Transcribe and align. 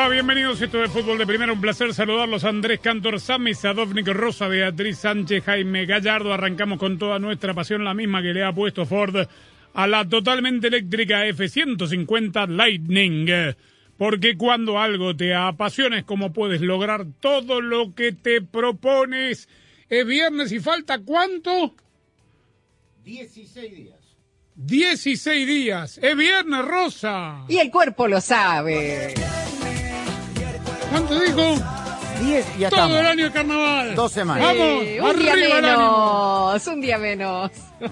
Va? 0.00 0.08
Bienvenidos. 0.08 0.60
Esto 0.62 0.78
de 0.78 0.88
Fútbol 0.88 1.18
de 1.18 1.26
Primera. 1.26 1.52
Un 1.52 1.60
placer 1.60 1.92
saludarlos. 1.92 2.44
Andrés 2.44 2.80
Cantor, 2.80 3.20
Sami 3.20 3.54
Sadovnik, 3.54 4.08
Rosa, 4.08 4.46
Beatriz 4.46 4.98
Sánchez, 4.98 5.44
Jaime 5.44 5.84
Gallardo. 5.84 6.32
Arrancamos 6.32 6.78
con 6.78 6.98
toda 6.98 7.18
nuestra 7.18 7.54
pasión, 7.54 7.84
la 7.84 7.94
misma 7.94 8.22
que 8.22 8.32
le 8.32 8.44
ha 8.44 8.52
puesto 8.52 8.86
Ford 8.86 9.26
a 9.74 9.86
la 9.86 10.08
totalmente 10.08 10.68
eléctrica 10.68 11.26
F-150 11.26 12.48
Lightning. 12.48 13.54
Porque 13.96 14.36
cuando 14.36 14.78
algo 14.78 15.14
te 15.14 15.34
apasiona 15.34 15.98
es 15.98 16.04
como 16.04 16.32
puedes 16.32 16.60
lograr 16.60 17.06
todo 17.20 17.60
lo 17.60 17.94
que 17.94 18.12
te 18.12 18.40
propones. 18.40 19.48
Es 19.88 20.06
viernes 20.06 20.52
y 20.52 20.60
falta 20.60 21.00
cuánto? 21.00 21.74
16 23.04 23.76
días. 23.76 23.98
16 24.54 25.46
días. 25.46 25.98
Es 26.02 26.16
viernes, 26.16 26.64
Rosa. 26.64 27.44
Y 27.48 27.58
el 27.58 27.70
cuerpo 27.70 28.08
lo 28.08 28.20
sabe. 28.20 29.14
¿Cuánto 30.90 31.18
dijo? 31.20 31.54
10 32.20 32.56
y 32.56 32.58
ya 32.60 32.68
Todo 32.70 32.80
estamos. 32.80 32.98
el 32.98 33.06
año 33.06 33.24
de 33.24 33.30
carnaval. 33.30 33.94
Dos 33.94 34.12
semanas. 34.12 34.44
Vamos, 34.44 34.84
Sí, 34.84 34.98
un 35.00 35.18
día 35.18 35.32
arriba 35.32 35.58
el 35.58 35.64
ánimo. 35.64 36.46
menos, 36.48 36.66
un 36.66 36.80
día 36.80 36.98
menos. 36.98 37.50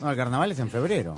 No, 0.00 0.10
el 0.10 0.16
carnaval 0.16 0.50
es 0.50 0.58
en 0.58 0.70
febrero. 0.70 1.14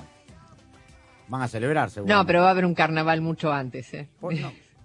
Van 1.29 1.41
a 1.43 1.47
celebrar, 1.49 1.89
seguro. 1.89 2.13
No, 2.13 2.27
pero 2.27 2.41
va 2.43 2.49
a 2.49 2.51
haber 2.51 2.67
un 2.67 2.75
carnaval 2.75 3.21
mucho 3.21 3.53
antes, 3.53 3.95
¿eh? 3.95 4.09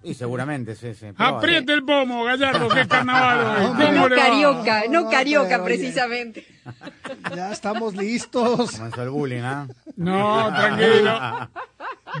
Y 0.04 0.14
seguramente, 0.14 0.76
sí, 0.76 0.94
sí. 0.94 1.06
Apriete 1.16 1.72
el 1.72 1.84
pomo, 1.84 2.22
Gallardo, 2.22 2.68
que 2.68 2.82
es 2.82 2.86
carnaval 2.86 3.40
hoy. 3.40 3.66
¿Cómo 3.86 4.08
No 4.08 4.14
carioca, 4.14 4.82
no 4.88 5.02
No, 5.02 5.10
carioca 5.10 5.64
precisamente. 5.64 6.46
Ya 7.34 7.50
estamos 7.50 7.94
listos. 7.96 8.72
Comenzó 8.72 9.02
el 9.02 9.10
bullying, 9.10 9.42
¿ah? 9.42 9.66
No, 9.96 10.52
tranquilo. 10.54 11.50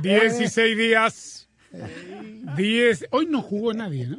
16 0.02 0.76
días. 0.76 1.48
10. 2.58 3.06
Hoy 3.10 3.26
no 3.26 3.42
jugó 3.42 3.72
nadie, 3.72 4.06
¿no? 4.06 4.18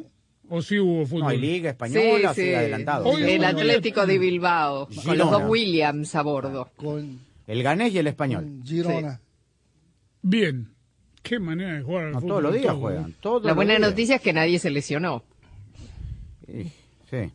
¿O 0.50 0.62
sí 0.64 0.80
hubo 0.80 1.06
fútbol? 1.06 1.22
No, 1.22 1.28
hay 1.30 1.38
Liga 1.40 1.70
Española, 1.70 2.34
Sí, 2.34 2.42
sí. 2.44 2.54
adelantado. 2.56 3.06
Hoy 3.08 3.22
El 3.24 3.44
Atlético 3.46 4.06
de 4.08 4.18
Bilbao, 4.18 4.88
con 5.06 5.18
los 5.18 5.30
dos 5.30 5.44
Williams 5.48 6.16
a 6.16 6.22
bordo. 6.24 6.70
Con, 6.76 7.20
El 7.46 7.62
ganés 7.64 7.94
y 7.94 8.00
el 8.00 8.08
español. 8.08 8.44
con 8.46 8.64
Girona. 8.66 9.22
Bien. 10.22 10.74
Qué 11.22 11.38
manera 11.40 11.76
de 11.76 11.82
jugar 11.84 12.06
al 12.06 12.12
No, 12.14 12.20
fútbol. 12.22 12.30
todos 12.30 12.44
los 12.44 12.54
días 12.54 12.66
todo. 12.68 12.80
juegan. 12.80 13.14
Todos 13.20 13.44
La 13.44 13.54
buena 13.54 13.76
días. 13.78 13.90
noticia 13.90 14.16
es 14.16 14.22
que 14.22 14.34
nadie 14.34 14.58
se 14.58 14.70
lesionó. 14.72 15.24
Sí. 17.10 17.32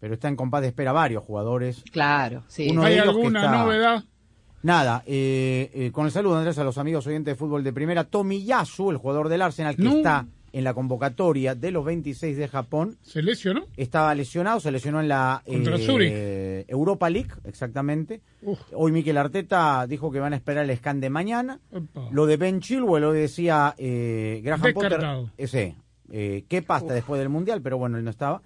Pero 0.00 0.14
está 0.14 0.28
en 0.28 0.36
compás 0.36 0.62
de 0.62 0.68
espera 0.68 0.92
varios 0.92 1.24
jugadores. 1.24 1.82
Claro, 1.92 2.44
sí. 2.48 2.68
Uno- 2.70 2.82
¿Hay 2.84 2.98
alguna 2.98 3.44
está- 3.44 3.64
novedad? 3.64 4.04
Nada, 4.62 5.02
eh, 5.06 5.70
eh, 5.74 5.90
con 5.92 6.06
el 6.06 6.12
saludo, 6.12 6.36
Andrés, 6.36 6.58
a 6.58 6.64
los 6.64 6.78
amigos 6.78 7.06
oyentes 7.06 7.32
de 7.32 7.36
fútbol 7.36 7.62
de 7.64 7.72
primera. 7.72 8.04
Tomiyasu, 8.04 8.90
el 8.90 8.96
jugador 8.96 9.28
del 9.28 9.42
Arsenal, 9.42 9.76
que 9.76 9.82
No. 9.82 9.96
está 9.96 10.26
en 10.52 10.64
la 10.64 10.74
convocatoria 10.74 11.54
de 11.54 11.70
los 11.70 11.84
26 11.84 12.36
de 12.36 12.48
Japón. 12.48 12.96
¿Se 13.02 13.22
lesionó? 13.22 13.66
Estaba 13.76 14.14
lesionado, 14.14 14.60
se 14.60 14.70
lesionó 14.70 15.00
en 15.00 15.08
la 15.08 15.42
eh. 15.46 16.64
Europa 16.68 17.10
League, 17.10 17.30
exactamente. 17.44 18.20
Uf. 18.42 18.60
Hoy 18.72 18.92
Miquel 18.92 19.16
Arteta 19.18 19.86
dijo 19.86 20.10
que 20.10 20.20
van 20.20 20.32
a 20.32 20.36
esperar 20.36 20.68
el 20.68 20.76
scan 20.76 21.00
de 21.00 21.10
mañana. 21.10 21.60
Opa. 21.72 22.08
Lo 22.12 22.26
de 22.26 22.36
Ben 22.36 22.60
Chilwell, 22.60 23.02
lo 23.02 23.12
decía 23.12 23.74
eh, 23.78 24.40
Graham 24.44 24.62
Descartado. 24.62 25.22
Potter. 25.26 25.34
Ese, 25.36 25.76
eh, 26.10 26.44
qué 26.48 26.62
pasta 26.62 26.94
después 26.94 27.18
del 27.18 27.28
Mundial, 27.28 27.60
pero 27.62 27.78
bueno, 27.78 27.98
él 27.98 28.04
no 28.04 28.10
estaba. 28.10 28.42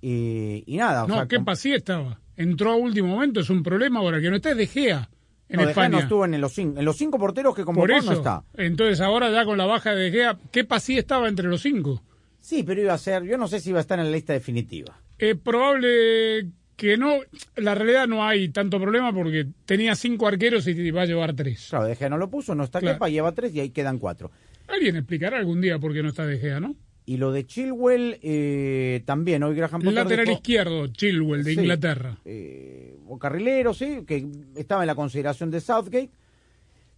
Y, 0.00 0.64
y 0.66 0.76
nada, 0.76 1.04
o 1.04 1.08
No, 1.08 1.14
sea, 1.14 1.26
qué 1.26 1.36
com- 1.36 1.44
pasí 1.44 1.72
estaba. 1.72 2.20
Entró 2.36 2.72
a 2.72 2.76
último 2.76 3.08
momento, 3.08 3.40
es 3.40 3.48
un 3.48 3.62
problema 3.62 4.00
ahora 4.00 4.20
que 4.20 4.28
no 4.28 4.36
está 4.36 4.54
De 4.54 4.66
Gea 4.66 5.08
en 5.48 5.56
no, 5.56 5.66
De 5.66 5.72
Gea 5.74 5.84
España. 5.84 5.88
no 5.90 5.98
estuvo 6.00 6.24
en 6.24 6.40
los, 6.40 6.52
cinco, 6.52 6.78
en 6.78 6.84
los 6.84 6.96
cinco 6.96 7.18
porteros 7.18 7.54
que 7.54 7.64
Por 7.64 7.74
convocó, 7.74 7.92
eso. 7.92 8.10
no 8.12 8.16
está. 8.18 8.44
Entonces 8.54 9.00
ahora 9.00 9.30
ya 9.30 9.44
con 9.44 9.58
la 9.58 9.66
baja 9.66 9.94
de 9.94 10.04
De 10.04 10.10
Gea, 10.10 10.38
¿qué 10.50 10.64
pasí 10.64 10.96
estaba 10.98 11.28
entre 11.28 11.48
los 11.48 11.60
cinco? 11.62 12.02
Sí, 12.40 12.62
pero 12.62 12.80
iba 12.80 12.92
a 12.94 12.98
ser, 12.98 13.22
yo 13.24 13.38
no 13.38 13.48
sé 13.48 13.60
si 13.60 13.70
iba 13.70 13.78
a 13.78 13.82
estar 13.82 13.98
en 13.98 14.06
la 14.06 14.10
lista 14.12 14.32
definitiva. 14.32 15.00
Es 15.18 15.36
probable 15.36 16.48
que 16.76 16.96
no. 16.96 17.18
La 17.56 17.74
realidad 17.74 18.06
no 18.08 18.24
hay 18.26 18.48
tanto 18.48 18.80
problema 18.80 19.12
porque 19.12 19.46
tenía 19.64 19.94
cinco 19.94 20.26
arqueros 20.26 20.66
y 20.66 20.90
va 20.90 21.02
a 21.02 21.06
llevar 21.06 21.34
tres. 21.34 21.68
Claro, 21.70 21.86
De 21.86 21.96
Gea 21.96 22.08
no 22.08 22.18
lo 22.18 22.28
puso, 22.28 22.54
no 22.54 22.64
está 22.64 22.80
Claro. 22.80 22.96
Kepa, 22.96 23.08
lleva 23.08 23.32
tres 23.32 23.54
y 23.54 23.60
ahí 23.60 23.70
quedan 23.70 23.98
cuatro. 23.98 24.30
Alguien 24.68 24.96
explicará 24.96 25.38
algún 25.38 25.60
día 25.60 25.78
por 25.78 25.92
qué 25.92 26.02
no 26.02 26.08
está 26.08 26.26
De 26.26 26.38
Gea, 26.38 26.58
¿no? 26.60 26.74
Y 27.06 27.18
lo 27.18 27.32
de 27.32 27.46
Chilwell 27.46 28.18
eh, 28.22 29.02
también, 29.04 29.42
hoy 29.42 29.54
Graham 29.54 29.80
Potter 29.82 29.92
lateral 29.92 30.26
dijo- 30.26 30.36
izquierdo, 30.38 30.86
Chilwell, 30.88 31.44
de 31.44 31.52
Sí. 31.54 31.60
Inglaterra. 31.60 32.16
eh, 32.24 32.96
o 33.06 33.18
carrilero, 33.18 33.74
sí, 33.74 34.04
que 34.06 34.26
estaba 34.56 34.82
en 34.82 34.86
la 34.86 34.94
consideración 34.94 35.50
de 35.50 35.60
Southgate. 35.60 36.10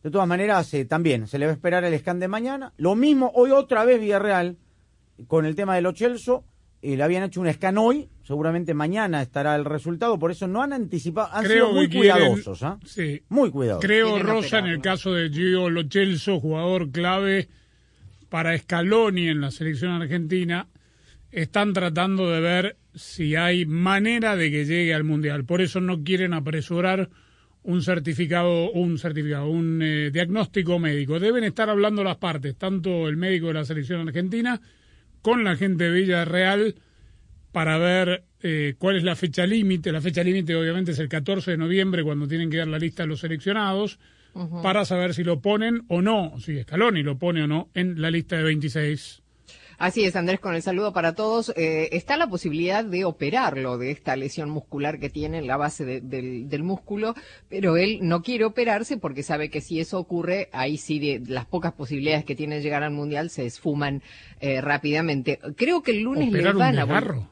De 0.05 0.11
todas 0.13 0.29
maneras, 0.29 0.73
eh, 0.75 0.85
también 0.85 1.27
se 1.27 1.39
le 1.41 1.47
va 1.47 1.51
a 1.53 1.55
esperar 1.55 1.83
el 1.85 1.99
scan 1.99 2.21
de 2.21 2.29
mañana. 2.29 2.73
Lo 2.77 2.95
mismo, 2.95 3.33
hoy 3.35 3.51
otra 3.51 3.85
vez 3.85 4.01
Villarreal, 4.01 4.57
con 5.27 5.45
el 5.45 5.57
tema 5.57 5.75
de 5.75 5.81
los 5.83 5.95
Chelsea, 5.95 6.37
eh, 6.83 6.97
le 6.97 7.03
habían 7.03 7.25
hecho 7.25 7.41
un 7.41 7.53
scan 7.53 7.77
hoy, 7.77 8.09
seguramente 8.23 8.75
mañana 8.75 9.21
estará 9.23 9.57
el 9.57 9.65
resultado, 9.65 10.17
por 10.21 10.31
eso 10.31 10.47
no 10.47 10.63
han 10.63 10.73
anticipado, 10.73 11.31
han 11.33 11.45
Creo 11.45 11.65
sido 11.67 11.73
muy 11.73 11.89
que 11.89 11.99
quieren- 12.01 12.19
cuidadosos, 12.29 12.63
¿ah? 12.63 12.79
Sí. 12.85 13.23
Muy 13.29 13.51
cuidadosos. 13.51 13.85
Creo, 13.85 14.11
Quieren 14.11 14.27
Rosa, 14.29 14.59
en 14.61 14.67
el 14.67 14.81
caso 14.81 15.13
de 15.15 15.31
Gio 15.31 15.69
Lo 15.69 15.83
Celso, 15.91 16.39
jugador 16.39 16.91
clave 16.93 17.49
para 18.29 18.57
Scaloni 18.57 19.29
en 19.29 19.41
la 19.41 19.51
selección 19.51 19.93
argentina, 19.93 20.69
están 21.31 21.73
tratando 21.73 22.31
de 22.31 22.41
ver 22.41 22.77
si 22.95 23.37
hay 23.37 23.67
manera 23.67 24.37
de 24.37 24.51
que 24.51 24.65
llegue 24.65 24.95
al 24.95 25.05
Mundial. 25.05 25.45
Por 25.45 25.61
eso 25.61 25.81
no 25.81 26.03
quieren 26.03 26.33
apresurar 26.33 27.11
un 27.63 27.83
certificado, 27.83 28.71
un 28.71 28.99
certificado, 28.99 29.49
un 29.49 29.83
eh, 29.83 30.11
diagnóstico 30.13 30.79
médico. 30.79 31.19
Deben 31.19 31.45
estar 31.45 31.69
hablando 31.69 32.05
las 32.05 32.17
partes, 32.17 32.57
tanto 32.57 33.09
el 33.09 33.17
médico 33.17 33.49
de 33.49 33.55
la 33.55 33.65
selección 33.65 34.07
argentina 34.07 34.61
con 35.21 35.43
la 35.43 35.57
gente 35.57 35.85
de 35.85 35.91
Villarreal 35.91 36.77
para 37.51 37.79
ver 37.79 38.25
eh, 38.41 38.75
cuál 38.79 38.97
es 38.97 39.03
la 39.03 39.17
fecha 39.17 39.47
límite. 39.47 39.91
La 39.91 40.01
fecha 40.01 40.23
límite 40.23 40.55
obviamente 40.55 40.93
es 40.93 40.99
el 41.01 41.09
14 41.09 41.53
de 41.53 41.57
noviembre 41.57 42.05
cuando 42.05 42.29
tienen 42.29 42.51
que 42.51 42.59
dar 42.59 42.69
la 42.69 42.79
lista 42.79 43.03
a 43.03 43.07
los 43.07 43.21
seleccionados 43.21 43.99
para 44.63 44.85
saber 44.85 45.15
si 45.15 45.25
lo 45.25 45.41
ponen 45.41 45.83
o 45.89 46.03
no, 46.03 46.39
si 46.41 46.61
Scaloni 46.63 47.03
lo 47.03 47.19
pone 47.19 47.43
o 47.45 47.47
no 47.47 47.69
en 47.75 48.01
la 48.01 48.11
lista 48.11 48.37
de 48.37 48.43
26. 48.45 49.23
Así 49.79 50.05
es, 50.05 50.17
Andrés, 50.17 50.41
con 50.41 50.55
el 50.55 50.63
saludo 50.63 50.95
para 50.95 51.15
todos. 51.15 51.53
Eh, 51.55 51.91
está 51.93 52.17
la 52.17 52.29
posibilidad 52.29 52.83
de 52.83 53.05
operarlo 53.05 53.77
de 53.77 53.91
esta 53.91 54.17
lesión 54.17 54.49
muscular 54.49 54.99
que 54.99 55.11
tiene 55.11 55.37
en 55.37 55.47
la 55.47 55.59
base 55.59 55.85
de- 55.85 56.01
del, 56.01 56.49
del 56.49 56.63
músculo, 56.63 57.15
pero 57.51 57.77
él 57.77 57.99
no 58.01 58.23
quiere 58.23 58.47
operarse 58.47 58.97
porque 58.97 59.23
sabe 59.23 59.51
que 59.51 59.61
si 59.61 59.79
eso 59.79 59.99
ocurre, 59.99 60.49
ahí 60.53 60.79
sí 60.79 60.99
de, 60.99 61.21
las 61.31 61.45
pocas 61.45 61.75
posibilidades 61.75 62.25
que 62.25 62.35
tiene 62.35 62.55
de 62.57 62.63
llegar 62.63 62.85
al 62.85 62.93
Mundial 62.93 63.29
se 63.29 63.45
esfuman 63.45 64.03
eh, 64.41 64.63
rápidamente. 64.63 65.39
Creo 65.57 65.83
que 65.83 65.91
el 65.91 66.01
lunes 66.01 66.33
le 66.33 66.39
¿Operar 66.39 66.55
un 66.55 66.59
van 66.59 66.79
a... 66.79 67.29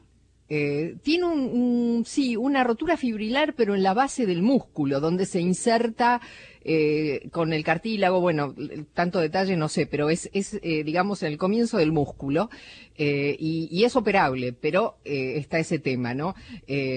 Eh, 0.47 0.97
tiene 1.01 1.25
un, 1.25 1.39
un- 1.39 2.05
sí, 2.05 2.35
una 2.35 2.63
rotura 2.63 2.95
fibrilar, 2.97 3.55
pero 3.55 3.73
en 3.73 3.81
la 3.81 3.95
base 3.95 4.27
del 4.27 4.43
músculo, 4.43 4.99
donde 4.99 5.25
se 5.25 5.39
inserta 5.41 6.21
eh, 6.65 7.29
con 7.31 7.53
el 7.53 7.63
cartílago, 7.63 8.19
bueno, 8.19 8.53
tanto 8.93 9.19
detalle 9.19 9.55
no 9.55 9.69
sé, 9.69 9.85
pero 9.85 10.09
es, 10.09 10.29
es 10.33 10.59
eh, 10.63 10.83
digamos, 10.83 11.21
en 11.23 11.31
el 11.31 11.37
comienzo 11.37 11.77
del 11.77 11.91
músculo 11.91 12.49
eh, 12.97 13.35
y, 13.39 13.83
es 13.83 13.95
operable, 13.95 14.51
pero 14.53 14.95
eh, 15.05 15.33
está 15.35 15.59
ese 15.59 15.79
tema, 15.79 16.13
¿no? 16.13 16.33
Eh, 16.65 16.95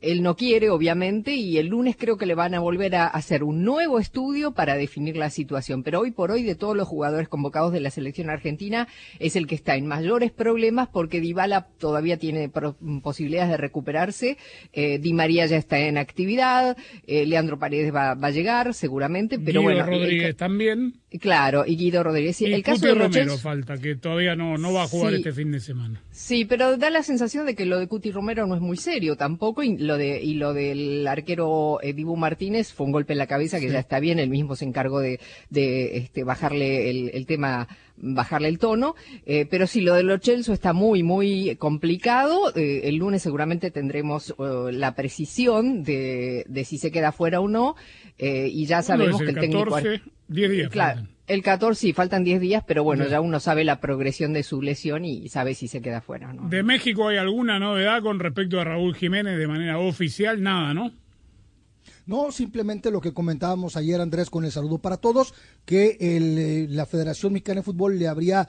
él 0.00 0.22
no 0.22 0.36
quiere, 0.36 0.70
obviamente, 0.70 1.34
y 1.34 1.56
el 1.58 1.68
lunes 1.68 1.96
creo 1.98 2.16
que 2.18 2.26
le 2.26 2.34
van 2.34 2.54
a 2.54 2.60
volver 2.60 2.94
a 2.94 3.06
hacer 3.06 3.42
un 3.42 3.64
nuevo 3.64 3.98
estudio 3.98 4.52
para 4.52 4.76
definir 4.76 5.16
la 5.16 5.30
situación. 5.30 5.82
Pero 5.82 6.00
hoy 6.00 6.10
por 6.12 6.30
hoy, 6.30 6.42
de 6.42 6.54
todos 6.54 6.76
los 6.76 6.86
jugadores 6.86 7.28
convocados 7.28 7.72
de 7.72 7.80
la 7.80 7.90
selección 7.90 8.30
argentina, 8.30 8.86
es 9.18 9.34
el 9.34 9.46
que 9.46 9.54
está 9.56 9.76
en 9.76 9.86
mayores 9.86 10.30
problemas 10.30 10.88
porque 10.88 11.20
Dybala 11.20 11.68
todavía 11.78 12.18
tiene 12.18 12.48
pro- 12.48 12.76
posibilidades 13.02 13.50
de 13.50 13.56
recuperarse. 13.56 14.36
Di 14.74 15.12
María 15.14 15.46
ya 15.46 15.56
está 15.56 15.78
en 15.78 15.96
actividad. 15.98 16.76
Leandro 17.06 17.58
Paredes 17.58 17.92
va, 17.94 18.14
va 18.14 18.28
a 18.28 18.30
llegar, 18.30 18.74
seguramente. 18.84 19.38
Pero 19.38 19.60
Guido 19.60 19.62
bueno, 19.62 19.80
el- 19.80 19.86
Rodríguez 20.00 20.36
también. 20.36 20.94
claro, 21.20 21.64
y 21.66 21.76
Guido 21.76 22.02
Rodríguez. 22.02 22.38
Y 22.42 22.52
el 22.52 22.62
caso 22.62 22.84
de 22.86 22.94
Romero 22.94 23.38
falta, 23.38 23.78
que 23.78 23.94
todavía 23.96 24.36
no, 24.36 24.58
no 24.58 24.72
va 24.74 24.82
a 24.82 24.86
jugar 24.88 25.12
Sí. 25.12 25.16
este 25.18 25.32
fin 25.32 25.50
de 25.52 25.60
semana. 25.60 26.02
Sí, 26.10 26.44
pero 26.44 26.76
da 26.76 26.90
la 26.90 27.02
sensación 27.02 27.46
de 27.46 27.54
que 27.54 27.64
lo 27.64 27.78
de 27.78 27.88
Cuti 27.88 28.10
Romero 28.10 28.46
no 28.46 28.54
es 28.54 28.60
muy 28.60 28.76
serio 28.76 29.16
tampoco 29.16 29.62
y 29.62 29.78
lo 29.78 29.96
de 29.96 30.20
y 30.22 30.34
lo 30.34 30.52
del 30.52 31.06
arquero 31.06 31.78
eh, 31.82 31.92
Dibu 31.94 32.16
Martínez 32.16 32.72
fue 32.74 32.84
un 32.86 32.92
golpe 32.92 33.12
en 33.14 33.18
la 33.18 33.26
cabeza 33.26 33.58
que 33.58 33.70
ya 33.70 33.78
está 33.78 34.00
bien, 34.00 34.18
él 34.18 34.28
mismo 34.28 34.54
se 34.54 34.66
encargó 34.66 35.00
de, 35.00 35.18
de 35.50 35.96
este, 35.96 36.24
bajarle 36.24 36.90
el, 36.90 37.10
el 37.14 37.26
tema, 37.26 37.68
bajarle 37.96 38.48
el 38.48 38.58
tono, 38.58 38.94
eh, 39.24 39.46
pero 39.50 39.66
sí, 39.66 39.80
lo 39.80 39.94
de 39.94 40.02
Lo 40.02 40.18
Celso 40.18 40.52
está 40.52 40.72
muy, 40.72 41.02
muy 41.02 41.56
complicado, 41.56 42.52
eh, 42.56 42.82
el 42.84 42.96
lunes 42.96 43.22
seguramente 43.22 43.70
tendremos 43.70 44.30
eh, 44.38 44.72
la 44.72 44.94
precisión 44.94 45.82
de, 45.84 46.44
de 46.48 46.64
si 46.64 46.78
se 46.78 46.90
queda 46.90 47.12
fuera 47.12 47.40
o 47.40 47.48
no 47.48 47.76
eh, 48.18 48.48
y 48.50 48.66
ya 48.66 48.82
¿Cuándo 48.82 49.04
sabemos 49.04 49.20
es 49.20 49.24
que 49.26 49.30
el 49.32 49.36
el 49.36 49.40
técnico... 49.50 49.70
14, 49.70 50.02
10 50.28 50.50
días. 50.50 50.70
Claro, 50.70 50.96
faltan. 51.00 51.14
el 51.26 51.42
14 51.42 51.80
sí, 51.80 51.92
faltan 51.92 52.24
10 52.24 52.40
días, 52.40 52.64
pero 52.66 52.82
bueno, 52.84 53.04
Ya. 53.04 53.10
ya 53.10 53.20
uno 53.20 53.40
sabe 53.40 53.64
la 53.64 53.80
progresión 53.80 54.32
de 54.32 54.42
su 54.42 54.62
lesión 54.62 55.04
y 55.04 55.28
sabe 55.28 55.54
si 55.54 55.68
se 55.68 55.82
queda 55.82 56.00
fuera 56.00 56.30
o 56.30 56.32
no. 56.32 56.48
¿De 56.48 56.62
México 56.62 57.08
hay 57.08 57.16
alguna 57.18 57.58
novedad 57.58 58.02
con 58.02 58.18
respecto 58.20 58.60
a 58.60 58.64
Raúl 58.64 58.94
Jiménez 58.94 59.36
de 59.38 59.46
manera 59.46 59.78
oficial? 59.78 60.42
Nada, 60.42 60.72
¿no? 60.74 60.92
No, 62.06 62.30
simplemente 62.32 62.90
lo 62.90 63.00
que 63.00 63.12
comentábamos 63.12 63.76
ayer, 63.76 64.00
Andrés, 64.00 64.30
con 64.30 64.44
el 64.44 64.52
saludo 64.52 64.78
para 64.78 64.98
todos, 64.98 65.34
que 65.64 65.96
el, 66.00 66.38
eh, 66.38 66.66
la 66.68 66.86
Federación 66.86 67.32
Mexicana 67.32 67.60
de 67.60 67.64
Fútbol 67.64 67.98
le 67.98 68.08
habría, 68.08 68.48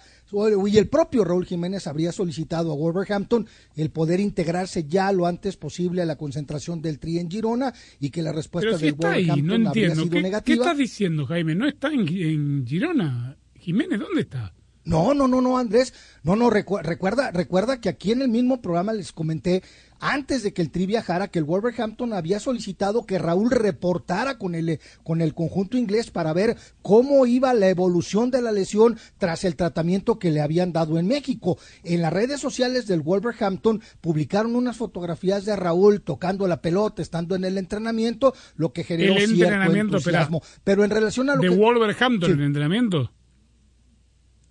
y 0.67 0.77
el 0.77 0.87
propio 0.87 1.23
Raúl 1.23 1.45
Jiménez 1.45 1.87
habría 1.87 2.11
solicitado 2.11 2.71
a 2.71 2.75
Wolverhampton 2.75 3.47
el 3.75 3.91
poder 3.91 4.19
integrarse 4.19 4.85
ya 4.85 5.11
lo 5.11 5.25
antes 5.25 5.55
posible 5.57 6.01
a 6.01 6.05
la 6.05 6.17
concentración 6.17 6.81
del 6.81 6.99
Tri 6.99 7.19
en 7.19 7.31
Girona 7.31 7.73
y 7.99 8.09
que 8.09 8.21
la 8.21 8.31
respuesta 8.33 8.67
Pero 8.67 8.77
si 8.77 8.85
del 8.85 8.93
está 8.95 9.11
ahí, 9.11 9.27
Wolverhampton 9.27 9.63
no 9.63 9.69
habría 9.69 9.89
sido 9.91 10.03
¿Qué, 10.05 10.09
¿Qué 10.09 10.21
negativa. 10.21 10.63
estás 10.65 10.77
diciendo, 10.77 11.25
Jaime? 11.25 11.55
¿No 11.55 11.67
está 11.67 11.87
en, 11.89 12.07
en 12.07 12.67
Girona? 12.67 13.37
Jiménez, 13.55 13.99
¿dónde 13.99 14.21
está? 14.21 14.53
No, 14.85 15.13
no, 15.13 15.27
no, 15.27 15.41
no, 15.41 15.57
Andrés. 15.57 15.93
No, 16.23 16.35
no, 16.35 16.49
recu- 16.49 16.81
recuerda, 16.81 17.31
recuerda 17.31 17.81
que 17.81 17.89
aquí 17.89 18.11
en 18.11 18.21
el 18.21 18.29
mismo 18.29 18.61
programa 18.61 18.93
les 18.93 19.11
comenté 19.11 19.63
antes 19.99 20.43
de 20.43 20.53
que 20.53 20.61
el 20.61 20.69
Tri 20.71 20.85
viajara 20.85 21.29
que 21.29 21.39
el 21.39 21.45
Wolverhampton 21.45 22.13
había 22.13 22.39
solicitado 22.39 23.05
que 23.05 23.17
Raúl 23.17 23.49
reportara 23.49 24.37
con 24.37 24.53
el, 24.53 24.79
con 25.03 25.21
el 25.21 25.33
conjunto 25.33 25.77
inglés 25.77 26.11
para 26.11 26.33
ver 26.33 26.57
cómo 26.81 27.25
iba 27.25 27.53
la 27.53 27.69
evolución 27.69 28.29
de 28.29 28.41
la 28.41 28.51
lesión 28.51 28.97
tras 29.17 29.43
el 29.43 29.55
tratamiento 29.55 30.19
que 30.19 30.31
le 30.31 30.41
habían 30.41 30.71
dado 30.73 30.99
en 30.99 31.07
México. 31.07 31.57
En 31.83 32.01
las 32.01 32.13
redes 32.13 32.39
sociales 32.41 32.85
del 32.87 33.01
Wolverhampton 33.01 33.81
publicaron 34.01 34.55
unas 34.55 34.77
fotografías 34.77 35.45
de 35.45 35.55
Raúl 35.55 36.01
tocando 36.01 36.47
la 36.47 36.61
pelota, 36.61 37.01
estando 37.01 37.35
en 37.35 37.45
el 37.45 37.57
entrenamiento, 37.57 38.33
lo 38.55 38.73
que 38.73 38.83
generó 38.83 39.15
El 39.15 39.35
cierto 39.35 39.73
entusiasmo. 39.73 40.43
Pero 40.63 40.83
en 40.83 40.91
relación 40.91 41.29
a 41.29 41.35
lo 41.35 41.41
¿De 41.41 41.49
que... 41.49 41.55
Wolverhampton 41.55 42.29
Sí. 42.29 42.33
el 42.37 42.43
entrenamiento? 42.43 43.11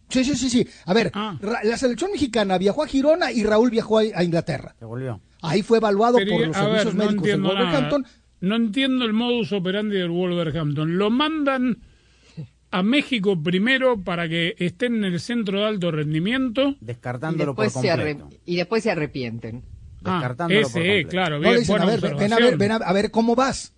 Sí, 0.09 0.25
sí, 0.25 0.37
sí, 0.37 0.51
sí. 0.51 0.67
A 0.87 0.95
ver, 0.95 1.11
Ah. 1.15 1.37
La 1.65 1.77
selección 1.77 2.11
mexicana 2.13 2.59
viajó 2.59 2.83
a 2.83 2.87
Girona 2.87 3.33
y 3.33 3.43
Raúl 3.45 3.71
viajó 3.71 3.99
a, 3.99 4.03
a 4.15 4.23
Inglaterra. 4.25 4.75
Se 4.79 4.85
volvió. 4.85 5.21
Ahí 5.43 5.63
fue 5.63 5.79
evaluado 5.79 6.19
Pero, 6.19 6.31
por 6.33 6.47
los 6.47 6.57
servicios 6.57 6.85
ver, 6.85 6.95
no 6.95 7.05
médicos 7.05 7.27
del 7.27 7.43
nada. 7.43 7.55
Wolverhampton. 7.55 8.07
No 8.41 8.57
entiendo 8.57 9.05
el 9.05 9.13
modus 9.13 9.53
operandi 9.53 9.97
del 9.97 10.11
Wolverhampton. 10.11 10.99
Lo 10.99 11.11
mandan 11.11 11.79
a 12.71 12.83
México 12.83 13.41
primero 13.43 14.01
para 14.03 14.29
que 14.29 14.55
estén 14.59 14.97
en 14.97 15.05
el 15.05 15.21
centro 15.21 15.61
de 15.61 15.67
alto 15.67 15.91
rendimiento. 15.91 16.71
y, 16.71 16.77
Descartándolo 16.81 17.55
por 17.55 17.65
después 17.65 17.83
se 17.85 17.89
completo. 17.91 18.27
arre- 18.27 18.41
y 18.45 18.57
después 18.57 18.83
se 18.83 18.91
arrepienten. 18.91 19.63
Ah, 20.05 20.15
Descartándolo 20.15 20.61
por 20.63 20.69
ese, 20.71 20.79
completo. 20.81 21.09
claro. 21.09 21.35
No, 21.37 21.41
Bien, 21.43 21.53
le 21.55 21.61
dicen, 21.61 21.81
a 21.81 21.85
ver, 21.87 22.01
ven 22.01 22.33
a 22.33 22.37
ver, 22.37 22.57
ven 22.59 22.73
a, 22.73 22.77
a 22.77 22.93
ver 22.93 23.11
cómo 23.11 23.35
vas. 23.35 23.74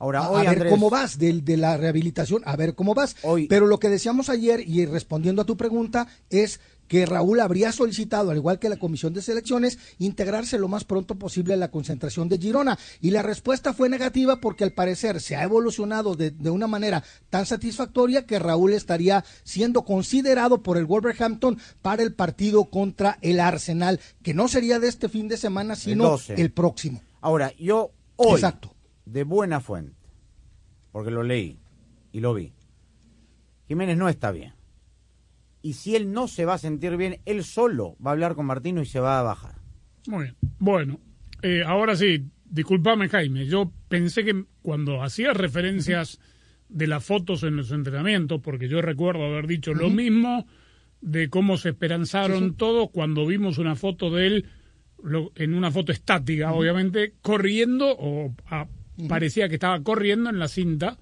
Ahora, 0.00 0.24
A, 0.24 0.30
hoy, 0.30 0.40
ver 0.40 0.48
Andrés, 0.48 0.72
cómo 0.72 0.90
vas 0.90 1.18
del- 1.18 1.44
de, 1.44 1.56
la 1.56 1.76
rehabilitación, 1.76 2.42
a 2.46 2.56
ver 2.56 2.74
cómo 2.74 2.94
vas. 2.94 3.14
Hoy- 3.22 3.46
Pero 3.46 3.66
lo 3.66 3.78
que 3.78 3.88
decíamos 3.90 4.28
ayer 4.30 4.66
y 4.66 4.84
respondiendo 4.86 5.42
a 5.42 5.44
tu 5.46 5.56
pregunta 5.56 6.08
es 6.30 6.58
que 6.88 7.06
Raúl 7.06 7.38
habría 7.38 7.70
solicitado, 7.70 8.32
al 8.32 8.38
igual 8.38 8.58
que 8.58 8.68
la 8.68 8.78
Comisión 8.78 9.12
de 9.14 9.22
Selecciones, 9.22 9.78
integrarse 10.00 10.58
lo 10.58 10.66
más 10.66 10.82
pronto 10.82 11.14
posible 11.16 11.54
a 11.54 11.56
la 11.56 11.70
concentración 11.70 12.28
de 12.28 12.38
Girona. 12.38 12.78
Y 13.00 13.10
la 13.12 13.22
respuesta 13.22 13.72
fue 13.74 13.88
negativa 13.88 14.40
porque 14.40 14.64
al 14.64 14.72
parecer 14.72 15.20
se 15.20 15.36
ha 15.36 15.44
evolucionado 15.44 16.16
de, 16.16 16.32
de 16.32 16.50
una 16.50 16.66
manera 16.66 17.04
tan 17.28 17.46
satisfactoria 17.46 18.26
que 18.26 18.40
Raúl 18.40 18.72
estaría 18.72 19.24
siendo 19.44 19.84
considerado 19.84 20.62
por 20.64 20.78
el 20.78 20.86
Wolverhampton 20.86 21.58
para 21.80 22.02
el 22.02 22.12
partido 22.14 22.64
contra 22.64 23.18
el 23.22 23.38
Arsenal, 23.38 24.00
que 24.24 24.34
no 24.34 24.48
sería 24.48 24.80
de 24.80 24.88
este 24.88 25.08
fin 25.08 25.28
de 25.28 25.36
semana, 25.36 25.76
sino 25.76 26.04
12. 26.10 26.40
el 26.40 26.50
próximo. 26.50 27.02
Ahora, 27.20 27.52
yo 27.56 27.92
hoy, 28.16 28.34
Exacto. 28.34 28.74
De 29.12 29.24
buena 29.24 29.60
fuente, 29.60 29.96
porque 30.92 31.10
lo 31.10 31.22
leí 31.22 31.58
y 32.12 32.20
lo 32.20 32.34
vi, 32.34 32.52
Jiménez 33.68 33.96
no 33.96 34.08
está 34.08 34.30
bien. 34.32 34.52
Y 35.62 35.74
si 35.74 35.94
él 35.94 36.12
no 36.12 36.26
se 36.26 36.44
va 36.46 36.54
a 36.54 36.58
sentir 36.58 36.96
bien, 36.96 37.20
él 37.26 37.44
solo 37.44 37.96
va 38.04 38.10
a 38.10 38.14
hablar 38.14 38.34
con 38.34 38.46
Martino 38.46 38.80
y 38.80 38.86
se 38.86 38.98
va 39.00 39.20
a 39.20 39.22
bajar. 39.22 39.56
Muy 40.08 40.24
bien. 40.24 40.36
Bueno, 40.58 41.00
eh, 41.42 41.62
ahora 41.66 41.94
sí, 41.96 42.24
discúlpame 42.46 43.08
Jaime, 43.08 43.46
yo 43.46 43.70
pensé 43.88 44.24
que 44.24 44.44
cuando 44.62 45.02
hacía 45.02 45.32
referencias 45.34 46.18
de 46.68 46.86
las 46.86 47.04
fotos 47.04 47.42
en 47.42 47.56
los 47.56 47.72
entrenamientos, 47.72 48.40
porque 48.40 48.68
yo 48.68 48.80
recuerdo 48.80 49.24
haber 49.24 49.46
dicho 49.46 49.74
lo 49.74 49.90
mismo 49.90 50.46
de 51.02 51.28
cómo 51.28 51.56
se 51.56 51.70
esperanzaron 51.70 52.54
todos 52.56 52.90
cuando 52.90 53.26
vimos 53.26 53.58
una 53.58 53.74
foto 53.76 54.10
de 54.10 54.26
él, 54.26 54.46
lo- 55.02 55.32
en 55.34 55.54
una 55.54 55.70
foto 55.70 55.92
estática, 55.92 56.52
obviamente, 56.52 57.14
corriendo, 57.22 57.94
o 57.98 58.34
parecía 59.08 59.48
que 59.48 59.54
estaba 59.54 59.80
corriendo 59.82 60.30
en 60.30 60.38
la 60.38 60.48
cinta, 60.48 60.98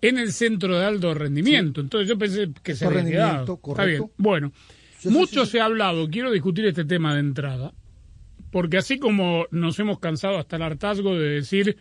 en 0.00 0.18
el 0.18 0.32
centro 0.32 0.78
de 0.78 0.84
alto 0.84 1.14
rendimiento. 1.14 1.80
Entonces 1.80 2.08
yo 2.08 2.18
pensé 2.18 2.50
que 2.62 2.74
se 2.74 2.86
había 2.86 3.04
quedado. 3.04 3.28
rendimiento, 3.30 3.52
Está 3.54 3.62
correcto. 3.62 4.02
bien. 4.04 4.12
Bueno, 4.18 4.52
Sí, 4.98 5.08
mucho 5.10 5.44
sí. 5.44 5.52
se 5.52 5.60
ha 5.60 5.66
hablado, 5.66 6.08
quiero 6.08 6.30
discutir 6.30 6.64
este 6.66 6.84
tema 6.84 7.14
de 7.14 7.20
entrada, 7.20 7.72
porque 8.50 8.78
así 8.78 8.98
como 8.98 9.46
nos 9.50 9.78
hemos 9.78 9.98
cansado 9.98 10.38
hasta 10.38 10.56
el 10.56 10.62
hartazgo 10.62 11.14
de 11.18 11.28
decir 11.28 11.76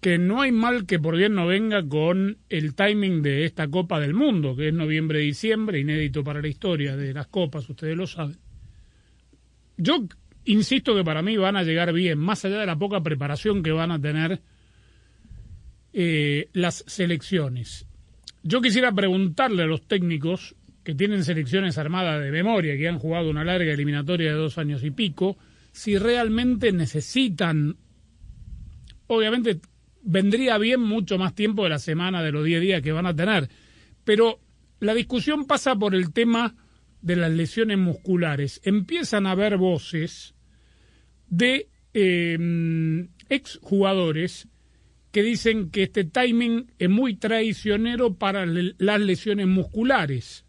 que 0.00 0.18
no 0.18 0.40
hay 0.42 0.52
mal 0.52 0.86
que 0.86 0.98
por 0.98 1.16
bien 1.16 1.34
no 1.34 1.46
venga 1.46 1.86
con 1.86 2.38
el 2.48 2.74
timing 2.74 3.22
de 3.22 3.44
esta 3.44 3.68
Copa 3.68 3.98
del 4.00 4.14
Mundo, 4.14 4.54
que 4.56 4.68
es 4.68 4.74
noviembre-diciembre, 4.74 5.80
inédito 5.80 6.22
para 6.24 6.40
la 6.40 6.48
historia 6.48 6.96
de 6.96 7.12
las 7.14 7.26
copas, 7.26 7.68
ustedes 7.68 7.96
lo 7.96 8.06
saben. 8.06 8.36
Yo 9.76 10.06
insisto 10.44 10.94
que 10.94 11.04
para 11.04 11.22
mí 11.22 11.36
van 11.36 11.56
a 11.56 11.62
llegar 11.62 11.92
bien, 11.92 12.18
más 12.18 12.44
allá 12.44 12.58
de 12.58 12.66
la 12.66 12.76
poca 12.78 13.02
preparación 13.02 13.62
que 13.62 13.72
van 13.72 13.90
a 13.90 14.00
tener 14.00 14.40
eh, 15.98 16.50
las 16.52 16.84
selecciones. 16.86 17.86
Yo 18.42 18.60
quisiera 18.60 18.92
preguntarle 18.92 19.62
a 19.62 19.66
los 19.66 19.88
técnicos 19.88 20.54
que 20.84 20.94
tienen 20.94 21.24
selecciones 21.24 21.78
armadas 21.78 22.22
de 22.22 22.30
memoria, 22.30 22.76
que 22.76 22.86
han 22.86 22.98
jugado 22.98 23.30
una 23.30 23.44
larga 23.44 23.72
eliminatoria 23.72 24.30
de 24.30 24.36
dos 24.36 24.58
años 24.58 24.84
y 24.84 24.90
pico, 24.90 25.38
si 25.72 25.96
realmente 25.96 26.70
necesitan, 26.70 27.78
obviamente 29.06 29.58
vendría 30.02 30.58
bien 30.58 30.82
mucho 30.82 31.16
más 31.16 31.34
tiempo 31.34 31.62
de 31.62 31.70
la 31.70 31.78
semana, 31.78 32.22
de 32.22 32.32
los 32.32 32.44
10 32.44 32.60
días 32.60 32.82
que 32.82 32.92
van 32.92 33.06
a 33.06 33.16
tener, 33.16 33.48
pero 34.04 34.38
la 34.80 34.92
discusión 34.92 35.46
pasa 35.46 35.76
por 35.76 35.94
el 35.94 36.12
tema 36.12 36.56
de 37.00 37.16
las 37.16 37.32
lesiones 37.32 37.78
musculares. 37.78 38.60
Empiezan 38.64 39.26
a 39.26 39.30
haber 39.30 39.56
voces 39.56 40.34
de 41.30 41.70
eh, 41.94 43.08
exjugadores 43.30 44.46
que 45.16 45.22
dicen 45.22 45.70
que 45.70 45.84
este 45.84 46.04
timing 46.04 46.70
es 46.78 46.90
muy 46.90 47.14
traicionero 47.16 48.16
para 48.18 48.44
le- 48.44 48.74
las 48.76 49.00
lesiones 49.00 49.46
musculares, 49.46 50.44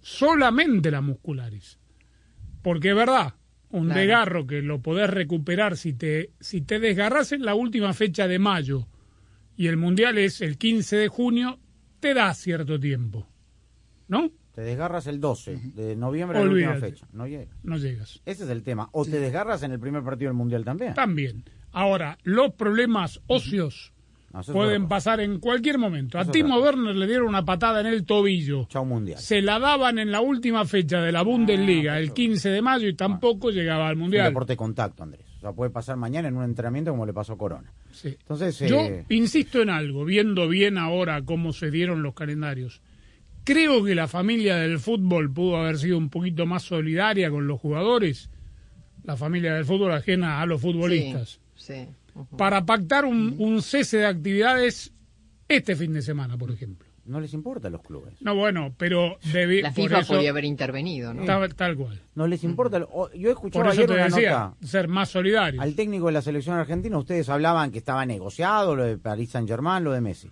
solamente 0.00 0.90
las 0.90 1.04
musculares. 1.04 1.78
Porque 2.62 2.90
es 2.90 2.96
verdad, 2.96 3.34
un 3.70 3.84
Claro. 3.86 4.00
desgarro 4.00 4.46
que 4.48 4.60
lo 4.60 4.82
podés 4.82 5.08
recuperar 5.08 5.76
si 5.76 5.92
te, 5.92 6.30
si 6.40 6.62
te 6.62 6.80
desgarras 6.80 7.30
en 7.30 7.44
la 7.44 7.54
última 7.54 7.92
fecha 7.94 8.26
de 8.26 8.40
mayo 8.40 8.88
y 9.56 9.68
el 9.68 9.76
mundial 9.76 10.18
es 10.18 10.40
el 10.40 10.58
15 10.58 10.96
de 10.96 11.06
junio, 11.06 11.60
te 12.00 12.12
da 12.12 12.34
cierto 12.34 12.80
tiempo. 12.80 13.28
¿No? 14.08 14.32
Te 14.56 14.62
desgarras 14.62 15.06
el 15.06 15.20
12 15.20 15.60
de 15.74 15.96
noviembre 15.96 16.42
la 16.42 16.50
última 16.50 16.76
fecha. 16.76 17.06
No 17.12 17.26
llega. 17.26 17.52
No 17.62 17.76
llegas. 17.76 18.22
Ese 18.24 18.44
es 18.44 18.48
el 18.48 18.62
tema. 18.62 18.88
O 18.92 19.04
te 19.04 19.20
desgarras 19.20 19.62
en 19.62 19.72
el 19.72 19.78
primer 19.78 20.02
partido 20.02 20.30
del 20.30 20.36
Mundial 20.36 20.64
también. 20.64 20.94
También. 20.94 21.44
Ahora, 21.72 22.16
los 22.22 22.54
problemas 22.54 23.20
óseos 23.26 23.92
No, 24.32 24.40
Pueden 24.40 24.88
pasar 24.88 25.20
en 25.20 25.40
cualquier 25.40 25.76
momento. 25.76 26.16
A 26.16 26.22
Eso 26.22 26.30
Timo. 26.30 26.58
Werner 26.58 26.96
le 26.96 27.06
dieron 27.06 27.28
una 27.28 27.44
patada 27.44 27.80
en 27.80 27.86
el 27.86 28.06
tobillo. 28.06 28.64
Chau 28.70 28.86
mundial. 28.86 29.18
Se 29.18 29.42
la 29.42 29.58
daban 29.58 29.98
en 29.98 30.10
la 30.10 30.22
última 30.22 30.64
fecha 30.64 31.02
de 31.02 31.12
la 31.12 31.20
Bundesliga, 31.20 31.98
el 31.98 32.14
15 32.14 32.48
de 32.48 32.62
mayo, 32.62 32.88
y 32.88 32.94
tampoco 32.94 33.50
llegaba 33.50 33.88
al 33.88 33.96
Mundial. 33.96 34.28
deporte 34.28 34.54
de 34.54 34.56
contacto, 34.56 35.02
Andrés. 35.02 35.26
O 35.36 35.40
sea, 35.40 35.52
puede 35.52 35.70
pasar 35.70 35.98
mañana 35.98 36.28
en 36.28 36.36
un 36.38 36.44
entrenamiento 36.44 36.92
como 36.92 37.04
le 37.04 37.12
pasó 37.12 37.34
a 37.34 37.38
Corona. 37.38 37.74
Sí. 37.92 38.16
Entonces, 38.18 38.58
Yo 38.60 38.80
eh, 38.80 39.04
insisto 39.10 39.60
en 39.60 39.68
algo, 39.68 40.06
viendo 40.06 40.48
bien 40.48 40.78
ahora 40.78 41.20
cómo 41.26 41.52
se 41.52 41.70
dieron 41.70 42.02
los 42.02 42.14
calendarios. 42.14 42.80
Creo 43.46 43.84
que 43.84 43.94
la 43.94 44.08
familia 44.08 44.56
del 44.56 44.80
fútbol 44.80 45.32
pudo 45.32 45.56
haber 45.56 45.78
sido 45.78 45.96
un 45.98 46.10
poquito 46.10 46.44
más 46.46 46.64
solidaria 46.64 47.30
con 47.30 47.46
los 47.46 47.60
jugadores, 47.60 48.28
la 49.04 49.16
familia 49.16 49.54
del 49.54 49.64
fútbol 49.64 49.92
ajena 49.92 50.40
a 50.42 50.46
los 50.46 50.60
futbolistas, 50.60 51.38
Sí, 51.54 51.74
sí. 51.74 51.88
Ujú. 52.14 52.36
para 52.36 52.66
pactar 52.66 53.04
un, 53.04 53.36
un 53.38 53.62
cese 53.62 53.98
de 53.98 54.06
actividades 54.06 54.92
este 55.48 55.76
fin 55.76 55.92
de 55.92 56.02
semana, 56.02 56.36
por 56.36 56.50
ejemplo. 56.50 56.88
no 57.04 57.20
les 57.20 57.32
importa 57.34 57.68
a 57.68 57.70
los 57.70 57.82
clubes. 57.82 58.14
No, 58.20 58.34
bueno, 58.34 58.74
pero 58.76 59.16
debi- 59.32 59.62
La 59.62 59.70
por 59.72 59.84
FIFA 59.84 59.98
eso, 60.00 60.14
podía 60.14 60.30
haber 60.30 60.44
intervenido, 60.44 61.14
¿no? 61.14 61.24
tal, 61.24 61.54
tal 61.54 61.76
cual. 61.76 62.00
No 62.16 62.26
les 62.26 62.42
importa. 62.42 62.80
Yo 63.14 63.30
escuchaba 63.30 63.66
Por 63.66 63.72
eso 63.74 63.82
ayer 63.82 63.86
te 63.86 63.94
una 63.94 64.04
decía, 64.06 64.30
nota 64.30 64.66
ser 64.66 64.88
más 64.88 65.08
solidarios. 65.10 65.62
al 65.62 65.76
técnico 65.76 66.06
de 66.06 66.12
la 66.14 66.22
selección 66.22 66.56
argentina. 66.58 66.98
Ustedes 66.98 67.28
hablaban 67.28 67.70
que 67.70 67.78
estaba 67.78 68.04
negociado 68.06 68.74
lo 68.74 68.82
de 68.82 68.98
Paris 68.98 69.30
Saint 69.30 69.48
Germain, 69.48 69.84
lo 69.84 69.92
de 69.92 70.00
Messi. 70.00 70.28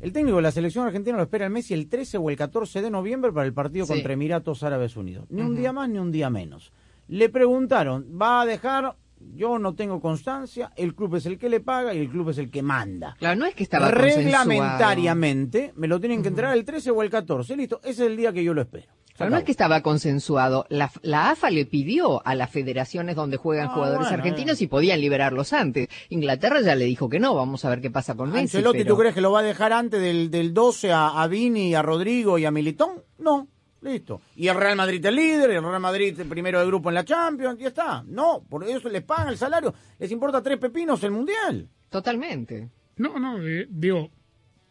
El 0.00 0.12
técnico 0.12 0.36
de 0.36 0.42
la 0.42 0.50
selección 0.50 0.86
argentina 0.86 1.16
lo 1.16 1.22
espera 1.22 1.46
el 1.46 1.50
Messi 1.52 1.72
el 1.74 1.88
13 1.88 2.18
o 2.18 2.28
el 2.30 2.36
14 2.36 2.82
de 2.82 2.90
noviembre 2.90 3.32
para 3.32 3.46
el 3.46 3.54
partido 3.54 3.86
Sí. 3.86 3.92
contra 3.94 4.12
Emiratos 4.12 4.62
Árabes 4.62 4.96
Unidos. 4.96 5.26
Ni 5.30 5.40
un 5.42 5.56
día 5.56 5.72
más 5.72 5.88
ni 5.88 5.98
un 5.98 6.12
día 6.12 6.28
menos. 6.30 6.72
Le 7.08 7.28
preguntaron, 7.28 8.06
¿va 8.20 8.42
a 8.42 8.46
dejar? 8.46 8.96
Yo 9.34 9.58
no 9.58 9.74
tengo 9.74 10.00
constancia. 10.02 10.72
El 10.76 10.94
club 10.94 11.16
es 11.16 11.24
el 11.24 11.38
que 11.38 11.48
le 11.48 11.60
paga 11.60 11.94
y 11.94 11.98
el 11.98 12.10
club 12.10 12.28
es 12.30 12.38
el 12.38 12.50
que 12.50 12.62
manda. 12.62 13.16
Claro, 13.18 13.40
no 13.40 13.46
es 13.46 13.54
que 13.54 13.62
estaba. 13.62 13.90
Reglamentariamente 13.90 15.72
me 15.76 15.88
lo 15.88 16.00
tienen 16.00 16.22
que 16.22 16.28
entregar 16.28 16.54
el 16.56 16.64
13 16.64 16.90
o 16.90 17.02
el 17.02 17.10
14. 17.10 17.56
Listo, 17.56 17.80
ese 17.82 17.90
es 18.04 18.10
el 18.10 18.16
día 18.16 18.32
que 18.32 18.44
yo 18.44 18.52
lo 18.54 18.60
espero. 18.60 18.88
Claro, 19.16 19.30
no 19.30 19.36
es 19.38 19.44
que 19.44 19.52
estaba 19.52 19.80
consensuado. 19.82 20.66
La, 20.70 20.90
la 21.02 21.30
AFA 21.30 21.50
le 21.50 21.66
pidió 21.66 22.26
a 22.26 22.34
las 22.34 22.50
federaciones 22.50 23.14
donde 23.14 23.36
juegan 23.36 23.68
Ah, 23.68 23.74
jugadores 23.74 24.08
bueno, 24.08 24.14
argentinos 24.22 24.58
si 24.58 24.66
podían 24.66 25.00
liberarlos 25.00 25.52
antes. 25.52 25.88
Inglaterra 26.08 26.60
ya 26.62 26.74
le 26.74 26.84
dijo 26.84 27.08
que 27.08 27.20
no. 27.20 27.34
Vamos 27.34 27.64
a 27.64 27.70
ver 27.70 27.80
qué 27.80 27.90
pasa 27.90 28.16
con 28.16 28.30
Messi. 28.30 28.56
Ancelotti, 28.58 28.78
pero- 28.78 28.94
¿tú 28.94 29.00
crees 29.00 29.14
que 29.14 29.20
lo 29.20 29.30
va 29.30 29.40
a 29.40 29.42
dejar 29.44 29.72
antes 29.72 30.00
del, 30.00 30.30
del 30.32 30.52
12 30.52 30.90
a, 30.92 31.22
a 31.22 31.26
Vini, 31.28 31.74
a 31.74 31.82
Rodrigo 31.82 32.38
y 32.38 32.44
a 32.44 32.50
Militón? 32.50 33.02
No, 33.18 33.46
listo. 33.82 34.20
Y 34.34 34.48
el 34.48 34.56
Real 34.56 34.76
Madrid 34.76 35.04
el 35.06 35.14
líder, 35.14 35.50
el 35.52 35.62
Real 35.62 35.80
Madrid 35.80 36.18
el 36.18 36.26
primero 36.28 36.58
de 36.58 36.66
grupo 36.66 36.88
en 36.88 36.96
la 36.96 37.04
Champions, 37.04 37.60
ya 37.60 37.68
está. 37.68 38.02
No, 38.08 38.42
por 38.50 38.64
eso 38.68 38.88
les 38.88 39.02
pagan 39.04 39.28
el 39.28 39.38
salario. 39.38 39.72
Les 40.00 40.10
importa 40.10 40.42
tres 40.42 40.58
pepinos 40.58 41.02
el 41.04 41.12
Mundial. 41.12 41.68
Totalmente. 41.88 42.68
No, 42.96 43.18
no, 43.20 43.38
eh, 43.46 43.66
digo, 43.70 44.10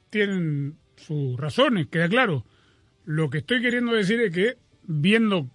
tienen 0.10 0.78
sus 0.98 1.38
razones, 1.40 1.88
queda 1.88 2.08
claro. 2.10 2.46
Lo 3.06 3.30
que 3.30 3.40
estoy 3.40 3.62
queriendo 3.62 3.92
decir 3.94 4.20
es 4.22 4.34
que, 4.34 4.58
viendo 4.84 5.48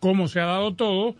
cómo 0.00 0.28
se 0.28 0.40
ha 0.40 0.46
dado 0.46 0.74
todo, 0.74 1.16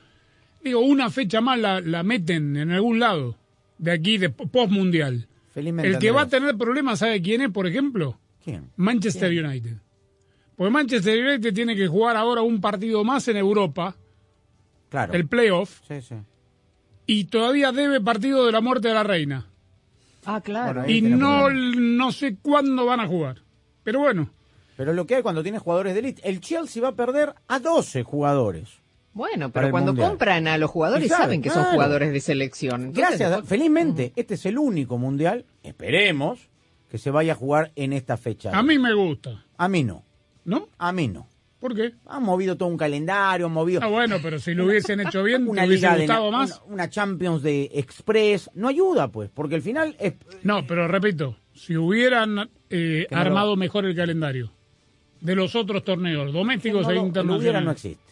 digo, 0.63 0.81
una 0.81 1.11
fecha 1.11 1.41
más 1.41 1.59
la, 1.59 1.81
la 1.81 2.03
meten 2.03 2.57
en 2.57 2.71
algún 2.71 2.99
lado, 3.01 3.37
de 3.79 3.93
aquí, 3.93 4.19
de 4.19 4.31
post-mundial. 4.31 5.27
Felizmente. 5.53 5.89
El 5.91 5.99
que 5.99 6.11
va 6.11 6.23
a 6.23 6.29
tener 6.29 6.57
problemas, 6.57 6.99
¿sabe 6.99 7.23
quién 7.23 7.41
es, 7.41 7.51
por 7.51 7.67
ejemplo? 7.67 8.19
¿Quién? 8.45 8.71
Manchester 8.77 9.31
United. 9.45 9.77
Porque 10.57 10.71
Manchester 10.71 11.25
United 11.27 11.55
tiene 11.55 11.75
que 11.77 11.87
jugar 11.89 12.17
ahora 12.17 12.43
un 12.43 12.61
partido 12.61 13.03
más 13.05 13.27
en 13.29 13.37
Europa, 13.39 13.97
Claro. 14.89 15.15
el 15.15 15.27
playoff, 15.27 15.81
Sí, 15.89 16.01
sí. 16.01 16.15
y 17.07 17.25
todavía 17.25 17.73
debe 17.73 18.01
partido 18.01 18.47
de 18.47 18.53
la 18.53 18.61
muerte 18.61 18.89
de 18.89 18.95
la 18.95 19.03
reina. 19.03 19.47
Ah, 20.25 20.41
claro. 20.41 20.81
Bueno, 20.83 20.93
Y 20.93 21.03
no, 21.03 21.51
no 21.51 22.13
sé 22.13 22.37
cuándo 22.41 22.85
van 22.87 23.01
a 23.01 23.07
jugar. 23.07 23.43
Pero 23.85 24.01
bueno, 24.01 24.31
Pero 24.77 24.93
lo 24.93 25.07
que 25.07 25.17
hay 25.17 25.23
cuando 25.23 25.43
tienes 25.43 25.63
jugadores 25.63 25.95
de 25.95 26.01
élite, 26.01 26.29
el 26.29 26.41
Chelsea 26.41 26.83
va 26.83 26.89
a 26.89 26.95
perder 26.95 27.35
a 27.49 27.59
12 27.59 28.03
jugadores. 28.03 28.69
Bueno, 29.13 29.51
pero 29.51 29.71
cuando 29.71 29.93
Mundial. 29.93 30.11
compran 30.11 30.47
a 30.47 30.59
los 30.59 30.71
jugadores 30.71 31.09
saben, 31.09 31.41
que 31.41 31.49
son 31.49 31.65
jugadores 31.65 32.13
de 32.13 32.21
selección. 32.21 32.83
Entonces, 32.85 33.09
Gracias, 33.09 33.31
después- 33.31 33.49
felizmente, 33.49 34.13
este 34.15 34.35
es 34.35 34.45
el 34.45 34.59
único 34.59 34.99
mundial, 34.99 35.47
esperemos, 35.63 36.51
que 36.91 36.99
se 36.99 37.11
vaya 37.11 37.33
a 37.33 37.37
jugar 37.37 37.73
en 37.77 37.93
esta 37.95 38.17
fecha. 38.19 38.51
a 38.57 38.63
mí 38.63 38.79
me 38.79 38.93
gusta, 38.95 39.45
A 39.57 39.69
mí 39.69 39.83
no, 39.85 40.05
¿no? 40.45 40.69
a 40.79 40.93
mí 40.93 41.09
no. 41.09 41.27
¿Por 41.59 41.75
qué? 41.75 41.95
Han 42.05 42.23
movido 42.23 42.57
todo 42.59 42.69
un 42.69 42.77
calendario, 42.77 43.47
han 43.47 43.53
movido 43.53 43.81
Ah, 43.83 43.87
bueno, 43.89 44.19
pero 44.23 44.39
si 44.39 44.53
lo 44.55 44.67
hubiesen 44.67 45.01
hecho 45.01 45.23
bien, 45.23 45.45
¿te 45.47 45.51
una 45.51 45.65
hubiese 45.65 45.87
liga 45.87 45.97
gustado 45.97 46.31
más? 46.31 46.61
Una, 46.67 46.75
una 46.75 46.91
Champions 46.91 47.43
de 47.43 47.71
Express. 47.73 48.51
No 48.55 48.69
ayuda, 48.69 49.09
pues, 49.09 49.31
porque 49.33 49.55
al 49.55 49.63
final 49.63 49.97
es, 49.99 50.13
No, 50.43 50.67
pero 50.67 50.87
repito, 50.87 51.37
si 51.55 51.75
hubieran 51.77 52.51
eh, 52.69 53.07
armado 53.11 53.57
mejor 53.57 53.87
el 53.87 53.97
calendario 53.97 54.53
de 55.21 55.35
los 55.35 55.55
otros 55.55 55.83
torneos, 55.85 56.33
domésticos 56.33 56.83
no 56.87 56.93
e 56.93 56.99
hubiera 56.99 57.03
no 57.03 57.07
internacionales. 57.09 57.85
existe. 57.85 58.07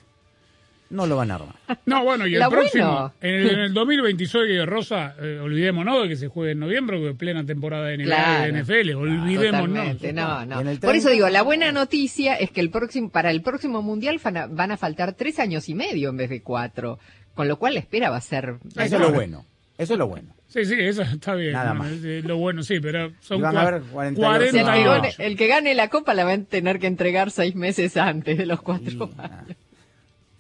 No 0.91 1.07
lo 1.07 1.17
van 1.17 1.31
a 1.31 1.37
armar. 1.37 1.55
No, 1.87 2.05
bueno, 2.05 2.27
y 2.27 2.35
el 2.35 2.41
La 2.41 2.49
próximo, 2.51 2.87
bueno. 2.93 3.13
en 3.21 3.35
el, 3.35 3.51
en 3.51 3.59
el 3.61 3.75
2026, 3.75 4.67
Rosa, 4.67 5.15
eh, 5.21 5.41
olvidémonos 5.43 6.03
de 6.03 6.09
que 6.09 6.15
se 6.17 6.29
juegue 6.29 6.53
en 6.53 6.61
noviembre, 6.61 7.01
que 7.01 7.11
es 7.11 7.17
plena 7.17 7.45
temporada 7.45 7.87
de 7.87 7.97
NBA 7.97 8.03
y 8.03 8.07
Claro. 8.07 8.53
de 8.55 8.63
NFL, 8.63 8.95
olvidémonos. 8.95 10.03
No, 10.13 10.47
no. 10.47 10.57
Por 10.81 10.95
eso 10.95 11.09
30, 11.09 11.11
digo, 11.11 11.29
la 11.31 11.43
buena 11.43 11.73
noticia 11.73 12.35
es 12.37 12.51
que 12.51 12.61
el 12.61 12.71
próximo, 12.71 13.09
para 13.09 13.31
el 13.31 13.43
próximo 13.43 13.83
mundial 13.83 14.21
van 14.23 14.37
a, 14.37 14.47
van 14.47 14.71
a 14.73 14.77
faltar 14.77 15.15
tres 15.15 15.39
años 15.41 15.69
y 15.69 15.75
medio 15.75 16.11
en 16.11 16.17
vez 16.19 16.31
de 16.31 16.43
cuatro, 16.43 16.99
con 17.35 17.49
lo 17.49 17.57
cual 17.59 17.75
la 17.75 17.81
espera 17.81 18.11
va 18.11 18.19
a 18.19 18.21
ser. 18.21 18.57
Eso 18.77 18.97
es 18.97 19.01
lo 19.01 19.11
bueno. 19.13 19.45
Eso 19.79 19.95
es 19.95 19.99
lo 19.99 20.07
bueno. 20.07 20.29
Sí, 20.55 20.65
sí, 20.67 20.77
eso 20.79 21.03
está 21.03 21.35
bien. 21.35 21.53
Nada 21.53 21.75
más. 21.75 21.91
lo 21.91 22.37
bueno, 22.37 22.63
sí, 22.63 22.79
pero 22.79 23.11
son 23.19 23.41
van 23.41 23.57
a 23.57 23.63
haber 23.63 23.83
48 23.83 24.21
O 24.21 24.23
sea, 24.23 24.37
el, 24.37 24.53
que 24.53 24.63
48. 24.63 24.89
gane, 24.89 25.15
el 25.19 25.37
que 25.37 25.47
gane 25.49 25.75
la 25.75 25.89
copa 25.89 26.15
la 26.15 26.25
va 26.25 26.35
a 26.35 26.39
tener 26.45 26.79
que 26.79 26.87
entregar 26.87 27.33
seis 27.33 27.57
meses 27.57 27.97
antes 27.97 28.39
de 28.39 28.47
los 28.47 28.63
cuatro 28.63 29.11
años. 29.19 29.57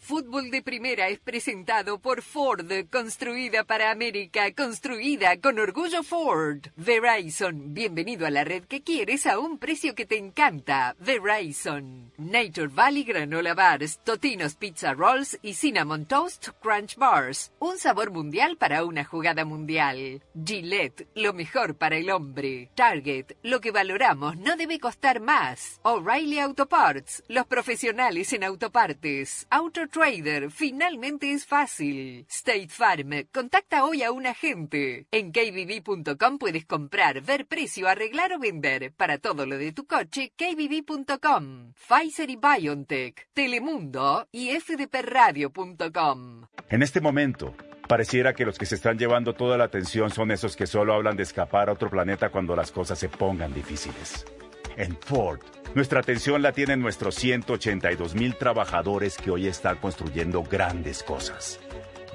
Fútbol 0.04 0.50
de 0.50 0.60
Primera 0.60 1.08
es 1.08 1.18
presentado 1.18 1.98
por 1.98 2.20
Ford, 2.20 2.70
construida 2.92 3.64
para 3.64 3.90
América, 3.90 4.52
construida 4.52 5.40
con 5.40 5.58
orgullo 5.58 6.02
Ford. 6.02 6.66
Verizon, 6.76 7.72
bienvenido 7.72 8.26
a 8.26 8.30
la 8.30 8.44
red 8.44 8.64
que 8.64 8.82
quieres 8.82 9.26
a 9.26 9.38
un 9.38 9.56
precio 9.56 9.94
que 9.94 10.04
te 10.04 10.18
encanta. 10.18 10.94
Verizon. 10.98 12.12
Nature 12.18 12.66
Valley 12.66 13.04
Granola 13.04 13.54
Bars, 13.54 13.98
Totinos 14.04 14.56
Pizza 14.56 14.92
Rolls 14.92 15.38
y 15.40 15.54
Cinnamon 15.54 16.04
Toast 16.04 16.48
Crunch 16.60 16.96
Bars. 16.96 17.54
Un 17.58 17.78
sabor 17.78 18.10
mundial 18.10 18.58
para 18.58 18.84
una 18.84 19.04
jugada 19.04 19.46
mundial. 19.46 20.22
Gillette, 20.34 21.08
lo 21.14 21.32
mejor 21.32 21.76
para 21.76 21.96
el 21.96 22.10
hombre. 22.10 22.68
Target, 22.74 23.36
lo 23.42 23.62
que 23.62 23.70
valoramos 23.70 24.36
no 24.36 24.54
debe 24.56 24.78
costar 24.78 25.20
más. 25.20 25.80
O'Reilly 25.82 26.40
Auto 26.40 26.68
Parts, 26.68 27.22
los 27.28 27.46
profesionales 27.46 28.34
en 28.34 28.44
autopartes. 28.44 29.46
Auto 29.48 29.86
Trader, 29.94 30.50
finalmente 30.50 31.30
es 31.30 31.46
fácil. 31.46 32.26
State 32.28 32.66
Farm, 32.68 33.28
contacta 33.32 33.84
hoy 33.84 34.02
a 34.02 34.10
un 34.10 34.26
agente. 34.26 35.06
En 35.12 35.30
kbb.com 35.30 36.38
puedes 36.38 36.64
comprar, 36.64 37.20
ver 37.20 37.46
precio, 37.46 37.86
arreglar 37.86 38.32
o 38.32 38.40
vender. 38.40 38.92
Para 38.96 39.18
todo 39.18 39.46
lo 39.46 39.56
de 39.56 39.70
tu 39.70 39.86
coche, 39.86 40.32
kbb.com. 40.36 41.74
Pfizer 41.74 42.28
y 42.28 42.34
BioNTech, 42.34 43.28
Telemundo 43.32 44.26
y 44.32 44.50
fdpradio.com. 44.58 46.46
En 46.70 46.82
este 46.82 47.00
momento, 47.00 47.54
pareciera 47.86 48.34
que 48.34 48.44
los 48.44 48.58
que 48.58 48.66
se 48.66 48.74
están 48.74 48.98
llevando 48.98 49.34
toda 49.34 49.56
la 49.56 49.62
atención 49.62 50.10
son 50.10 50.32
esos 50.32 50.56
que 50.56 50.66
solo 50.66 50.92
hablan 50.94 51.16
de 51.16 51.22
escapar 51.22 51.68
a 51.68 51.72
otro 51.72 51.88
planeta 51.88 52.30
cuando 52.30 52.56
las 52.56 52.72
cosas 52.72 52.98
se 52.98 53.08
pongan 53.08 53.54
difíciles. 53.54 54.26
En 54.76 54.96
Ford, 54.96 55.40
nuestra 55.74 56.00
atención 56.00 56.42
la 56.42 56.52
tienen 56.52 56.80
nuestros 56.80 57.14
182 57.16 58.14
mil 58.14 58.36
trabajadores 58.36 59.16
que 59.16 59.30
hoy 59.30 59.46
están 59.46 59.76
construyendo 59.76 60.42
grandes 60.42 61.02
cosas. 61.02 61.60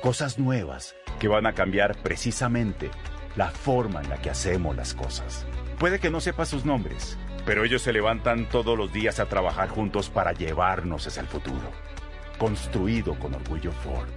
Cosas 0.02 0.38
nuevas 0.38 0.96
que 1.20 1.28
van 1.28 1.46
a 1.46 1.54
cambiar 1.54 1.98
precisamente 2.02 2.90
la 3.36 3.52
forma 3.52 4.02
en 4.02 4.10
la 4.10 4.18
que 4.18 4.30
hacemos 4.30 4.76
las 4.76 4.94
cosas. 4.94 5.46
Puede 5.78 6.00
que 6.00 6.10
no 6.10 6.20
sepa 6.20 6.46
sus 6.46 6.66
nombres, 6.66 7.18
pero 7.46 7.64
ellos 7.64 7.82
se 7.82 7.94
levantan 7.94 8.50
todos 8.50 8.78
los 8.78 8.92
días 8.92 9.20
a 9.20 9.28
trabajar 9.28 9.70
juntos 9.70 10.10
para 10.10 10.34
llevarnos 10.34 11.08
hacia 11.08 11.22
el 11.22 11.28
futuro. 11.28 11.72
Construido 12.38 13.18
con 13.20 13.34
orgullo 13.36 13.72
Ford. 13.72 14.10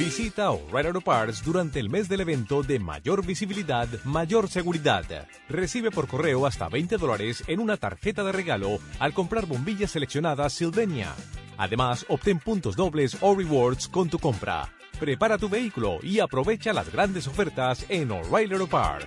Visita 0.00 0.50
O'Reilly 0.50 0.86
Auto 0.86 1.02
Parts 1.02 1.44
durante 1.44 1.78
el 1.78 1.90
mes 1.90 2.08
del 2.08 2.22
evento 2.22 2.62
de 2.62 2.78
mayor 2.78 3.22
visibilidad, 3.22 3.86
mayor 4.04 4.48
seguridad. 4.48 5.04
Recibe 5.46 5.90
por 5.90 6.08
correo 6.08 6.46
hasta 6.46 6.70
20 6.70 6.96
dólares 6.96 7.44
en 7.46 7.60
una 7.60 7.76
tarjeta 7.76 8.24
de 8.24 8.32
regalo 8.32 8.78
al 8.98 9.12
comprar 9.12 9.44
bombillas 9.44 9.90
seleccionadas 9.90 10.54
Sylvania. 10.54 11.14
Además, 11.58 12.06
obtén 12.08 12.38
puntos 12.38 12.76
dobles 12.76 13.14
o 13.20 13.34
rewards 13.34 13.88
con 13.88 14.08
tu 14.08 14.18
compra. 14.18 14.72
Prepara 14.98 15.36
tu 15.36 15.50
vehículo 15.50 15.98
y 16.02 16.20
aprovecha 16.20 16.72
las 16.72 16.90
grandes 16.90 17.26
ofertas 17.26 17.84
en 17.90 18.10
O'Reilly 18.10 18.54
Auto 18.54 18.68
Parts. 18.68 19.06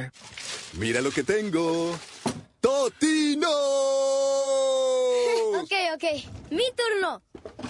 Mira 0.73 1.01
lo 1.01 1.11
que 1.11 1.23
tengo. 1.23 1.97
¡Totino! 2.59 3.49
ok, 5.61 5.73
ok. 5.95 6.03
Mi 6.51 6.63
turno. 6.75 7.21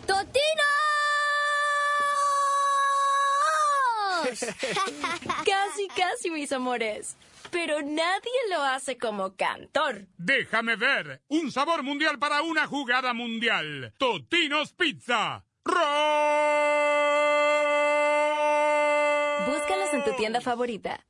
¡Totino! 0.06 0.64
casi, 5.46 5.88
casi, 5.96 6.30
mis 6.30 6.52
amores. 6.52 7.18
Pero 7.52 7.82
nadie 7.82 8.32
lo 8.50 8.62
hace 8.64 8.98
como 8.98 9.36
cantor. 9.36 10.08
Déjame 10.18 10.76
ver. 10.76 11.22
Un 11.28 11.52
sabor 11.52 11.84
mundial 11.84 12.18
para 12.20 12.42
una 12.42 12.68
jugada 12.68 13.14
mundial. 13.14 13.94
Totinos 13.98 14.74
Pizza. 14.74 15.44
Búscalos 19.46 19.94
en 19.94 20.04
tu 20.06 20.16
tienda 20.16 20.40
favorita. 20.40 21.06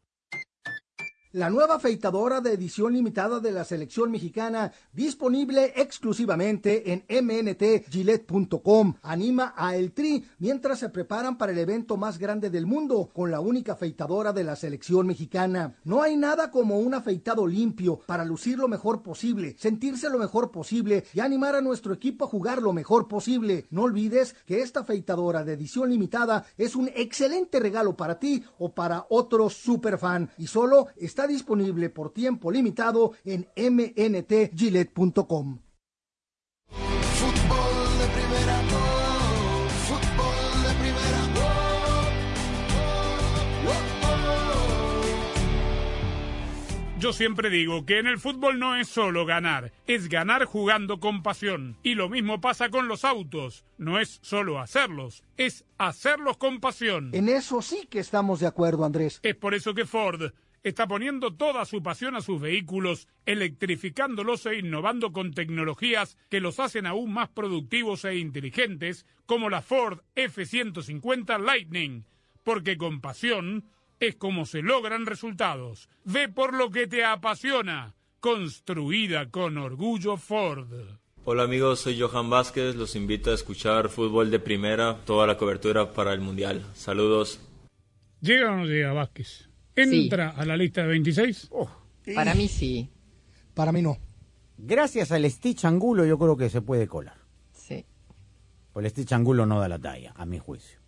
La 1.33 1.49
nueva 1.49 1.75
afeitadora 1.75 2.41
de 2.41 2.51
edición 2.51 2.91
limitada 2.91 3.39
de 3.39 3.53
la 3.53 3.63
selección 3.63 4.11
mexicana, 4.11 4.73
disponible 4.91 5.71
exclusivamente 5.77 6.91
en 6.91 7.05
mntgillette.com, 7.07 8.95
anima 9.01 9.53
a 9.55 9.77
El 9.77 9.93
Tri 9.93 10.25
mientras 10.39 10.79
se 10.79 10.89
preparan 10.89 11.37
para 11.37 11.53
el 11.53 11.57
evento 11.59 11.95
más 11.95 12.17
grande 12.17 12.49
del 12.49 12.65
mundo, 12.65 13.09
con 13.13 13.31
la 13.31 13.39
única 13.39 13.71
afeitadora 13.71 14.33
de 14.33 14.43
la 14.43 14.57
selección 14.57 15.07
mexicana. 15.07 15.77
No 15.85 16.01
hay 16.01 16.17
nada 16.17 16.51
como 16.51 16.79
un 16.79 16.95
afeitado 16.95 17.47
limpio 17.47 18.01
para 18.05 18.25
lucir 18.25 18.57
lo 18.57 18.67
mejor 18.67 19.01
posible, 19.01 19.55
sentirse 19.57 20.09
lo 20.09 20.19
mejor 20.19 20.51
posible 20.51 21.05
y 21.13 21.21
animar 21.21 21.55
a 21.55 21.61
nuestro 21.61 21.93
equipo 21.93 22.25
a 22.25 22.27
jugar 22.27 22.61
lo 22.61 22.73
mejor 22.73 23.07
posible. 23.07 23.67
No 23.69 23.83
olvides 23.83 24.35
que 24.45 24.59
esta 24.59 24.81
afeitadora 24.81 25.45
de 25.45 25.53
edición 25.53 25.91
limitada 25.91 26.45
es 26.57 26.75
un 26.75 26.89
excelente 26.93 27.61
regalo 27.61 27.95
para 27.95 28.19
ti 28.19 28.43
o 28.59 28.73
para 28.73 29.05
otro 29.09 29.49
superfan 29.49 30.29
y 30.37 30.47
solo 30.47 30.87
está 30.97 31.20
disponible 31.27 31.89
por 31.89 32.11
tiempo 32.11 32.51
limitado 32.51 33.13
en 33.25 33.47
mntgillette.com. 33.55 35.59
Fútbol 36.69 37.99
de 37.99 38.07
primera, 38.07 38.61
oh, 38.73 39.67
fútbol 39.87 40.63
de 40.63 40.73
primera, 40.81 41.21
Yo 47.01 47.13
siempre 47.13 47.49
digo 47.49 47.83
que 47.83 47.97
en 47.97 48.05
el 48.05 48.19
fútbol 48.19 48.59
no 48.59 48.75
es 48.75 48.87
solo 48.87 49.25
ganar, 49.25 49.71
es 49.87 50.07
ganar 50.07 50.45
jugando 50.45 50.99
con 50.99 51.23
pasión. 51.23 51.75
Y 51.81 51.95
lo 51.95 52.09
mismo 52.09 52.41
pasa 52.41 52.69
con 52.69 52.87
los 52.87 53.05
autos, 53.05 53.65
no 53.79 53.99
es 53.99 54.19
solo 54.21 54.59
hacerlos, 54.59 55.23
es 55.35 55.65
hacerlos 55.79 56.37
con 56.37 56.59
pasión. 56.59 57.09
En 57.13 57.27
eso 57.27 57.63
sí 57.63 57.87
que 57.89 57.97
estamos 57.97 58.39
de 58.39 58.45
acuerdo, 58.45 58.85
Andrés. 58.85 59.19
Es 59.23 59.35
por 59.35 59.55
eso 59.55 59.73
que 59.73 59.87
Ford 59.87 60.31
está 60.63 60.87
poniendo 60.87 61.33
toda 61.33 61.65
su 61.65 61.81
pasión 61.81 62.15
a 62.15 62.21
sus 62.21 62.39
vehículos, 62.39 63.07
electrificándolos 63.25 64.45
e 64.45 64.59
innovando 64.59 65.11
con 65.11 65.33
tecnologías 65.33 66.17
que 66.29 66.39
los 66.39 66.59
hacen 66.59 66.85
aún 66.85 67.13
más 67.13 67.29
productivos 67.29 68.05
e 68.05 68.17
inteligentes, 68.17 69.05
como 69.25 69.49
la 69.49 69.61
Ford 69.61 69.99
F-150 70.15 71.39
Lightning, 71.39 72.05
porque 72.43 72.77
con 72.77 73.01
pasión 73.01 73.65
es 73.99 74.15
como 74.15 74.45
se 74.45 74.61
logran 74.61 75.05
resultados. 75.05 75.89
Ve 76.03 76.29
por 76.29 76.53
lo 76.53 76.71
que 76.71 76.87
te 76.87 77.05
apasiona, 77.05 77.95
construida 78.19 79.29
con 79.29 79.57
orgullo 79.57 80.17
Ford. 80.17 80.71
Hola 81.23 81.43
amigos, 81.43 81.81
soy 81.81 81.99
Johan 81.99 82.31
Vázquez, 82.31 82.75
los 82.75 82.95
invito 82.95 83.29
a 83.29 83.35
escuchar 83.35 83.89
fútbol 83.89 84.31
de 84.31 84.39
primera, 84.39 84.97
toda 85.05 85.27
la 85.27 85.37
cobertura 85.37 85.93
para 85.93 86.13
el 86.13 86.19
Mundial. 86.19 86.65
Saludos. 86.73 87.39
¿Llega 88.21 88.51
o 88.51 88.57
no 88.57 88.65
llega 88.65 88.93
Vázquez? 88.93 89.50
¿Entra 89.83 90.29
a 90.29 90.45
la 90.45 90.57
lista 90.57 90.81
de 90.81 90.87
26? 90.87 91.49
Para 92.15 92.33
mí 92.35 92.47
sí. 92.47 92.89
Para 93.53 93.71
mí 93.71 93.81
no. 93.81 93.97
Gracias 94.57 95.11
al 95.11 95.29
Stitch 95.29 95.65
Angulo 95.65 96.05
yo 96.05 96.17
creo 96.19 96.37
que 96.37 96.49
se 96.49 96.61
puede 96.61 96.87
colar. 96.87 97.17
Sí. 97.53 97.85
Pues 98.73 98.85
el 98.85 98.91
Stitch 98.91 99.11
Angulo 99.13 99.45
no 99.45 99.59
da 99.59 99.67
la 99.67 99.79
talla, 99.79 100.13
a 100.15 100.25
mi 100.25 100.39
juicio. 100.39 100.79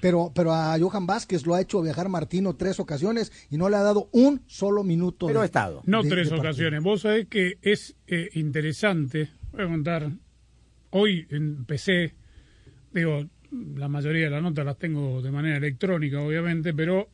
Pero, 0.00 0.30
pero 0.32 0.52
a 0.54 0.78
Johan 0.78 1.06
Vázquez 1.08 1.44
lo 1.44 1.56
ha 1.56 1.60
hecho 1.60 1.82
viajar 1.82 2.08
Martino 2.08 2.54
tres 2.54 2.78
ocasiones 2.78 3.32
y 3.50 3.56
no 3.56 3.68
le 3.68 3.74
ha 3.76 3.82
dado 3.82 4.08
un 4.12 4.42
solo 4.46 4.84
minuto. 4.84 5.26
Pero 5.26 5.40
de- 5.40 5.42
ha 5.42 5.46
estado. 5.46 5.82
No 5.86 6.04
de- 6.04 6.08
tres 6.08 6.30
de 6.30 6.36
ocasiones. 6.36 6.82
Vos 6.84 7.00
sabés 7.00 7.26
que 7.26 7.58
es 7.62 7.96
eh, 8.06 8.28
interesante. 8.34 9.30
Voy 9.50 9.62
a 9.64 9.66
contar. 9.66 10.12
Hoy 10.90 11.26
empecé, 11.30 12.14
digo, 12.92 13.24
la 13.50 13.88
mayoría 13.88 14.26
de 14.26 14.30
las 14.30 14.42
notas 14.42 14.64
las 14.64 14.78
tengo 14.78 15.20
de 15.20 15.32
manera 15.32 15.56
electrónica, 15.56 16.20
obviamente, 16.20 16.72
pero 16.72 17.08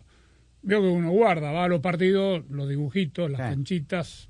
veo 0.63 0.81
que 0.83 0.89
uno 0.89 1.11
guarda, 1.11 1.53
va 1.53 1.65
a 1.65 1.69
los 1.69 1.81
partidos, 1.81 2.45
los 2.51 2.69
dibujitos, 2.69 3.31
las 3.31 3.41
canchitas. 3.41 4.29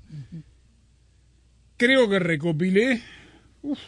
Creo 1.77 2.09
que 2.09 2.19
recopilé 2.19 3.01
uf, 3.61 3.79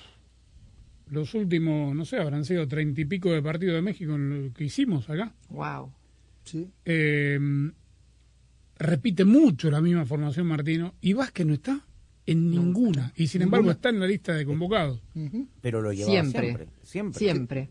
los 1.09 1.33
últimos, 1.33 1.93
no 1.95 2.05
sé, 2.05 2.17
habrán 2.17 2.45
sido 2.45 2.67
treinta 2.67 3.01
y 3.01 3.05
pico 3.05 3.31
de 3.31 3.41
partidos 3.41 3.75
de 3.75 3.81
México 3.81 4.15
en 4.15 4.47
lo 4.47 4.53
que 4.53 4.63
hicimos 4.65 5.09
acá. 5.09 5.33
Wow. 5.49 5.91
Sí. 6.43 6.67
Eh, 6.85 7.39
repite 8.77 9.25
mucho 9.25 9.69
la 9.69 9.81
misma 9.81 10.05
formación 10.05 10.47
Martino 10.47 10.95
y 11.01 11.13
Vázquez 11.13 11.45
no 11.45 11.53
está 11.53 11.85
en 12.25 12.49
ninguna 12.49 13.11
y 13.15 13.27
sin 13.27 13.41
embargo 13.41 13.63
Ninguna. 13.63 13.73
está 13.73 13.89
en 13.89 13.99
la 13.99 14.07
lista 14.07 14.33
de 14.33 14.45
convocados. 14.45 15.01
Pero 15.61 15.81
lo 15.81 15.91
llevaba 15.91 16.11
Siempre. 16.11 16.67
siempre. 16.83 17.19
Siempre. 17.19 17.69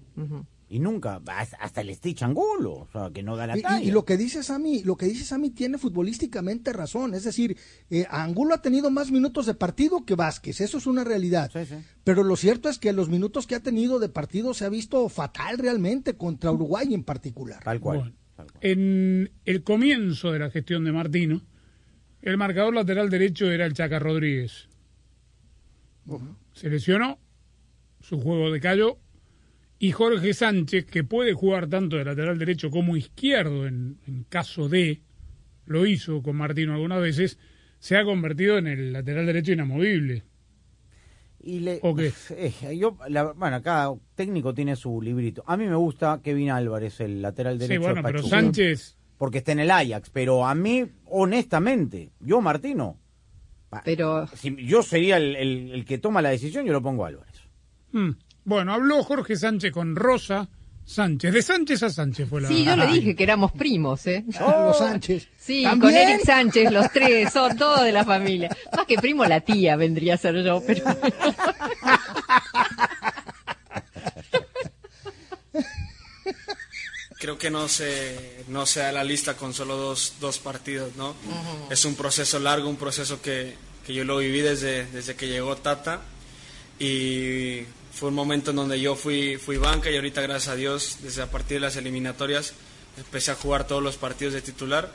Y 0.72 0.78
nunca, 0.78 1.20
hasta 1.58 1.80
el 1.80 1.92
Stitch 1.96 2.22
Angulo, 2.22 2.72
o 2.74 2.88
sea, 2.92 3.10
que 3.12 3.24
no 3.24 3.34
da 3.34 3.48
la 3.48 3.58
Y- 3.58 3.62
talla. 3.62 3.82
Y, 3.82 3.88
y 3.88 3.90
lo 3.90 4.04
que 4.04 4.16
dice 4.16 4.44
Sammy, 4.44 4.84
lo 4.84 4.96
que 4.96 5.06
dice 5.06 5.24
Sammy 5.24 5.50
tiene 5.50 5.78
futbolísticamente 5.78 6.72
razón. 6.72 7.12
Es 7.12 7.24
decir, 7.24 7.56
eh, 7.90 8.06
Angulo 8.08 8.54
ha 8.54 8.62
tenido 8.62 8.88
más 8.88 9.10
minutos 9.10 9.46
de 9.46 9.54
partido 9.54 10.04
que 10.06 10.14
Vázquez, 10.14 10.60
eso 10.60 10.78
es 10.78 10.86
una 10.86 11.02
realidad. 11.02 11.50
Pero 12.04 12.22
lo 12.22 12.36
cierto 12.36 12.68
es 12.68 12.78
que 12.78 12.92
los 12.92 13.08
minutos 13.08 13.48
que 13.48 13.56
ha 13.56 13.60
tenido 13.64 13.98
de 13.98 14.10
partido 14.10 14.54
se 14.54 14.64
ha 14.64 14.68
visto 14.68 15.08
fatal 15.08 15.58
realmente 15.58 16.14
contra 16.16 16.52
Uruguay 16.52 16.94
en 16.94 17.02
particular. 17.02 17.64
Tal 17.64 17.80
Bueno, 17.80 18.12
en 18.60 19.32
el 19.44 19.64
comienzo 19.64 20.30
de 20.30 20.38
la 20.38 20.50
gestión 20.50 20.84
de 20.84 20.92
Martino, 20.92 21.42
el 22.22 22.36
marcador 22.36 22.76
lateral 22.76 23.10
derecho 23.10 23.50
era 23.50 23.66
el 23.66 23.72
Chaca 23.74 23.98
Rodríguez. 23.98 24.68
Se 26.52 26.68
lesionó, 26.70 27.18
su 28.00 28.20
juego 28.20 28.52
decayó, 28.52 28.98
y 29.80 29.90
Jorge 29.92 30.32
Sánchez, 30.34 30.84
que 30.84 31.02
puede 31.02 31.32
jugar 31.32 31.66
tanto 31.66 31.96
de 31.96 32.04
lateral 32.04 32.38
derecho 32.38 32.70
como 32.70 32.96
izquierdo 32.96 33.66
en, 33.66 33.98
en 34.06 34.24
caso 34.28 34.68
de, 34.68 35.00
lo 35.66 35.86
hizo 35.86 36.22
con 36.22 36.36
Martino 36.36 36.74
algunas 36.74 37.00
veces, 37.00 37.38
se 37.78 37.96
ha 37.96 38.04
convertido 38.04 38.58
en 38.58 38.66
el 38.68 38.92
lateral 38.92 39.24
derecho 39.26 39.52
inamovible. 39.52 40.22
Y 41.42 41.60
le, 41.60 41.80
¿O 41.82 41.94
qué? 41.96 42.12
Eh, 42.30 42.76
yo, 42.78 42.98
la- 43.08 43.32
bueno, 43.32 43.62
cada 43.62 43.94
técnico 44.14 44.52
tiene 44.52 44.76
su 44.76 45.00
librito. 45.00 45.42
A 45.46 45.56
mí 45.56 45.64
me 45.66 45.74
gusta 45.76 46.20
Kevin 46.22 46.50
Álvarez, 46.50 47.00
el 47.00 47.22
lateral 47.22 47.54
Sí, 47.54 47.60
derecho. 47.60 47.80
bueno, 47.80 47.96
de 47.96 48.02
pero 48.02 48.18
Pachuca. 48.18 48.36
Sánchez, 48.40 48.98
Porque 49.16 49.38
está 49.38 49.52
en 49.52 49.60
el 49.60 49.70
Ajax. 49.70 50.10
Pero 50.10 50.46
a 50.46 50.54
mí, 50.54 50.84
honestamente, 51.06 52.10
yo, 52.20 52.42
Martino, 52.42 52.98
Pero 53.84 54.26
si 54.26 54.54
yo 54.66 54.82
sería 54.82 55.16
el, 55.16 55.34
el- 55.36 55.70
el 55.72 55.84
que 55.86 55.96
toma 55.96 56.20
la 56.20 56.28
decisión, 56.28 56.66
yo 56.66 56.72
lo 56.74 56.82
pongo 56.82 57.06
a 57.06 57.08
Álvarez. 57.08 57.40
mm, 57.92 58.10
bueno, 58.44 58.72
habló 58.74 59.02
Jorge 59.02 59.36
Sánchez 59.36 59.72
con 59.72 59.96
Rosa 59.96 60.48
Sánchez. 60.84 61.32
De 61.32 61.42
Sánchez 61.42 61.82
a 61.84 61.90
Sánchez 61.90 62.28
fue 62.28 62.40
la 62.40 62.48
sí, 62.48 62.64
yo 62.64 62.74
le 62.74 62.86
dije 62.88 63.14
que 63.14 63.22
éramos 63.22 63.52
primos, 63.52 64.06
¿eh? 64.08 64.24
Los 64.40 64.78
Sánchez. 64.78 65.28
Sí, 65.38 65.62
¿También? 65.62 65.80
con 65.80 65.94
Eric 65.94 66.24
Sánchez, 66.24 66.72
los 66.72 66.90
tres, 66.90 67.32
son 67.32 67.56
todos 67.56 67.82
de 67.84 67.92
la 67.92 68.04
familia. 68.04 68.48
Más 68.76 68.86
que 68.86 68.96
primo, 68.96 69.24
la 69.24 69.40
tía 69.40 69.76
vendría 69.76 70.14
a 70.14 70.16
ser 70.16 70.42
yo, 70.42 70.60
pero... 70.66 70.82
Creo 77.20 77.36
que 77.36 77.50
no 77.50 77.68
se, 77.68 78.44
no 78.48 78.64
se 78.64 78.80
da 78.80 78.92
la 78.92 79.04
lista 79.04 79.36
con 79.36 79.52
solo 79.52 79.76
dos, 79.76 80.14
dos 80.20 80.38
partidos, 80.38 80.96
¿no? 80.96 81.14
Es 81.70 81.84
un 81.84 81.94
proceso 81.94 82.38
largo, 82.38 82.68
un 82.68 82.76
proceso 82.76 83.20
que, 83.20 83.54
que 83.86 83.92
yo 83.92 84.04
lo 84.04 84.18
viví 84.18 84.40
desde, 84.40 84.86
desde 84.86 85.14
que 85.14 85.28
llegó 85.28 85.54
Tata 85.56 86.00
y 86.78 87.60
fue 87.92 88.08
un 88.08 88.14
momento 88.14 88.50
en 88.50 88.56
donde 88.56 88.80
yo 88.80 88.94
fui, 88.96 89.36
fui 89.36 89.56
banca 89.56 89.90
y 89.90 89.96
ahorita 89.96 90.20
gracias 90.22 90.48
a 90.48 90.56
Dios, 90.56 90.98
desde 91.02 91.22
a 91.22 91.30
partir 91.30 91.56
de 91.56 91.60
las 91.60 91.76
eliminatorias, 91.76 92.52
empecé 92.96 93.30
a 93.30 93.34
jugar 93.34 93.66
todos 93.66 93.82
los 93.82 93.96
partidos 93.96 94.34
de 94.34 94.42
titular. 94.42 94.92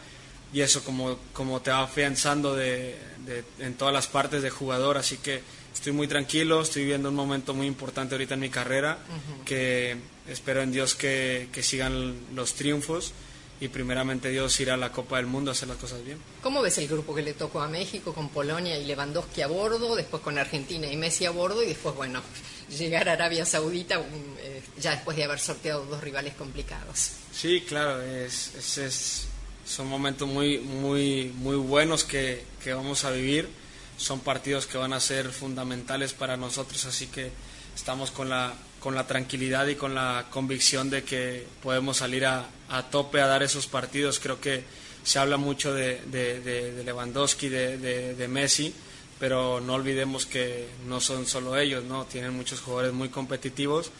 Y 0.54 0.62
eso 0.62 0.84
como, 0.84 1.18
como 1.34 1.62
te 1.62 1.72
va 1.72 1.82
afianzando 1.84 2.56
de, 2.56 2.96
de- 3.26 3.44
en 3.60 3.74
todas 3.74 3.94
las 3.94 4.08
partes 4.08 4.42
de 4.42 4.50
jugador, 4.50 4.98
así 4.98 5.18
que 5.18 5.42
estoy 5.74 5.92
muy 5.92 6.08
tranquilo, 6.08 6.62
estoy 6.62 6.84
viviendo 6.84 7.10
un 7.10 7.16
momento 7.16 7.54
muy 7.54 7.68
importante 7.68 8.16
ahorita 8.16 8.36
en 8.36 8.40
mi 8.40 8.50
carrera, 8.50 8.98
que 9.44 9.98
espero 10.30 10.62
en 10.62 10.72
Dios 10.72 10.96
que, 10.96 11.50
que 11.52 11.62
sigan 11.62 12.16
los 12.34 12.54
triunfos 12.54 13.12
y 13.60 13.68
primeramente 13.70 14.30
Dios 14.30 14.60
ir 14.60 14.70
a 14.72 14.78
la 14.78 14.91
Copa 14.91 15.18
del 15.18 15.28
Mundo 15.28 15.50
a 15.50 15.54
hacer 15.54 15.68
las 15.70 15.78
cosas 15.78 16.04
bien. 16.04 16.18
¿Cómo 16.44 16.62
ves 16.62 16.78
el 16.78 16.88
grupo 16.88 17.15
que 17.15 17.22
le 17.22 17.34
tocó 17.34 17.62
a 17.62 17.68
México 17.70 18.13
con 18.13 18.30
Polonia 18.30 18.78
y 18.78 18.86
Lewandowski 18.86 19.41
a 19.41 19.48
bordo, 19.48 19.96
después 19.96 20.22
con 20.22 20.38
Argentina 20.38 20.88
y 20.88 20.98
Messi 20.98 21.26
a 21.26 21.32
bordo 21.32 21.63
y 21.63 21.68
después, 21.68 21.96
bueno, 21.96 22.22
llegar 22.78 23.08
a 23.10 23.13
Arabia 23.13 23.46
Saudita 23.46 23.96
eh, 24.39 24.62
ya 24.80 24.91
después 24.91 25.15
de 25.18 25.24
haber 25.24 25.39
sorteado 25.39 25.86
dos 25.86 26.02
rivales 26.02 26.34
complicados? 26.36 27.12
Sí, 27.34 27.62
claro, 27.68 28.02
es, 28.02 28.54
es- 28.56 28.78
es- 28.78 29.28
son 29.65 29.88
momentos 29.88 30.28
muy, 30.28 30.60
muy, 30.60 31.32
muy 31.38 31.56
buenos 31.56 32.04
que, 32.04 32.44
que 32.63 32.74
vamos 32.74 33.04
a 33.04 33.10
vivir. 33.12 33.50
Son 33.98 34.20
partidos 34.20 34.68
que 34.68 34.78
van 34.78 34.94
a 34.94 35.00
ser 35.00 35.30
fundamentales 35.32 36.13
para 36.13 36.38
nosotros, 36.38 36.86
así 36.86 37.08
que 37.08 37.32
estamos 37.76 38.12
con 38.12 38.30
la, 38.30 38.54
con 38.86 38.93
la 38.93 39.08
tranquilidad 39.08 39.65
y 39.65 39.74
con 39.74 39.95
la 39.95 40.28
convicción 40.30 40.91
de 40.91 41.04
que 41.04 41.48
podemos 41.63 41.98
salir 41.98 42.24
a, 42.28 42.45
tope 42.91 43.19
a 43.19 43.26
dar 43.26 43.41
esos 43.41 43.65
partidos. 43.65 44.19
Creo 44.19 44.39
que 44.39 44.63
se 45.04 45.17
habla 45.17 45.38
mucho 45.38 45.74
de, 45.74 46.02
de, 46.06 46.84
Lewandowski, 46.86 47.50
de, 47.50 48.28
Messi, 48.30 48.71
pero 49.19 49.60
no 49.60 49.74
olvidemos 49.74 50.28
que 50.28 50.67
no 50.86 51.02
son 51.02 51.26
solo 51.26 51.58
ellos, 51.58 51.84
¿no? 51.84 52.06
Tienen 52.06 52.36
muchos 52.36 52.62
jugadores 52.62 52.93
muy 52.93 53.10
competitivos 53.10 53.91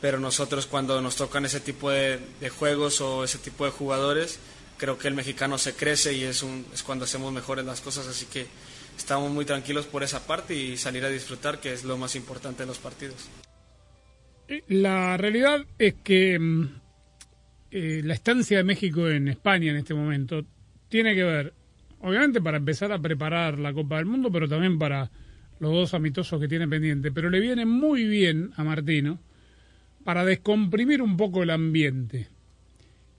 pero 0.00 0.20
nosotros 0.20 0.66
cuando 0.66 1.00
nos 1.00 1.16
tocan 1.16 1.44
ese 1.44 1.58
tipo 1.58 1.90
de 1.90 2.20
juegos 2.56 3.00
o 3.00 3.24
ese 3.24 3.38
tipo 3.38 3.64
de 3.64 3.72
jugadores, 3.72 4.38
creo 4.76 4.96
que 4.96 5.08
el 5.08 5.14
mexicano 5.14 5.58
se 5.58 5.74
crece 5.74 6.12
y 6.12 6.22
es, 6.22 6.44
un, 6.44 6.64
es 6.72 6.84
cuando 6.84 7.06
hacemos 7.06 7.32
mejores 7.32 7.64
las 7.64 7.80
cosas, 7.80 8.06
así 8.06 8.26
que 8.26 8.46
estamos 8.96 9.32
muy 9.32 9.44
tranquilos 9.44 9.86
por 9.86 10.04
esa 10.04 10.24
parte 10.24 10.54
y 10.54 10.76
salir 10.76 11.04
a 11.04 11.08
disfrutar, 11.08 11.58
que 11.58 11.72
es 11.72 11.82
lo 11.82 11.96
más 11.96 12.14
importante 12.14 12.62
de 12.62 12.68
los 12.68 12.78
partidos. 12.78 13.16
La 14.68 15.16
realidad 15.16 15.66
es 15.78 15.94
que 16.02 16.38
mm, 16.38 16.68
eh, 17.70 18.00
la 18.04 18.14
estancia 18.14 18.58
de 18.58 18.64
México 18.64 19.08
en 19.08 19.28
España 19.28 19.70
en 19.70 19.76
este 19.76 19.94
momento 19.94 20.44
tiene 20.88 21.14
que 21.14 21.22
ver, 21.22 21.52
obviamente, 22.00 22.40
para 22.40 22.56
empezar 22.56 22.90
a 22.92 22.98
preparar 22.98 23.58
la 23.58 23.74
Copa 23.74 23.96
del 23.96 24.06
Mundo, 24.06 24.30
pero 24.32 24.48
también 24.48 24.78
para 24.78 25.10
los 25.60 25.72
dos 25.72 25.94
amistosos 25.94 26.40
que 26.40 26.48
tiene 26.48 26.66
pendiente. 26.66 27.12
Pero 27.12 27.28
le 27.28 27.40
viene 27.40 27.66
muy 27.66 28.04
bien 28.04 28.52
a 28.56 28.64
Martino 28.64 29.18
para 30.02 30.24
descomprimir 30.24 31.02
un 31.02 31.16
poco 31.18 31.42
el 31.42 31.50
ambiente. 31.50 32.28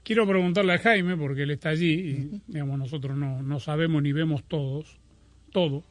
Quiero 0.03 0.25
preguntarle 0.27 0.73
a 0.73 0.79
Jaime, 0.79 1.15
porque 1.15 1.43
él 1.43 1.51
está 1.51 1.69
allí, 1.69 1.91
y 1.91 2.41
digamos, 2.47 2.79
nosotros 2.79 3.15
no, 3.15 3.43
no 3.43 3.59
sabemos 3.59 4.01
ni 4.01 4.11
vemos 4.11 4.43
todos, 4.45 4.97
todo. 5.51 5.83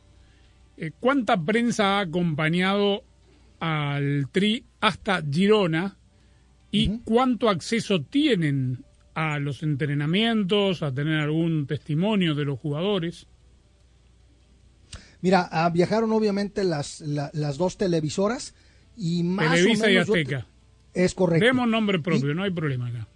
Eh, 0.76 0.90
¿Cuánta 0.98 1.40
prensa 1.40 1.98
ha 1.98 2.00
acompañado 2.00 3.04
al 3.60 4.28
Tri 4.32 4.64
hasta 4.80 5.22
Girona 5.22 5.96
y 6.70 6.98
cuánto 7.04 7.48
acceso 7.48 8.02
tienen 8.02 8.84
a 9.14 9.38
los 9.38 9.62
entrenamientos, 9.62 10.82
a 10.82 10.92
tener 10.92 11.20
algún 11.20 11.66
testimonio 11.66 12.34
de 12.34 12.44
los 12.44 12.58
jugadores? 12.58 13.26
Mira, 15.20 15.48
ah, 15.50 15.70
viajaron 15.70 16.12
obviamente 16.12 16.62
las, 16.64 17.00
la- 17.00 17.30
las 17.34 17.58
dos 17.58 17.76
televisoras 17.76 18.54
y 18.96 19.22
más 19.24 19.52
Televisa 19.54 19.86
o 19.86 19.88
y 19.88 19.92
te- 19.92 19.98
Azteca. 19.98 20.46
Es 20.94 21.14
correcto. 21.14 21.44
Demos 21.44 21.68
nombre 21.68 21.98
propio, 21.98 22.34
no 22.34 22.42
hay 22.44 22.50
problema 22.50 22.88
acá. 22.88 23.08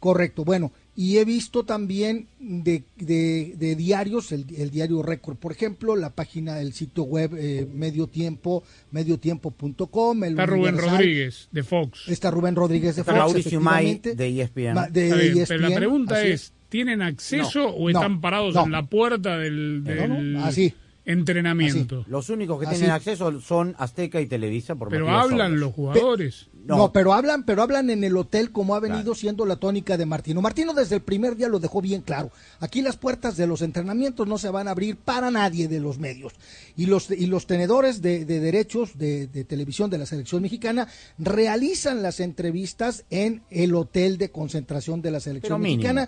Correcto, 0.00 0.44
bueno, 0.46 0.72
y 0.96 1.18
he 1.18 1.26
visto 1.26 1.64
también 1.64 2.26
de, 2.38 2.82
de- 2.96 3.54
de 3.58 3.76
diarios, 3.76 4.32
el, 4.32 4.46
el 4.56 4.70
diario 4.70 5.02
Récord, 5.02 5.36
por 5.36 5.52
ejemplo, 5.52 5.94
la 5.94 6.08
página 6.10 6.54
del 6.54 6.72
sitio 6.72 7.02
web 7.04 7.32
eh, 7.36 7.68
Medio 7.70 8.06
Tiempo, 8.06 8.62
mediotiempo.com. 8.92 10.24
el 10.24 10.30
Está 10.32 10.46
Rubén. 10.46 10.78
Rodríguez, 10.78 11.48
de 11.52 11.62
Fox. 11.62 12.08
Está 12.08 12.30
Rubén 12.30 12.54
Rodríguez 12.56 12.96
de 12.96 13.02
Está 13.02 13.14
Fox. 13.24 13.34
Efectivamente. 13.38 14.14
de 14.14 14.40
ESPN. 14.42 14.92
De 14.92 15.08
ESPN, 15.42 15.44
pero 15.48 15.68
la 15.68 15.76
pregunta 15.76 16.18
así 16.18 16.28
es, 16.28 16.52
¿tienen 16.68 17.02
acceso 17.02 17.60
No, 17.60 17.68
o 17.68 17.90
no, 17.90 17.98
están 17.98 18.20
parados 18.20 18.54
no. 18.54 18.64
en 18.64 18.72
la 18.72 18.86
puerta 18.86 19.38
del, 19.38 19.84
No, 19.84 20.08
no, 20.08 20.14
del 20.16 20.36
así. 20.36 20.72
Entrenamiento? 21.10 22.04
Los 22.08 22.28
únicos 22.30 22.58
que 22.60 22.66
Así. 22.66 22.76
tienen 22.76 22.90
acceso 22.94 23.40
son 23.40 23.74
Azteca 23.78 24.20
y 24.20 24.26
Televisa 24.26 24.74
por 24.74 24.88
Pero 24.88 25.08
hablan 25.10 25.58
los 25.60 25.72
jugadores. 25.72 26.48
No. 26.66 26.92
pero 26.92 27.14
hablan, 27.14 27.44
pero 27.44 27.62
hablan 27.62 27.88
en 27.90 28.04
el 28.04 28.16
hotel 28.16 28.52
como 28.52 28.74
ha 28.74 28.80
venido 28.80 29.14
siendo 29.14 29.46
la 29.46 29.56
tónica 29.56 29.96
de 29.96 30.04
Martino. 30.06 30.42
Martino 30.42 30.74
desde 30.74 30.96
el 30.96 31.02
primer 31.02 31.34
día 31.36 31.48
lo 31.48 31.58
dejó 31.58 31.80
bien 31.80 32.02
claro. 32.02 32.30
Aquí 32.60 32.82
las 32.82 32.96
puertas 32.96 33.36
de 33.36 33.46
los 33.46 33.62
entrenamientos 33.62 34.28
no 34.28 34.36
se 34.38 34.50
van 34.50 34.68
a 34.68 34.72
abrir 34.72 34.96
para 34.96 35.30
nadie 35.30 35.68
de 35.68 35.80
los 35.80 35.98
medios. 35.98 36.34
Y 36.76 36.86
los, 36.86 37.10
y 37.10 37.26
los 37.26 37.46
tenedores 37.46 38.02
de, 38.02 38.24
de 38.24 38.40
derechos 38.40 38.98
de, 38.98 39.26
de 39.26 39.44
televisión 39.44 39.90
de 39.90 39.98
la 39.98 40.06
selección 40.06 40.42
mexicana 40.42 40.86
realizan 41.18 42.02
las 42.02 42.20
entrevistas 42.20 43.04
en 43.10 43.42
el 43.50 43.74
hotel 43.74 44.18
de 44.18 44.30
concentración 44.30 45.02
de 45.02 45.10
la 45.10 45.20
selección 45.20 45.60
Pero 45.62 45.76
mínimo. 45.76 46.06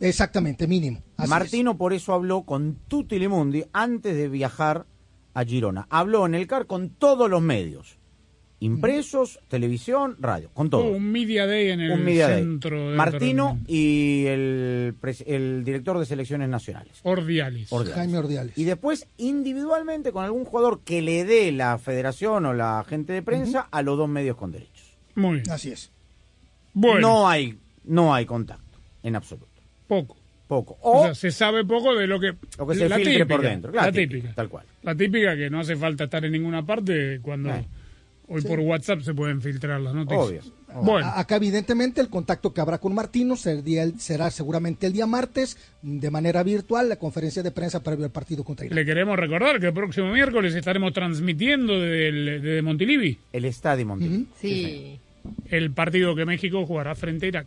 Exactamente, 0.00 0.66
mínimo. 0.66 1.02
Así 1.16 1.28
Martino 1.28 1.76
por 1.76 1.92
eso 1.92 2.14
habló 2.14 2.42
con 2.42 2.76
Tutti 2.88 3.18
Limundi 3.18 3.64
antes 3.72 4.16
de 4.16 4.28
viajar 4.28 4.86
a 5.34 5.44
Girona. 5.44 5.86
Habló 5.90 6.26
en 6.26 6.34
el 6.34 6.46
CAR 6.46 6.66
con 6.66 6.90
todos 6.90 7.28
los 7.30 7.42
medios. 7.42 7.98
Impresos, 8.62 9.40
televisión, 9.48 10.16
radio, 10.20 10.50
con 10.52 10.68
todo. 10.68 10.82
Hubo 10.84 10.96
un 10.96 11.10
Media 11.10 11.46
Day 11.46 11.70
en 11.70 11.80
el 11.80 11.92
Un 11.92 12.04
media 12.04 12.28
day. 12.28 12.42
centro 12.42 12.94
Martino 12.94 13.58
y 13.66 14.26
el, 14.26 14.94
director 15.64 15.98
de 15.98 16.04
selecciones 16.04 16.46
nacionales. 16.50 17.00
Ordiales. 17.02 17.72
Ordiales. 17.72 17.96
Jaime 17.96 18.18
Ordiales. 18.18 18.58
Y 18.58 18.64
después, 18.64 19.06
individualmente, 19.16 20.12
con 20.12 20.24
algún 20.24 20.44
jugador 20.44 20.80
que 20.80 21.00
le 21.00 21.24
dé 21.24 21.52
la 21.52 21.78
federación 21.78 22.44
o 22.44 22.52
la 22.52 22.84
gente 22.86 23.14
de 23.14 23.22
prensa 23.22 23.66
a 23.70 23.80
los 23.80 23.96
dos 23.96 24.10
medios 24.10 24.36
con 24.36 24.52
derechos. 24.52 24.98
Muy 25.14 25.36
bien. 25.36 25.50
Así 25.50 25.70
es. 25.72 25.90
Bueno, 26.74 27.00
No 27.00 27.28
hay, 27.28 27.58
no 27.84 28.12
hay 28.14 28.26
contacto, 28.26 28.78
en 29.02 29.16
absoluto. 29.16 29.49
Poco. 29.90 30.16
Poco. 30.48 30.78
O 30.82 31.00
O 31.00 31.04
sea, 31.04 31.14
se 31.14 31.30
sabe 31.30 31.64
poco 31.64 31.94
de 31.94 32.06
lo 32.06 32.18
que... 32.18 32.32
lo 32.58 32.66
que 32.66 32.74
se 32.74 32.88
la 32.88 32.96
filtre 32.96 33.26
por 33.26 33.36
típica, 33.36 33.50
dentro. 33.50 33.72
La 33.72 33.92
típica. 33.92 34.32
Tal 34.34 34.48
cual. 34.48 34.64
La 34.82 34.94
típica 34.96 35.36
que 35.36 35.48
no 35.50 35.60
hace 35.60 35.76
falta 35.76 36.04
estar 36.04 36.24
en 36.24 36.32
ninguna 36.32 36.64
parte 36.66 37.20
cuando 37.22 37.50
Eh. 37.50 37.64
hoy 38.28 38.42
por 38.42 38.58
WhatsApp 38.60 39.00
se 39.02 39.14
pueden 39.14 39.40
filtrar 39.42 39.80
las 39.80 39.94
noticias. 39.94 40.46
Obvio. 40.72 40.82
Bueno, 40.82 41.08
Acá 41.14 41.36
evidentemente 41.36 42.00
el 42.00 42.08
contacto 42.08 42.52
que 42.54 42.60
habrá 42.60 42.78
con 42.78 42.94
Martino 42.94 43.36
será, 43.36 43.60
el- 43.82 43.98
será 44.00 44.30
seguramente 44.30 44.86
el 44.88 44.92
día 44.92 45.06
martes 45.06 45.56
de 45.82 46.10
manera 46.10 46.42
virtual 46.44 46.88
la 46.88 46.96
conferencia 46.96 47.42
de 47.44 47.50
prensa 47.52 47.82
previo 47.82 48.04
al 48.04 48.10
partido 48.12 48.42
contra 48.44 48.66
Irán. 48.66 48.76
le 48.76 48.84
queremos 48.84 49.16
recordar 49.18 49.58
que 49.60 49.66
el 49.66 49.72
próximo 49.72 50.12
miércoles 50.12 50.54
estaremos 50.54 50.92
transmitiendo 50.92 51.78
desde, 51.80 52.38
desde 52.40 52.62
Montilivi 52.62 53.18
El 53.32 53.44
estadio 53.46 53.86
Montilivi. 53.86 54.26
Sí. 54.40 54.98
el 55.48 55.70
partido 55.72 56.14
que 56.16 56.24
México 56.24 56.64
jugará 56.66 56.94
frente 56.96 57.26
a 57.26 57.28
Irak. 57.28 57.46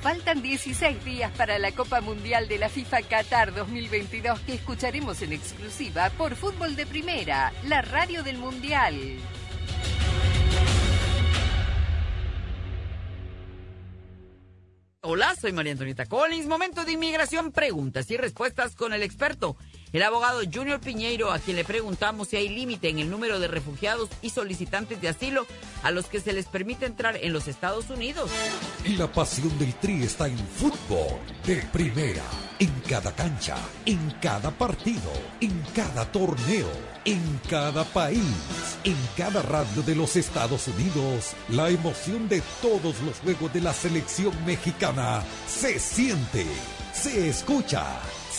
Faltan 0.00 0.42
16 0.42 1.04
días 1.04 1.32
para 1.36 1.58
la 1.58 1.72
Copa 1.72 2.00
Mundial 2.00 2.46
de 2.48 2.58
la 2.58 2.68
FIFA 2.68 3.02
Qatar 3.02 3.54
2022 3.54 4.40
que 4.40 4.54
escucharemos 4.54 5.20
en 5.22 5.32
exclusiva 5.32 6.10
por 6.10 6.36
Fútbol 6.36 6.76
de 6.76 6.86
Primera, 6.86 7.52
la 7.64 7.82
radio 7.82 8.22
del 8.22 8.38
Mundial. 8.38 8.94
Hola, 15.08 15.36
soy 15.40 15.52
María 15.52 15.70
Antonieta 15.70 16.06
Collins. 16.06 16.48
Momento 16.48 16.84
de 16.84 16.90
inmigración, 16.90 17.52
preguntas 17.52 18.10
y 18.10 18.16
respuestas 18.16 18.74
con 18.74 18.92
el 18.92 19.04
experto, 19.04 19.56
el 19.96 20.02
abogado 20.02 20.40
Junior 20.52 20.78
Piñeiro, 20.78 21.32
a 21.32 21.38
quien 21.38 21.56
le 21.56 21.64
preguntamos 21.64 22.28
si 22.28 22.36
hay 22.36 22.50
límite 22.50 22.90
en 22.90 22.98
el 22.98 23.08
número 23.08 23.40
de 23.40 23.48
refugiados 23.48 24.10
y 24.20 24.28
solicitantes 24.28 25.00
de 25.00 25.08
asilo 25.08 25.46
a 25.82 25.90
los 25.90 26.06
que 26.06 26.20
se 26.20 26.34
les 26.34 26.46
permite 26.46 26.84
entrar 26.84 27.16
en 27.16 27.32
los 27.32 27.48
Estados 27.48 27.88
Unidos. 27.88 28.30
Y 28.84 28.96
la 28.96 29.10
pasión 29.10 29.58
del 29.58 29.74
Tri 29.76 30.02
está 30.02 30.28
en 30.28 30.36
fútbol 30.36 31.18
de 31.46 31.56
primera, 31.72 32.22
en 32.58 32.70
cada 32.86 33.14
cancha, 33.14 33.56
en 33.86 34.10
cada 34.20 34.50
partido, 34.50 35.10
en 35.40 35.62
cada 35.74 36.10
torneo, 36.12 36.68
en 37.06 37.40
cada 37.48 37.84
país, 37.84 38.20
en 38.84 38.96
cada 39.16 39.40
radio 39.40 39.82
de 39.82 39.94
los 39.94 40.16
Estados 40.16 40.68
Unidos. 40.68 41.32
La 41.48 41.70
emoción 41.70 42.28
de 42.28 42.42
todos 42.60 43.00
los 43.00 43.18
juegos 43.20 43.50
de 43.54 43.62
la 43.62 43.72
selección 43.72 44.34
mexicana 44.44 45.22
se 45.48 45.78
siente, 45.78 46.44
se 46.92 47.30
escucha, 47.30 47.84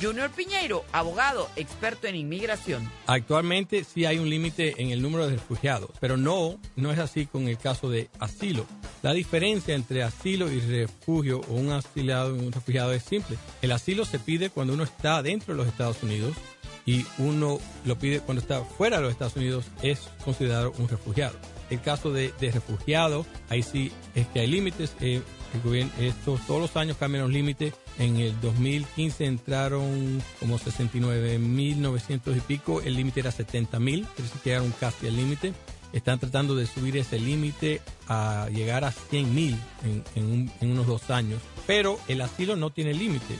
Junior 0.00 0.30
Piñeiro, 0.30 0.84
abogado, 0.92 1.48
experto 1.56 2.06
en 2.06 2.16
inmigración. 2.16 2.90
Actualmente 3.06 3.84
sí 3.84 4.04
hay 4.04 4.18
un 4.18 4.28
límite 4.28 4.74
en 4.82 4.90
el 4.90 5.00
número 5.00 5.26
de 5.26 5.36
refugiados, 5.36 5.90
pero 6.00 6.16
no, 6.16 6.58
no 6.76 6.92
es 6.92 6.98
así 6.98 7.26
con 7.26 7.48
el 7.48 7.56
caso 7.58 7.88
de 7.88 8.10
asilo. 8.18 8.66
La 9.02 9.12
diferencia 9.12 9.74
entre 9.74 10.02
asilo 10.02 10.50
y 10.52 10.60
refugio 10.60 11.40
o 11.48 11.54
un 11.54 11.70
asilado 11.70 12.36
y 12.36 12.40
un 12.40 12.52
refugiado 12.52 12.92
es 12.92 13.04
simple. 13.04 13.36
El 13.62 13.72
asilo 13.72 14.04
se 14.04 14.18
pide 14.18 14.50
cuando 14.50 14.74
uno 14.74 14.84
está 14.84 15.22
dentro 15.22 15.54
de 15.54 15.58
los 15.58 15.68
Estados 15.68 16.02
Unidos 16.02 16.34
y 16.84 17.04
uno 17.18 17.58
lo 17.84 17.98
pide 17.98 18.20
cuando 18.20 18.40
está 18.42 18.62
fuera 18.64 18.98
de 18.98 19.02
los 19.04 19.12
Estados 19.12 19.36
Unidos, 19.36 19.64
es 19.82 20.00
considerado 20.24 20.72
un 20.78 20.88
refugiado. 20.88 21.36
El 21.68 21.80
caso 21.80 22.12
de, 22.12 22.32
de 22.38 22.52
refugiado, 22.52 23.26
ahí 23.48 23.62
sí 23.62 23.90
es 24.14 24.26
que 24.28 24.40
hay 24.40 24.46
límites. 24.46 24.94
eh, 25.00 25.20
estos, 25.98 26.46
todos 26.46 26.60
los 26.60 26.76
años 26.76 26.96
cambian 26.98 27.22
los 27.24 27.32
límites. 27.32 27.74
En 27.98 28.16
el 28.16 28.38
2015 28.40 29.24
entraron 29.24 30.22
como 30.40 30.58
69.900 30.58 32.36
y 32.36 32.40
pico. 32.40 32.80
El 32.82 32.96
límite 32.96 33.20
era 33.20 33.30
70.000, 33.30 34.06
pero 34.16 34.28
sí 34.28 34.38
quedaron 34.42 34.72
casi 34.78 35.06
al 35.08 35.16
límite. 35.16 35.52
Están 35.92 36.18
tratando 36.18 36.54
de 36.56 36.66
subir 36.66 36.96
ese 36.96 37.18
límite 37.18 37.80
a 38.08 38.48
llegar 38.52 38.84
a 38.84 38.92
100.000 38.92 39.56
en, 39.84 40.04
en, 40.14 40.24
un- 40.24 40.52
en 40.60 40.70
unos 40.72 40.86
dos 40.86 41.10
años. 41.10 41.40
Pero 41.66 41.98
el 42.08 42.20
asilo 42.20 42.56
no 42.56 42.70
tiene 42.70 42.92
límite. 42.92 43.36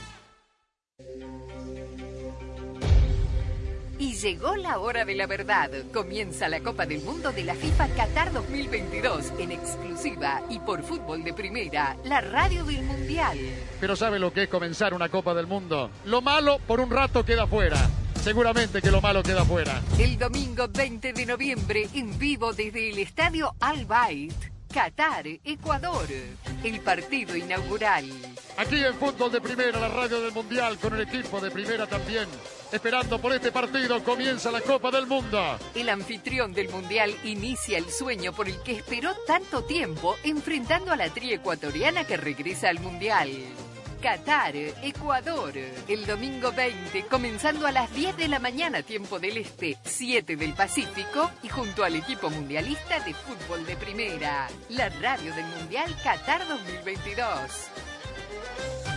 Llegó 4.21 4.55
la 4.55 4.79
hora 4.79 5.05
de 5.05 5.15
la 5.15 5.27
verdad. 5.27 5.69
Comienza 5.93 6.49
la 6.49 6.59
Copa 6.61 6.85
del 6.85 7.01
Mundo 7.01 7.31
de 7.31 7.43
la 7.43 7.55
FIFA 7.55 7.87
Qatar 7.89 8.33
2022 8.33 9.33
en 9.37 9.51
exclusiva 9.51 10.41
y 10.49 10.59
por 10.59 10.83
fútbol 10.83 11.23
de 11.23 11.33
primera, 11.33 11.95
la 12.03 12.21
radio 12.21 12.63
del 12.63 12.83
Mundial. 12.83 13.37
Pero 13.79 13.95
¿sabe 13.95 14.19
lo 14.19 14.33
que 14.33 14.43
es 14.43 14.49
comenzar 14.49 14.93
una 14.93 15.09
Copa 15.09 15.33
del 15.33 15.47
Mundo? 15.47 15.91
Lo 16.05 16.21
malo 16.21 16.59
por 16.65 16.79
un 16.79 16.89
rato 16.89 17.23
queda 17.23 17.47
fuera. 17.47 17.77
Seguramente 18.21 18.81
que 18.81 18.91
lo 18.91 19.01
malo 19.01 19.23
queda 19.23 19.45
fuera. 19.45 19.81
El 19.99 20.17
domingo 20.17 20.67
20 20.67 21.13
de 21.13 21.25
noviembre 21.25 21.87
en 21.93 22.17
vivo 22.17 22.51
desde 22.53 22.89
el 22.89 22.97
estadio 22.99 23.55
Al 23.59 23.85
Bayt, 23.85 24.33
Qatar, 24.73 25.27
Ecuador. 25.43 26.07
El 26.63 26.79
partido 26.81 27.35
inaugural. 27.35 28.05
Aquí 28.57 28.83
en 28.83 28.93
Fútbol 28.95 29.31
de 29.31 29.41
Primera, 29.41 29.79
la 29.79 29.87
radio 29.87 30.19
del 30.21 30.31
Mundial, 30.31 30.77
con 30.77 30.95
el 30.95 31.01
equipo 31.01 31.39
de 31.39 31.51
Primera 31.51 31.87
también. 31.87 32.27
Esperando 32.71 33.19
por 33.19 33.33
este 33.33 33.51
partido, 33.51 34.03
comienza 34.03 34.51
la 34.51 34.61
Copa 34.61 34.91
del 34.91 35.07
Mundo. 35.07 35.57
El 35.73 35.89
anfitrión 35.89 36.53
del 36.53 36.69
Mundial 36.69 37.15
inicia 37.23 37.77
el 37.77 37.89
sueño 37.89 38.33
por 38.33 38.49
el 38.49 38.61
que 38.61 38.73
esperó 38.73 39.13
tanto 39.25 39.63
tiempo 39.63 40.17
enfrentando 40.23 40.91
a 40.91 40.97
la 40.97 41.09
tri 41.09 41.33
ecuatoriana 41.33 42.03
que 42.03 42.17
regresa 42.17 42.69
al 42.69 42.79
Mundial. 42.79 43.29
Qatar, 44.01 44.55
Ecuador, 44.55 45.53
el 45.87 46.05
domingo 46.05 46.51
20, 46.51 47.05
comenzando 47.07 47.67
a 47.67 47.71
las 47.71 47.93
10 47.93 48.17
de 48.17 48.27
la 48.27 48.39
mañana, 48.39 48.83
tiempo 48.83 49.19
del 49.19 49.37
Este, 49.37 49.77
7 49.83 50.35
del 50.35 50.53
Pacífico, 50.53 51.31
y 51.43 51.49
junto 51.49 51.83
al 51.83 51.95
equipo 51.95 52.29
mundialista 52.29 52.99
de 52.99 53.13
fútbol 53.13 53.65
de 53.65 53.75
primera, 53.75 54.47
la 54.69 54.89
radio 54.89 55.33
del 55.33 55.45
Mundial 55.45 55.95
Qatar 56.03 56.47
2022. 56.47 58.96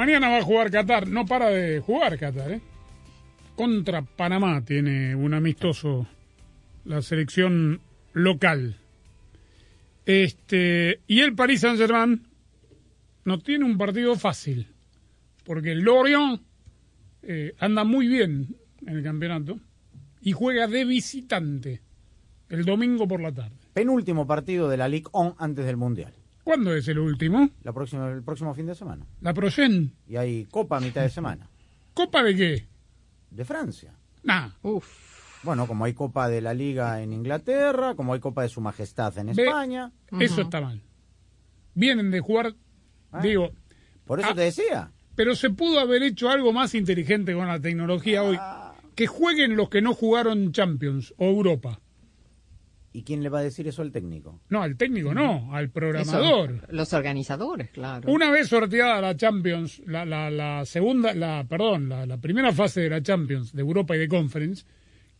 Mañana 0.00 0.30
va 0.30 0.38
a 0.38 0.42
jugar 0.42 0.70
Qatar. 0.70 1.08
No 1.08 1.26
para 1.26 1.50
de 1.50 1.80
jugar 1.80 2.18
Qatar, 2.18 2.52
¿eh? 2.52 2.60
Contra 3.54 4.00
Panamá 4.00 4.64
tiene 4.64 5.14
un 5.14 5.34
amistoso 5.34 6.06
la 6.86 7.02
selección 7.02 7.80
local. 8.14 8.78
Este, 10.06 11.00
y 11.06 11.20
el 11.20 11.34
Paris 11.34 11.60
Saint-Germain 11.60 12.22
no 13.26 13.38
tiene 13.40 13.66
un 13.66 13.76
partido 13.76 14.16
fácil, 14.16 14.68
porque 15.44 15.72
el 15.72 15.80
Lorient 15.80 16.40
eh, 17.22 17.52
anda 17.58 17.84
muy 17.84 18.08
bien 18.08 18.56
en 18.86 18.96
el 18.96 19.02
campeonato 19.02 19.60
y 20.22 20.32
juega 20.32 20.66
de 20.66 20.86
visitante 20.86 21.82
el 22.48 22.64
domingo 22.64 23.06
por 23.06 23.20
la 23.20 23.32
tarde. 23.32 23.56
Penúltimo 23.74 24.26
partido 24.26 24.66
de 24.70 24.78
la 24.78 24.88
Ligue 24.88 25.10
1 25.12 25.36
antes 25.38 25.66
del 25.66 25.76
Mundial. 25.76 26.14
¿Cuándo 26.50 26.74
es 26.74 26.88
el 26.88 26.98
último? 26.98 27.48
La 27.62 27.72
próxima, 27.72 28.10
el 28.10 28.24
próximo 28.24 28.52
fin 28.54 28.66
de 28.66 28.74
semana. 28.74 29.06
La 29.20 29.32
Progen. 29.32 29.92
Y 30.08 30.16
hay 30.16 30.46
Copa 30.46 30.78
a 30.78 30.80
mitad 30.80 31.00
de 31.00 31.08
semana. 31.08 31.48
¿Copa 31.94 32.24
de 32.24 32.34
qué? 32.34 32.66
De 33.30 33.44
Francia. 33.44 33.94
Nah. 34.24 34.48
Bueno, 35.44 35.68
como 35.68 35.84
hay 35.84 35.94
Copa 35.94 36.28
de 36.28 36.40
la 36.40 36.52
Liga 36.52 37.02
en 37.02 37.12
Inglaterra, 37.12 37.94
como 37.94 38.14
hay 38.14 38.18
Copa 38.18 38.42
de 38.42 38.48
Su 38.48 38.60
Majestad 38.60 39.16
en 39.18 39.32
Ve, 39.32 39.44
España. 39.44 39.92
Eso 40.18 40.40
está 40.40 40.60
mal. 40.60 40.82
Vienen 41.74 42.10
de 42.10 42.18
jugar, 42.18 42.56
Ah, 43.12 43.20
digo... 43.22 43.52
Por 44.04 44.18
eso 44.18 44.30
ah, 44.32 44.34
te 44.34 44.40
decía. 44.40 44.90
Pero 45.14 45.36
se 45.36 45.50
pudo 45.50 45.78
haber 45.78 46.02
hecho 46.02 46.30
algo 46.30 46.52
más 46.52 46.74
inteligente 46.74 47.32
con 47.32 47.46
la 47.46 47.60
tecnología 47.60 48.24
hoy. 48.24 48.40
Que 48.96 49.06
jueguen 49.06 49.54
los 49.54 49.68
que 49.68 49.82
no 49.82 49.94
jugaron 49.94 50.50
Champions 50.50 51.14
o 51.16 51.26
Europa. 51.26 51.78
¿Y 52.92 53.04
quién 53.04 53.22
le 53.22 53.28
va 53.28 53.38
a 53.38 53.42
decir 53.42 53.68
eso 53.68 53.82
al 53.82 53.92
técnico? 53.92 54.40
No, 54.48 54.62
al 54.62 54.76
técnico 54.76 55.14
no, 55.14 55.54
al 55.54 55.70
programador. 55.70 56.50
Eso, 56.50 56.66
los 56.70 56.92
organizadores, 56.92 57.70
claro. 57.70 58.10
Una 58.10 58.32
vez 58.32 58.48
sorteada 58.48 59.00
la 59.00 59.16
Champions, 59.16 59.80
la, 59.86 60.04
la, 60.04 60.28
la 60.28 60.64
segunda, 60.64 61.14
la, 61.14 61.44
perdón, 61.48 61.88
la, 61.88 62.04
la 62.04 62.16
primera 62.18 62.52
fase 62.52 62.80
de 62.80 62.90
la 62.90 63.00
Champions 63.00 63.52
de 63.52 63.60
Europa 63.60 63.94
y 63.94 64.00
de 64.00 64.08
Conference, 64.08 64.64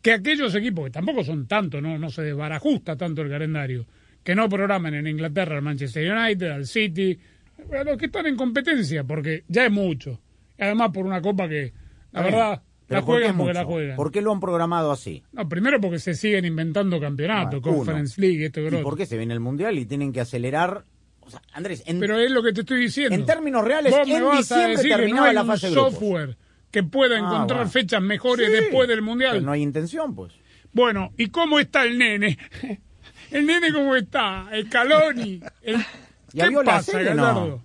que 0.03 0.13
aquellos 0.13 0.53
equipos, 0.57 0.87
que 0.87 0.91
tampoco 0.91 1.23
son 1.23 1.47
tanto, 1.47 1.81
no, 1.81 1.97
no 1.97 2.11
se 2.11 2.23
desbarajusta 2.23 2.97
tanto 2.97 3.23
el 3.23 3.31
calendario, 3.31 3.87
que 4.25 4.35
no 4.35 4.49
programen 4.49 4.95
en 4.95 5.07
Inglaterra 5.07 5.57
al 5.57 5.63
Manchester 5.63 6.11
United, 6.13 6.51
al 6.51 6.67
City, 6.67 7.19
a 7.73 7.85
los 7.85 7.97
que 7.97 8.07
están 8.07 8.27
en 8.27 8.37
competencia, 8.37 9.05
porque 9.05 9.45
ya 9.47 9.67
es 9.67 9.71
mucho. 9.71 10.21
Además 10.59 10.91
por 10.93 11.07
una 11.07 11.23
copa 11.23 11.49
que, 11.49 11.73
la 12.13 12.23
verdad, 12.23 12.63
pero 12.91 13.01
la 13.01 13.07
¿por 13.07 13.15
qué 13.17 13.21
juegan 13.23 13.37
porque 13.39 13.49
mucho? 13.53 13.61
la 13.61 13.65
juegan. 13.65 13.97
¿Por 13.97 14.13
qué 14.13 14.21
lo 14.21 14.33
han 14.33 14.41
programado 14.41 14.93
así? 14.93 15.23
No, 15.33 15.49
primero 15.49 15.81
porque 15.81 15.99
se 15.99 16.15
siguen 16.15 16.45
inventando 16.45 17.01
campeonatos, 17.01 17.61
Bueno, 17.63 17.79
Conference 17.79 18.15
uno. 18.21 18.27
League, 18.29 18.47
esto 18.47 18.61
y 18.61 18.63
¿Y 18.67 18.71
lo 18.71 18.77
otro. 18.79 18.89
por 18.91 18.99
qué 18.99 19.07
se 19.07 19.17
viene 19.17 19.33
el 19.33 19.41
Mundial 19.41 19.79
y 19.79 19.87
tienen 19.87 20.13
que 20.13 20.21
acelerar? 20.21 20.85
O 21.21 21.31
sea, 21.31 21.41
Andrés, 21.53 21.83
en, 21.87 22.01
Pero 22.01 22.19
es 22.19 22.31
lo 22.31 22.43
que 22.43 22.53
te 22.53 22.61
estoy 22.63 22.81
diciendo. 22.81 23.15
en 23.15 23.25
términos 23.25 23.65
reales, 23.65 23.93
Vos 23.97 24.07
me 24.09 24.17
en 24.17 24.25
a 24.27 24.37
diciembre 24.39 24.77
decir 24.77 24.97
que 24.97 25.09
no 25.13 25.23
hay 25.25 25.35
la 25.35 25.43
un 25.43 25.47
grupos. 25.49 25.61
software 25.73 26.37
que 26.73 26.83
pueda 26.83 27.15
Ah, 27.17 27.19
encontrar 27.21 27.59
bueno. 27.61 27.71
fechas 27.71 28.03
mejores 28.03 28.47
Sí, 28.49 28.53
después 28.53 28.89
del 28.89 29.03
Mundial. 29.03 29.33
pero 29.35 29.47
no 29.47 29.53
hay 29.53 29.63
intención, 29.63 30.15
pues. 30.15 30.33
Bueno, 30.73 31.13
¿y 31.17 31.29
cómo 31.29 31.59
está 31.61 31.85
el 31.85 31.99
nene? 31.99 32.37
¿El 33.31 33.47
nene 33.47 33.73
cómo 33.73 33.95
está? 33.97 34.49
¿El 34.53 34.69
Caloni? 34.69 35.41
El... 35.63 35.77
¿Ya 36.33 36.45
¿Qué 36.45 36.51
vio 36.51 36.63
la 36.63 36.73
pasa, 36.73 36.93
serie, 36.93 37.15
no? 37.15 37.65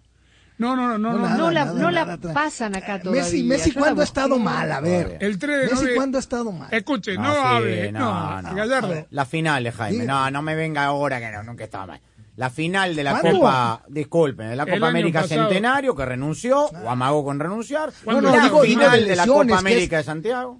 No, 0.57 0.75
no, 0.75 0.87
no, 0.87 0.97
no. 0.97 1.17
no, 1.17 1.37
no 1.37 1.51
la, 1.51 1.65
nada, 1.65 1.79
no 1.79 1.91
la 1.91 2.05
nada, 2.05 2.33
pasan 2.33 2.75
acá 2.75 2.99
todavía. 2.99 3.23
Messi, 3.23 3.43
Messi 3.43 3.71
¿cuándo 3.73 4.01
ha 4.01 4.03
estado 4.05 4.39
mal? 4.39 4.71
A 4.71 4.79
ver. 4.79 5.17
El 5.19 5.37
3 5.37 5.69
de 5.69 5.75
Messi, 5.75 5.95
¿cuándo 5.95 6.17
ha 6.17 6.21
estado 6.21 6.51
mal? 6.51 6.69
Escuche, 6.73 7.17
no, 7.17 7.31
sí, 7.33 7.39
hable. 7.43 7.91
No, 7.91 8.41
no, 8.41 8.49
no. 8.49 8.55
Gallardo. 8.55 9.07
La 9.09 9.25
final, 9.25 9.69
Jaime. 9.71 10.05
No, 10.05 10.31
no 10.31 10.41
me 10.41 10.55
venga 10.55 10.85
ahora 10.85 11.19
que 11.19 11.29
no, 11.31 11.43
nunca 11.43 11.65
estaba 11.65 11.87
mal. 11.87 12.01
La 12.37 12.49
final 12.49 12.95
de 12.95 13.03
la 13.03 13.19
¿Cuándo? 13.19 13.39
Copa, 13.39 13.83
disculpen, 13.87 14.49
de 14.49 14.55
la 14.57 14.65
Copa 14.65 14.87
América 14.89 15.21
pasado. 15.21 15.43
Centenario, 15.43 15.95
que 15.95 16.05
renunció, 16.05 16.65
o 16.65 16.89
amagó 16.89 17.23
con 17.23 17.39
renunciar. 17.39 17.91
No, 18.05 18.19
no, 18.19 18.35
la 18.35 18.43
digo- 18.43 18.61
final 18.61 18.99
de 18.99 19.05
de 19.05 19.15
la 19.15 19.25
Copa 19.25 19.45
es- 19.45 19.53
América 19.59 19.97
de 19.97 20.03
Santiago. 20.03 20.59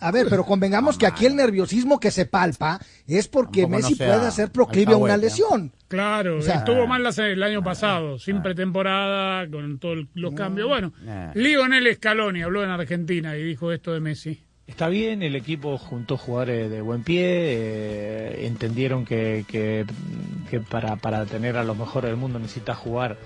A 0.00 0.10
ver, 0.10 0.26
pero 0.28 0.44
convengamos 0.44 0.98
que 0.98 1.06
aquí 1.06 1.26
el 1.26 1.36
nerviosismo 1.36 2.00
que 2.00 2.10
se 2.10 2.26
palpa 2.26 2.80
es 3.06 3.28
porque 3.28 3.62
Tampoco 3.62 3.82
no 3.82 3.88
Messi 3.90 3.94
puede 3.94 4.30
ser 4.32 4.50
proclive 4.50 4.94
a 4.94 4.96
una 4.96 5.16
lesión. 5.16 5.72
Claro, 5.92 6.38
O 6.38 6.42
sea- 6.42 6.56
estuvo 6.56 6.86
mal 6.86 7.06
el 7.18 7.42
año 7.42 7.62
pasado, 7.62 8.18
sin 8.18 8.40
pretemporada, 8.42 9.46
con 9.48 9.78
todos 9.78 10.06
los 10.14 10.32
cambios. 10.32 10.66
Bueno. 10.68 10.92
Lionel 11.34 11.94
Scaloni 11.94 12.42
habló 12.42 12.64
en 12.64 12.70
Argentina 12.70 13.36
y 13.36 13.42
dijo 13.42 13.70
esto 13.72 13.92
de 13.92 14.00
Messi. 14.00 14.40
Está 14.66 14.88
bien, 14.88 15.22
el 15.22 15.36
equipo 15.36 15.76
juntó 15.76 16.16
jugadores 16.16 16.70
de 16.70 16.80
buen 16.80 17.02
pie, 17.02 17.22
eh, 17.26 18.46
entendieron 18.46 19.04
que, 19.04 19.44
que, 19.46 19.84
que 20.50 20.60
para, 20.60 20.96
para 20.96 21.26
tener 21.26 21.56
a 21.58 21.64
los 21.64 21.76
mejores 21.76 22.10
del 22.10 22.16
mundo 22.18 22.38
necesitas 22.38 22.78
jugar 22.78 23.18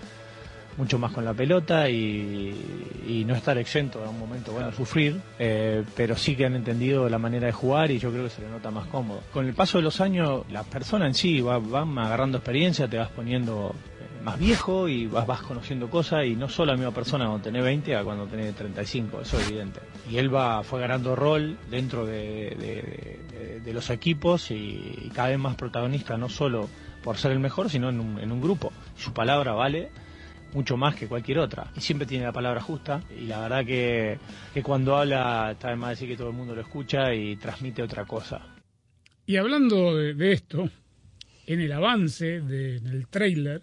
mucho 0.77 0.99
más 0.99 1.12
con 1.12 1.25
la 1.25 1.33
pelota 1.35 1.89
y, 1.89 2.55
y 3.09 3.25
no 3.25 3.35
estar 3.35 3.57
exento 3.59 4.01
de 4.03 4.09
un 4.09 4.19
momento, 4.19 4.53
bueno, 4.53 4.73
sufrir, 4.73 5.21
eh, 5.39 5.85
pero 5.97 6.17
sí 6.17 6.37
que 6.37 6.47
han 6.47 6.55
entendido 6.55 7.09
la 7.09 7.19
manera 7.19 7.47
de 7.47 7.53
jugar 7.53 7.91
y 7.91 7.99
yo 7.99 8.11
creo 8.11 8.25
que 8.25 8.31
se 8.31 8.43
le 8.43 8.49
nota 8.49 8.71
más 8.71 8.87
cómodo. 8.89 9.21
Con 9.33 9.47
el 9.47 9.55
paso 9.55 9.79
de 9.79 9.83
los 9.85 10.01
años, 10.01 10.43
la 10.51 10.62
persona 10.65 11.07
en 11.07 11.15
sí 11.15 11.41
va, 11.41 11.59
van 11.59 11.97
agarrando 11.99 12.39
experiencia, 12.39 12.89
te 12.89 12.99
vas 12.99 13.09
poniendo 13.09 13.75
eh, 14.01 14.23
más 14.23 14.39
viejo 14.39 14.89
y 14.89 15.07
vas, 15.07 15.27
vas 15.27 15.41
conociendo 15.41 15.89
cosas 15.89 16.27
y 16.27 16.37
no 16.37 16.49
solo 16.49 16.73
la 16.73 16.77
misma 16.79 16.93
persona 16.93 17.25
cuando 17.27 17.43
tenés 17.45 17.62
20 17.65 17.97
a 17.97 18.05
cuando 18.05 18.27
tenés 18.27 18.55
35, 18.55 19.23
eso 19.23 19.39
es 19.41 19.49
evidente. 19.49 19.81
Y 20.11 20.19
él 20.19 20.35
va, 20.35 20.62
fue 20.62 20.81
ganando 20.81 21.17
rol 21.17 21.57
dentro 21.71 22.05
de, 22.07 22.55
de- 22.59 23.19
de- 23.31 23.61
de 23.65 23.73
los 23.73 23.91
equipos 23.91 24.51
y, 24.51 24.55
y 24.55 25.11
cada 25.15 25.29
vez 25.29 25.39
más 25.39 25.57
protagonista, 25.57 26.17
no 26.17 26.29
solo 26.29 26.69
por 27.03 27.17
ser 27.17 27.33
el 27.33 27.39
mejor, 27.41 27.69
sino 27.71 27.89
en 27.89 27.99
un, 28.01 28.19
en 28.21 28.31
un 28.31 28.41
grupo. 28.41 28.73
Su 28.97 29.12
palabra 29.12 29.53
vale 29.55 29.89
mucho 30.57 30.77
más 30.79 30.95
que 30.97 31.07
cualquier 31.07 31.38
otra. 31.38 31.71
Y 31.77 31.81
siempre 31.81 32.07
tiene 32.07 32.25
la 32.25 32.33
palabra 32.33 32.62
justa. 32.62 33.03
Y 33.14 33.27
la 33.27 33.40
verdad 33.40 33.64
que, 33.66 34.19
que 34.55 34.62
cuando 34.62 34.97
habla, 34.97 35.51
está 35.53 35.69
de 35.69 35.77
más 35.77 35.90
decir 35.90 36.09
que 36.09 36.16
todo 36.16 36.31
el 36.31 36.35
mundo 36.37 36.55
lo 36.55 36.62
escucha 36.62 37.14
y 37.14 37.37
transmite 37.37 37.83
otra 37.83 38.07
cosa. 38.07 38.40
Y 39.27 39.37
hablando 39.37 39.95
de, 39.97 40.14
de 40.14 40.33
esto, 40.33 40.71
en 41.47 41.61
el 41.61 41.73
avance 41.73 42.40
de- 42.40 42.81
del 42.81 43.07
trailer 43.09 43.62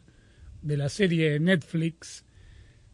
de 0.61 0.77
la 0.77 0.87
serie 0.87 1.31
de 1.31 1.39
Netflix, 1.39 2.25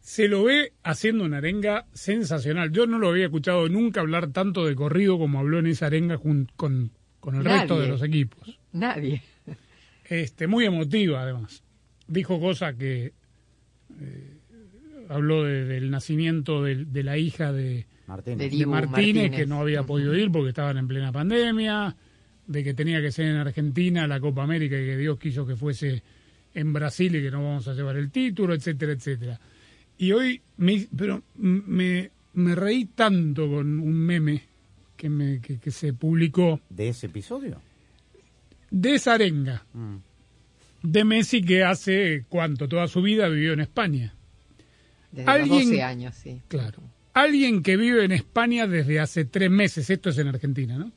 se 0.00 0.28
lo 0.28 0.44
ve 0.44 0.72
haciendo 0.82 1.24
una 1.24 1.36
arenga 1.36 1.84
sensacional. 1.92 2.72
Yo 2.72 2.86
no 2.86 2.98
lo 2.98 3.10
había 3.10 3.26
escuchado 3.26 3.68
nunca 3.68 4.00
hablar 4.00 4.32
tanto 4.32 4.64
de 4.64 4.74
corrido 4.74 5.18
como 5.18 5.38
habló 5.40 5.58
en 5.58 5.66
esa 5.66 5.86
arenga 5.86 6.16
con, 6.16 6.50
con 6.56 6.90
el 7.34 7.44
resto 7.44 7.78
de 7.78 7.88
los 7.88 8.02
equipos. 8.02 8.58
Nadie. 8.72 9.22
Este, 10.04 10.46
muy 10.46 10.64
emotiva 10.64 11.20
además. 11.22 11.62
Dijo 12.08 12.40
cosas 12.40 12.74
que 12.74 13.12
eh, 14.00 14.36
habló 15.08 15.44
de- 15.44 15.64
del 15.64 15.90
nacimiento 15.90 16.62
de, 16.62 16.84
de 16.84 17.02
la 17.02 17.18
hija 17.18 17.52
de, 17.52 17.86
Martínez. 18.06 18.38
De 18.38 18.44
de 18.44 18.50
Dibu 18.50 18.70
Martínez, 18.70 18.90
Martínez. 19.14 19.30
que 19.40 19.46
no 19.46 19.60
había 19.60 19.82
podido 19.84 20.16
ir 20.16 20.30
porque 20.32 20.48
estaban 20.50 20.78
en 20.78 20.88
plena 20.88 21.12
pandemia, 21.12 21.94
de 22.46 22.64
que 22.64 22.74
tenía 22.74 23.00
que 23.00 23.12
ser 23.12 23.26
en 23.26 23.36
Argentina 23.36 24.06
la 24.06 24.18
Copa 24.20 24.42
América 24.42 24.76
y 24.80 24.84
que 24.84 24.96
Dios 24.96 25.18
quiso 25.18 25.46
que 25.46 25.54
fuese 25.56 26.02
en 26.54 26.72
Brasil 26.72 27.14
y 27.14 27.22
que 27.22 27.30
no 27.30 27.42
vamos 27.44 27.68
a 27.68 27.74
llevar 27.74 27.96
el 27.96 28.10
título, 28.10 28.54
etcétera, 28.54 28.92
etcétera. 28.92 29.38
Y 29.98 30.10
hoy, 30.12 30.40
me, 30.56 30.88
pero 30.96 31.22
me, 31.36 32.10
me 32.34 32.54
reí 32.56 32.86
tanto 32.86 33.48
con 33.48 33.78
un 33.78 33.92
meme 33.94 34.42
que, 34.96 35.08
me, 35.08 35.40
que, 35.40 35.58
que 35.58 35.70
se 35.70 35.92
publicó 35.92 36.60
¿De 36.70 36.88
ese 36.88 37.06
episodio? 37.06 37.60
de 38.70 38.94
esa 38.94 39.14
arenga 39.14 39.64
Mm. 39.72 39.96
De 40.82 41.04
Messi 41.04 41.42
que 41.42 41.64
hace, 41.64 42.24
¿cuánto? 42.28 42.68
Toda 42.68 42.88
su 42.88 43.02
vida 43.02 43.28
vivió 43.28 43.52
en 43.52 43.60
España. 43.60 44.14
Desde 45.10 45.24
los 45.26 45.34
Alguien- 45.34 45.68
12 45.70 45.82
años, 45.82 46.14
sí. 46.14 46.40
Claro. 46.48 46.82
Alguien 47.12 47.62
que 47.62 47.76
vive 47.76 48.04
en 48.04 48.12
España 48.12 48.66
desde 48.66 49.00
hace 49.00 49.24
tres 49.24 49.50
meses, 49.50 49.90
esto 49.90 50.10
es 50.10 50.18
en 50.18 50.28
Argentina, 50.28 50.78
¿no? 50.78 50.92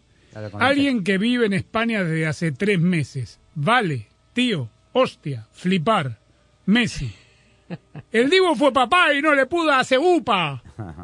Alguien 0.59 1.03
que 1.03 1.17
vive 1.17 1.45
en 1.45 1.53
España 1.53 2.03
desde 2.03 2.25
hace 2.27 2.51
tres 2.51 2.79
meses. 2.79 3.39
Vale, 3.55 4.07
tío, 4.33 4.69
hostia, 4.93 5.47
flipar. 5.51 6.19
Messi. 6.65 7.11
El 8.11 8.29
Divo 8.29 8.55
fue 8.55 8.71
papá 8.71 9.13
y 9.13 9.21
no 9.21 9.33
le 9.35 9.45
pudo 9.47 9.71
hacer 9.71 9.99
upa. 9.99 10.63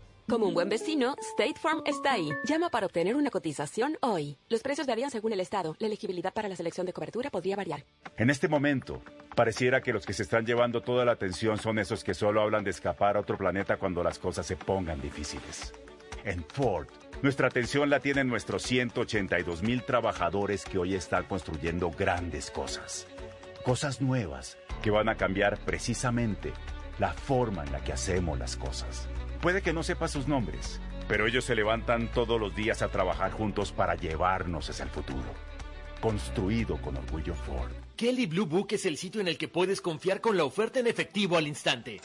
Como 0.27 0.47
un 0.47 0.53
buen 0.53 0.69
vecino, 0.69 1.15
State 1.33 1.59
Farm 1.59 1.81
está 1.85 2.13
ahí. 2.13 2.29
Llama 2.45 2.69
para 2.69 2.85
obtener 2.85 3.15
una 3.15 3.29
cotización 3.29 3.97
hoy. 4.01 4.37
Los 4.49 4.61
precios 4.61 4.87
varían 4.87 5.11
según 5.11 5.33
el 5.33 5.39
estado. 5.39 5.75
La 5.79 5.87
elegibilidad 5.87 6.33
para 6.33 6.47
la 6.47 6.55
selección 6.55 6.85
de 6.85 6.93
cobertura 6.93 7.29
podría 7.29 7.55
variar. 7.55 7.83
En 8.17 8.29
este 8.29 8.47
momento, 8.47 9.01
pareciera 9.35 9.81
que 9.81 9.93
los 9.93 10.05
que 10.05 10.13
se 10.13 10.23
están 10.23 10.45
llevando 10.45 10.81
toda 10.81 11.05
la 11.05 11.13
atención 11.13 11.57
son 11.57 11.79
esos 11.79 12.03
que 12.03 12.13
solo 12.13 12.41
hablan 12.41 12.63
de 12.63 12.71
escapar 12.71 13.17
a 13.17 13.21
otro 13.21 13.37
planeta 13.37 13.77
cuando 13.77 14.03
las 14.03 14.19
cosas 14.19 14.45
se 14.45 14.55
pongan 14.55 15.01
difíciles. 15.01 15.73
En 16.23 16.45
Ford, 16.45 16.87
nuestra 17.21 17.47
atención 17.47 17.89
la 17.89 17.99
tienen 17.99 18.27
nuestros 18.27 18.63
182 18.63 19.63
mil 19.63 19.83
trabajadores 19.83 20.63
que 20.63 20.77
hoy 20.77 20.95
están 20.95 21.25
construyendo 21.25 21.91
grandes 21.91 22.51
cosas. 22.51 23.07
Cosas 23.65 24.01
nuevas 24.01 24.57
que 24.81 24.91
van 24.91 25.09
a 25.09 25.15
cambiar 25.15 25.59
precisamente 25.59 26.53
la 26.99 27.13
forma 27.13 27.63
en 27.63 27.71
la 27.71 27.83
que 27.83 27.93
hacemos 27.93 28.37
las 28.39 28.55
cosas. 28.55 29.07
Puede 29.41 29.63
que 29.63 29.73
no 29.73 29.81
sepa 29.81 30.07
sus 30.07 30.27
nombres, 30.27 30.79
pero 31.07 31.25
ellos 31.25 31.45
se 31.45 31.55
levantan 31.55 32.11
todos 32.11 32.39
los 32.39 32.55
días 32.55 32.83
a 32.83 32.89
trabajar 32.89 33.31
juntos 33.31 33.71
para 33.71 33.95
llevarnos 33.95 34.69
hacia 34.69 34.83
el 34.83 34.91
futuro. 34.91 35.33
Construido 35.99 36.79
con 36.79 36.95
orgullo 36.95 37.33
Ford. 37.33 37.71
Kelly 37.95 38.27
Blue 38.27 38.45
Book 38.45 38.67
es 38.71 38.85
el 38.85 38.97
sitio 38.97 39.19
en 39.19 39.27
el 39.27 39.39
que 39.39 39.47
puedes 39.47 39.81
confiar 39.81 40.21
con 40.21 40.37
la 40.37 40.43
oferta 40.43 40.79
en 40.79 40.85
efectivo 40.85 41.37
al 41.37 41.47
instante. 41.47 41.99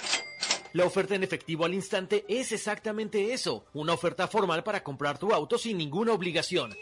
La 0.73 0.87
oferta 0.87 1.15
en 1.15 1.25
efectivo 1.25 1.67
al 1.67 1.75
instante 1.75 2.25
es 2.27 2.53
exactamente 2.53 3.35
eso, 3.35 3.67
una 3.75 3.93
oferta 3.93 4.29
formal 4.29 4.63
para 4.63 4.83
comprar 4.83 5.19
tu 5.19 5.33
auto 5.33 5.59
sin 5.59 5.77
ninguna 5.77 6.13
obligación. 6.13 6.75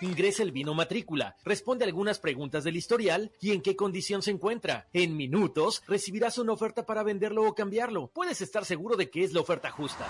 Ingresa 0.00 0.44
el 0.44 0.52
vino 0.52 0.74
matrícula, 0.74 1.36
responde 1.44 1.84
algunas 1.84 2.20
preguntas 2.20 2.62
del 2.62 2.76
historial 2.76 3.32
y 3.40 3.52
en 3.52 3.62
qué 3.62 3.74
condición 3.74 4.22
se 4.22 4.30
encuentra. 4.30 4.86
En 4.92 5.16
minutos 5.16 5.82
recibirás 5.88 6.38
una 6.38 6.52
oferta 6.52 6.86
para 6.86 7.02
venderlo 7.02 7.48
o 7.48 7.54
cambiarlo. 7.54 8.08
Puedes 8.14 8.40
estar 8.40 8.64
seguro 8.64 8.96
de 8.96 9.10
que 9.10 9.24
es 9.24 9.32
la 9.32 9.40
oferta 9.40 9.70
justa. 9.70 10.06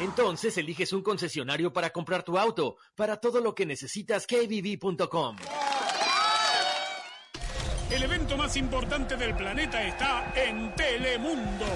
Entonces 0.00 0.58
eliges 0.58 0.92
un 0.92 1.02
concesionario 1.02 1.72
para 1.72 1.90
comprar 1.90 2.24
tu 2.24 2.36
auto. 2.36 2.76
Para 2.94 3.16
todo 3.18 3.40
lo 3.40 3.54
que 3.54 3.64
necesitas, 3.64 4.26
kbb.com. 4.26 5.36
El 7.90 8.02
evento 8.02 8.36
más 8.36 8.56
importante 8.56 9.16
del 9.16 9.36
planeta 9.36 9.82
está 9.86 10.32
en 10.34 10.74
Telemundo, 10.74 11.66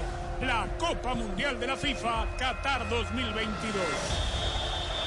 la 0.42 0.76
Copa 0.78 1.14
Mundial 1.14 1.60
de 1.60 1.66
la 1.68 1.76
FIFA 1.76 2.36
Qatar 2.36 2.88
2022. 2.88 4.37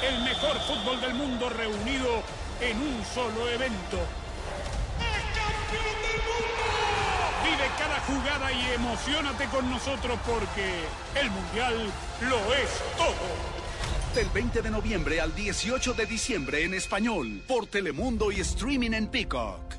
El 0.02 0.20
mejor 0.24 0.58
fútbol 0.60 1.00
del 1.00 1.14
mundo 1.14 1.48
reunido 1.48 2.22
en 2.60 2.76
un 2.76 3.04
solo 3.14 3.48
evento. 3.48 3.98
Vive 7.44 7.70
cada 7.78 8.00
jugada 8.00 8.52
y 8.52 8.74
emocionate 8.74 9.46
con 9.46 9.70
nosotros 9.70 10.18
porque 10.26 10.84
el 11.20 11.30
Mundial 11.30 11.74
lo 12.28 12.54
es 12.54 12.70
todo. 12.96 14.14
Del 14.14 14.28
20 14.28 14.62
de 14.62 14.70
noviembre 14.70 15.20
al 15.20 15.34
18 15.34 15.94
de 15.94 16.06
diciembre 16.06 16.64
en 16.64 16.74
español, 16.74 17.42
por 17.46 17.66
Telemundo 17.66 18.32
y 18.32 18.40
streaming 18.40 18.92
en 18.92 19.06
Peacock. 19.06 19.72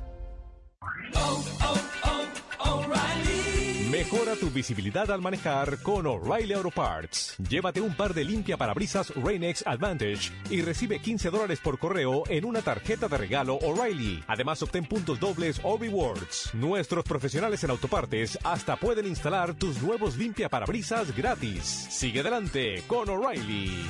Mejora 3.94 4.36
tu 4.36 4.50
visibilidad 4.50 5.12
al 5.12 5.22
manejar 5.22 5.78
con 5.84 6.08
O'Reilly 6.08 6.54
Auto 6.54 6.72
Parts. 6.72 7.36
Llévate 7.48 7.80
un 7.80 7.96
par 7.96 8.16
de 8.16 8.24
limpia 8.24 8.58
parabrisas 8.58 9.14
Rain-X 9.16 9.64
Advantage 9.68 10.32
y 10.50 10.64
recibe 10.64 11.00
15 11.00 11.30
dólares 11.30 11.60
por 11.64 11.78
correo 11.78 12.24
en 12.28 12.44
una 12.44 12.64
tarjeta 12.64 13.08
de 13.08 13.20
regalo 13.20 13.60
O'Reilly. 13.62 14.24
Además, 14.26 14.64
obtén 14.64 14.88
puntos 14.88 15.20
dobles 15.20 15.62
o 15.62 15.78
rewards. 15.78 16.50
Nuestros 16.56 17.04
profesionales 17.04 17.64
en 17.64 17.70
autopartes 17.70 18.40
hasta 18.44 18.78
pueden 18.78 19.06
instalar 19.06 19.54
tus 19.54 19.80
nuevos 19.84 20.18
limpia 20.18 20.50
parabrisas 20.50 21.16
gratis. 21.16 21.64
Sigue 21.64 22.22
adelante 22.22 22.82
con 22.88 23.08
O'Reilly. 23.08 23.90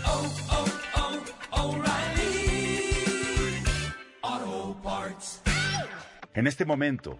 En 6.34 6.48
este 6.48 6.66
momento, 6.66 7.20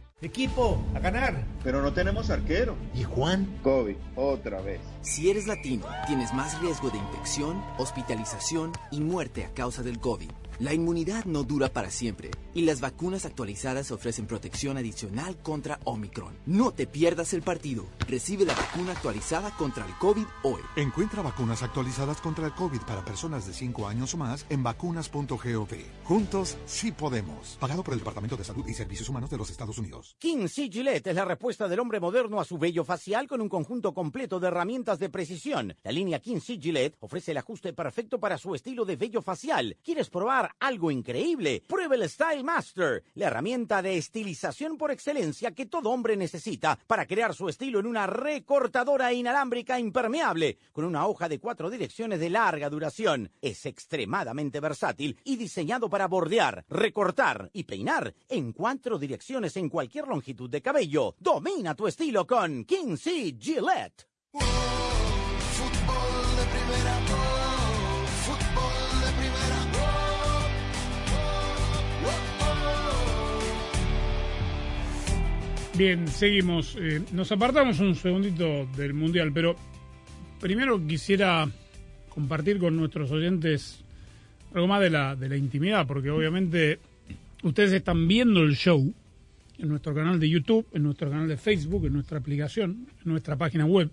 Equipo, 0.23 0.79
a 0.93 0.99
ganar. 0.99 1.43
Pero 1.63 1.81
no 1.81 1.93
tenemos 1.93 2.29
arquero. 2.29 2.75
¿Y 2.93 3.03
Juan? 3.03 3.57
COVID, 3.63 3.95
otra 4.15 4.61
vez. 4.61 4.79
Si 5.01 5.31
eres 5.31 5.47
latino, 5.47 5.87
tienes 6.05 6.31
más 6.31 6.61
riesgo 6.61 6.91
de 6.91 6.99
infección, 6.99 7.59
hospitalización 7.79 8.71
y 8.91 9.01
muerte 9.01 9.45
a 9.45 9.53
causa 9.55 9.81
del 9.81 9.99
COVID. 9.99 10.29
La 10.61 10.75
inmunidad 10.75 11.25
no 11.25 11.41
dura 11.41 11.69
para 11.69 11.89
siempre 11.89 12.29
y 12.53 12.61
las 12.61 12.81
vacunas 12.81 13.25
actualizadas 13.25 13.89
ofrecen 13.89 14.27
protección 14.27 14.77
adicional 14.77 15.35
contra 15.41 15.79
Omicron. 15.85 16.37
No 16.45 16.71
te 16.71 16.85
pierdas 16.85 17.33
el 17.33 17.41
partido. 17.41 17.87
Recibe 18.07 18.45
la 18.45 18.53
vacuna 18.53 18.91
actualizada 18.91 19.49
contra 19.57 19.87
el 19.87 19.93
COVID 19.95 20.25
hoy. 20.43 20.61
Encuentra 20.75 21.23
vacunas 21.23 21.63
actualizadas 21.63 22.21
contra 22.21 22.45
el 22.45 22.53
COVID 22.53 22.81
para 22.81 23.03
personas 23.03 23.47
de 23.47 23.53
5 23.53 23.87
años 23.87 24.13
o 24.13 24.17
más 24.17 24.45
en 24.49 24.61
vacunas.gov. 24.61 25.69
Juntos 26.03 26.57
sí 26.67 26.91
podemos. 26.91 27.57
Pagado 27.59 27.83
por 27.83 27.95
el 27.95 27.99
Departamento 28.01 28.37
de 28.37 28.43
Salud 28.43 28.67
y 28.67 28.75
Servicios 28.75 29.09
Humanos 29.09 29.31
de 29.31 29.37
los 29.37 29.49
Estados 29.49 29.79
Unidos. 29.79 30.15
King 30.19 30.47
C. 30.47 30.69
Gillette 30.69 31.07
es 31.07 31.15
la 31.15 31.25
respuesta 31.25 31.67
del 31.67 31.79
hombre 31.79 31.99
moderno 31.99 32.39
a 32.39 32.45
su 32.45 32.59
vello 32.59 32.83
facial 32.83 33.27
con 33.27 33.41
un 33.41 33.49
conjunto 33.49 33.95
completo 33.95 34.39
de 34.39 34.49
herramientas 34.49 34.99
de 34.99 35.09
precisión. 35.09 35.75
La 35.81 35.91
línea 35.91 36.19
King 36.19 36.39
C. 36.39 36.59
Gillette 36.59 36.97
ofrece 36.99 37.31
el 37.31 37.39
ajuste 37.39 37.73
perfecto 37.73 38.19
para 38.19 38.37
su 38.37 38.53
estilo 38.53 38.85
de 38.85 38.95
vello 38.95 39.23
facial. 39.23 39.75
¿Quieres 39.83 40.09
probar 40.11 40.50
algo 40.59 40.91
increíble? 40.91 41.63
Pruebe 41.67 41.95
el 41.95 42.09
Style 42.09 42.43
Master, 42.43 43.03
la 43.15 43.27
herramienta 43.27 43.81
de 43.81 43.97
estilización 43.97 44.77
por 44.77 44.91
excelencia 44.91 45.51
que 45.51 45.65
todo 45.65 45.89
hombre 45.89 46.17
necesita 46.17 46.77
para 46.87 47.05
crear 47.05 47.33
su 47.33 47.49
estilo 47.49 47.79
en 47.79 47.85
una 47.85 48.07
recortadora 48.07 49.13
inalámbrica 49.13 49.79
impermeable 49.79 50.57
con 50.71 50.85
una 50.85 51.07
hoja 51.07 51.29
de 51.29 51.39
cuatro 51.39 51.69
direcciones 51.69 52.19
de 52.19 52.29
larga 52.29 52.69
duración. 52.69 53.31
Es 53.41 53.65
extremadamente 53.65 54.59
versátil 54.59 55.17
y 55.23 55.35
diseñado 55.35 55.89
para 55.89 56.07
bordear, 56.07 56.65
recortar 56.69 57.49
y 57.53 57.63
peinar 57.63 58.13
en 58.29 58.53
cuatro 58.53 58.97
direcciones 58.97 59.55
en 59.57 59.69
cualquier 59.69 60.07
longitud 60.07 60.49
de 60.49 60.61
cabello. 60.61 61.15
Domina 61.19 61.75
tu 61.75 61.87
estilo 61.87 62.25
con 62.25 62.65
King 62.65 62.97
C. 62.97 63.35
Gillette. 63.39 64.07
Bien, 75.81 76.07
seguimos. 76.07 76.77
Eh, 76.79 77.01
nos 77.11 77.31
apartamos 77.31 77.79
un 77.79 77.95
segundito 77.95 78.67
del 78.77 78.93
Mundial, 78.93 79.31
pero 79.33 79.55
primero 80.39 80.79
quisiera 80.85 81.49
compartir 82.07 82.59
con 82.59 82.77
nuestros 82.77 83.09
oyentes 83.09 83.83
algo 84.53 84.67
más 84.67 84.79
de 84.79 84.91
la, 84.91 85.15
de 85.15 85.27
la 85.27 85.37
intimidad, 85.37 85.87
porque 85.87 86.11
obviamente 86.11 86.77
ustedes 87.41 87.73
están 87.73 88.07
viendo 88.07 88.41
el 88.41 88.55
show 88.55 88.93
en 89.57 89.69
nuestro 89.69 89.95
canal 89.95 90.19
de 90.19 90.29
YouTube, 90.29 90.67
en 90.71 90.83
nuestro 90.83 91.09
canal 91.09 91.27
de 91.27 91.37
Facebook, 91.37 91.87
en 91.87 91.93
nuestra 91.93 92.19
aplicación, 92.19 92.85
en 93.03 93.11
nuestra 93.11 93.35
página 93.35 93.65
web 93.65 93.89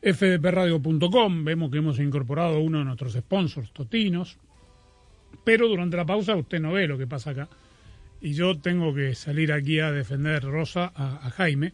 fdpradio.com. 0.00 1.44
Vemos 1.44 1.70
que 1.70 1.76
hemos 1.76 1.98
incorporado 1.98 2.58
uno 2.60 2.78
de 2.78 2.86
nuestros 2.86 3.12
sponsors, 3.12 3.70
Totinos, 3.72 4.38
pero 5.44 5.68
durante 5.68 5.98
la 5.98 6.06
pausa 6.06 6.34
usted 6.36 6.58
no 6.58 6.72
ve 6.72 6.88
lo 6.88 6.96
que 6.96 7.06
pasa 7.06 7.32
acá. 7.32 7.50
Y 8.20 8.34
yo 8.34 8.58
tengo 8.58 8.94
que 8.94 9.14
salir 9.14 9.52
aquí 9.52 9.80
a 9.80 9.92
defender, 9.92 10.42
Rosa, 10.42 10.92
a, 10.94 11.26
a 11.26 11.30
Jaime, 11.30 11.72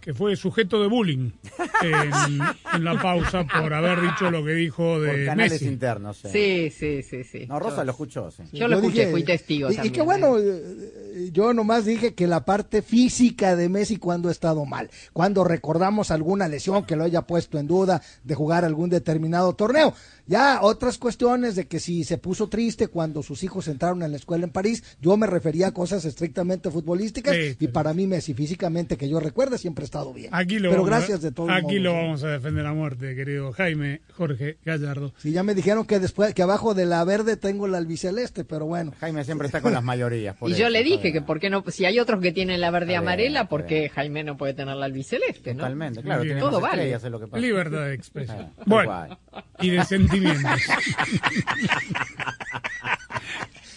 que 0.00 0.14
fue 0.14 0.36
sujeto 0.36 0.80
de 0.80 0.88
bullying 0.88 1.30
en, 1.82 2.40
en 2.74 2.84
la 2.84 3.00
pausa 3.00 3.44
por 3.44 3.72
haber 3.74 4.00
dicho 4.00 4.30
lo 4.30 4.44
que 4.44 4.52
dijo 4.52 5.00
de 5.00 5.08
Por 5.10 5.24
canales 5.26 5.52
Messi. 5.52 5.66
internos. 5.66 6.18
Sí, 6.32 6.70
sí, 6.70 7.02
sí, 7.02 7.24
sí. 7.24 7.46
No, 7.46 7.58
Rosa 7.58 7.78
Yo- 7.78 7.84
lo 7.84 7.90
escuchó. 7.92 8.30
sí. 8.30 8.42
Yo 8.52 8.68
lo 8.68 8.76
escuché, 8.76 9.10
fui 9.10 9.24
testigo 9.24 9.70
Y, 9.70 9.90
que 9.90 10.00
¿eh? 10.00 10.02
bueno, 10.02 10.36
eh, 10.38 11.30
yo 11.32 11.52
nomás 11.52 11.84
dije 11.84 12.14
que 12.14 12.26
la 12.26 12.44
parte 12.44 12.82
física 12.82 13.56
de 13.56 13.68
Messi 13.68 13.96
cuando 13.96 14.28
ha 14.28 14.32
estado 14.32 14.64
mal, 14.64 14.90
cuando 15.12 15.44
recordamos 15.44 16.10
alguna 16.10 16.48
lesión 16.48 16.84
que 16.84 16.96
lo 16.96 17.04
haya 17.04 17.22
puesto 17.22 17.58
en 17.58 17.66
duda 17.66 18.02
de 18.24 18.34
jugar 18.34 18.64
algún 18.64 18.90
determinado 18.90 19.54
torneo. 19.54 19.94
Ya 20.26 20.60
otras 20.62 20.98
cuestiones 20.98 21.56
de 21.56 21.66
que 21.66 21.80
si 21.80 22.04
se 22.04 22.18
puso 22.18 22.48
triste 22.48 22.88
cuando 22.88 23.22
sus 23.22 23.42
hijos 23.44 23.66
entraron 23.68 24.02
en 24.02 24.10
la 24.10 24.18
escuela 24.18 24.44
en 24.44 24.50
París, 24.50 24.84
yo 25.00 25.16
me 25.16 25.26
refería 25.26 25.68
a 25.68 25.72
cosas 25.72 26.04
estrictamente 26.04 26.70
futbolísticas 26.70 27.34
Sí, 27.34 27.56
y 27.60 27.68
para 27.68 27.94
mí 27.94 28.06
Messi 28.06 28.34
físicamente 28.34 28.96
que 28.96 29.08
yo 29.08 29.20
recuerde 29.20 29.56
siempre 29.58 29.84
estado 29.88 30.12
bien. 30.14 30.28
Aquí 30.32 30.58
lo 30.58 30.70
Pero 30.70 30.82
vamos 30.82 30.94
a- 30.94 30.96
gracias 30.98 31.22
de 31.22 31.32
todos 31.32 31.50
Aquí 31.50 31.62
modos, 31.62 31.80
lo 31.82 31.92
vamos 31.94 32.24
a 32.24 32.28
defender 32.28 32.66
a 32.66 32.72
muerte, 32.74 33.14
querido 33.16 33.52
Jaime 33.52 34.00
Jorge 34.14 34.58
Gallardo. 34.64 35.12
Sí, 35.18 35.32
ya 35.32 35.42
me 35.42 35.54
dijeron 35.54 35.86
que 35.86 35.98
después 35.98 36.34
que 36.34 36.42
abajo 36.42 36.74
de 36.74 36.86
la 36.86 37.02
verde 37.04 37.36
tengo 37.36 37.66
la 37.68 37.78
albiceleste, 37.78 38.44
pero 38.44 38.66
bueno. 38.66 38.92
Jaime 39.00 39.24
siempre 39.24 39.46
está 39.46 39.60
con 39.60 39.72
las 39.72 39.82
mayorías. 39.82 40.36
por 40.36 40.48
Y 40.48 40.52
eso, 40.52 40.62
yo 40.62 40.68
le 40.70 40.82
dije 40.84 41.12
que 41.12 41.20
por 41.22 41.40
qué 41.40 41.50
no, 41.50 41.64
si 41.68 41.84
hay 41.84 41.98
otros 41.98 42.20
que 42.20 42.32
tienen 42.32 42.60
la 42.60 42.70
verde 42.70 42.88
bien, 42.88 42.98
amarela, 43.00 43.48
¿por 43.48 43.66
qué 43.66 43.88
Jaime 43.88 44.24
no 44.24 44.36
puede 44.36 44.54
tener 44.54 44.76
la 44.76 44.86
albiceleste? 44.86 45.54
¿no? 45.54 45.60
Totalmente, 45.60 46.02
claro. 46.02 46.22
Todo 46.38 46.60
vale. 46.60 46.92
es 46.92 47.02
lo 47.04 47.18
que 47.20 47.26
pasa. 47.26 47.40
Libertad 47.40 47.84
de 47.86 47.94
expresión. 47.94 48.52
Ah, 48.58 48.62
bueno, 48.66 49.18
y 49.60 49.70
de 49.70 49.84
sentimientos. 49.84 50.60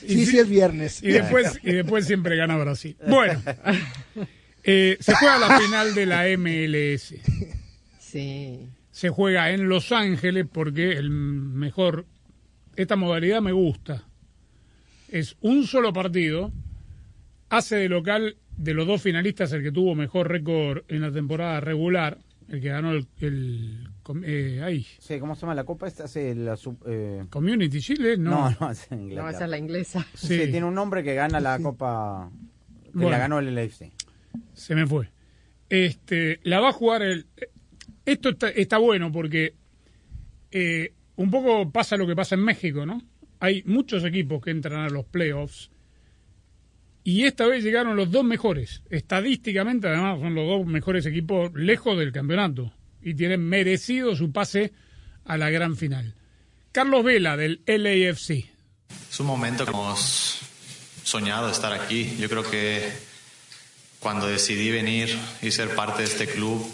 Sí, 0.08 0.26
sí 0.26 0.40
es 0.40 0.50
viernes. 0.50 1.02
Y 1.04 1.12
después, 1.12 1.60
y 1.64 1.74
después 1.74 2.06
siempre 2.06 2.36
gana 2.36 2.58
Brasil. 2.58 2.98
Bueno, 3.08 3.40
eh, 4.64 4.98
se 5.00 5.16
juega 5.16 5.40
la 5.40 5.60
final 5.60 5.94
de 5.96 6.06
la 6.06 6.24
MLS. 6.38 7.14
Sí. 8.00 8.70
Se 8.92 9.10
juega 9.10 9.52
en 9.52 9.70
Los 9.70 9.92
Ángeles 9.92 10.46
porque 10.52 10.92
el 10.94 11.10
mejor. 11.10 12.06
Esta 12.76 12.96
modalidad 12.96 13.42
me 13.42 13.52
gusta. 13.52 14.04
Es 15.10 15.36
un 15.42 15.66
solo 15.66 15.92
partido. 15.94 16.52
Hace 17.50 17.76
de 17.78 17.90
local 17.90 18.38
de 18.56 18.74
los 18.74 18.88
dos 18.88 19.02
finalistas 19.02 19.52
el 19.54 19.64
que 19.64 19.72
tuvo 19.72 19.94
mejor 19.96 20.30
récord 20.30 20.84
en 20.88 21.02
la 21.02 21.12
temporada 21.12 21.60
regular. 21.60 22.18
El 22.50 22.60
que 22.62 22.68
ganó 22.70 22.92
el. 22.92 23.08
eh, 24.26 24.62
ahí. 24.64 24.86
Sí, 25.00 25.20
¿cómo 25.20 25.36
se 25.36 25.42
llama 25.42 25.56
la 25.56 25.64
copa? 25.64 25.88
Esta 25.88 26.04
hace 26.04 26.36
la 26.36 26.58
sub- 26.58 26.84
eh, 26.86 27.24
Community 27.30 27.80
Chile, 27.80 28.18
no. 28.18 28.50
No, 28.50 28.58
no, 28.60 28.72
es 28.72 28.92
en 28.92 28.98
No, 28.98 29.04
Inglaterra. 29.06 29.32
esa 29.32 29.44
es 29.46 29.50
la 29.52 29.58
inglesa. 29.58 30.06
Sí, 30.14 30.28
Sí. 30.28 30.52
tiene 30.52 30.66
un 30.66 30.76
nombre 30.76 31.02
que 31.04 31.14
gana 31.16 31.40
la 31.40 31.58
copa. 31.60 32.30
Que 32.84 32.90
Bueno. 32.94 33.12
la 33.12 33.18
ganó 33.20 33.40
el 33.40 33.48
LFC. 33.56 33.92
Se 34.54 34.76
me 34.76 34.86
fue. 34.86 35.10
Este, 35.70 36.40
la 36.44 36.60
va 36.60 36.70
a 36.70 36.74
jugar 36.74 37.02
el. 37.02 37.28
Esto 38.06 38.30
está, 38.56 38.78
bueno 38.78 39.12
porque 39.12 39.56
eh, 40.52 40.94
un 41.16 41.32
poco 41.32 41.72
pasa 41.72 41.98
lo 41.98 42.08
que 42.08 42.16
pasa 42.16 42.36
en 42.36 42.42
México, 42.42 42.86
¿no? 42.86 43.02
Hay 43.40 43.64
muchos 43.66 44.04
equipos 44.04 44.42
que 44.42 44.52
entran 44.52 44.82
a 44.82 44.90
los 44.90 45.06
playoffs 45.06 45.72
y 47.04 47.24
esta 47.24 47.48
vez 47.48 47.64
llegaron 47.64 47.96
los 47.96 48.12
dos 48.12 48.24
mejores. 48.24 48.84
Estadísticamente, 48.90 49.88
además, 49.88 50.20
son 50.20 50.36
los 50.36 50.48
dos 50.48 50.66
mejores 50.66 51.06
equipos 51.06 51.52
lejos 51.54 51.98
del 51.98 52.12
campeonato 52.12 52.74
y 53.02 53.16
tienen 53.16 53.42
merecido 53.42 54.16
su 54.16 54.32
pase 54.32 54.72
a 55.26 55.38
la 55.38 55.50
gran 55.50 55.76
final. 55.76 56.16
Carlos 56.72 57.04
Vela 57.04 57.38
del 57.38 57.62
LAFC. 57.66 58.46
Es 59.10 59.20
un 59.20 59.28
momento 59.28 59.66
que 59.66 59.72
hemos 59.72 60.40
soñado 61.04 61.50
estar 61.50 61.74
aquí. 61.74 62.16
Yo 62.20 62.30
creo 62.30 62.50
que 62.50 62.88
cuando 64.02 64.28
decidí 64.28 64.72
venir 64.72 65.18
y 65.42 65.52
ser 65.52 65.76
parte 65.76 66.02
de 66.02 66.08
este 66.08 66.28
club, 66.28 66.68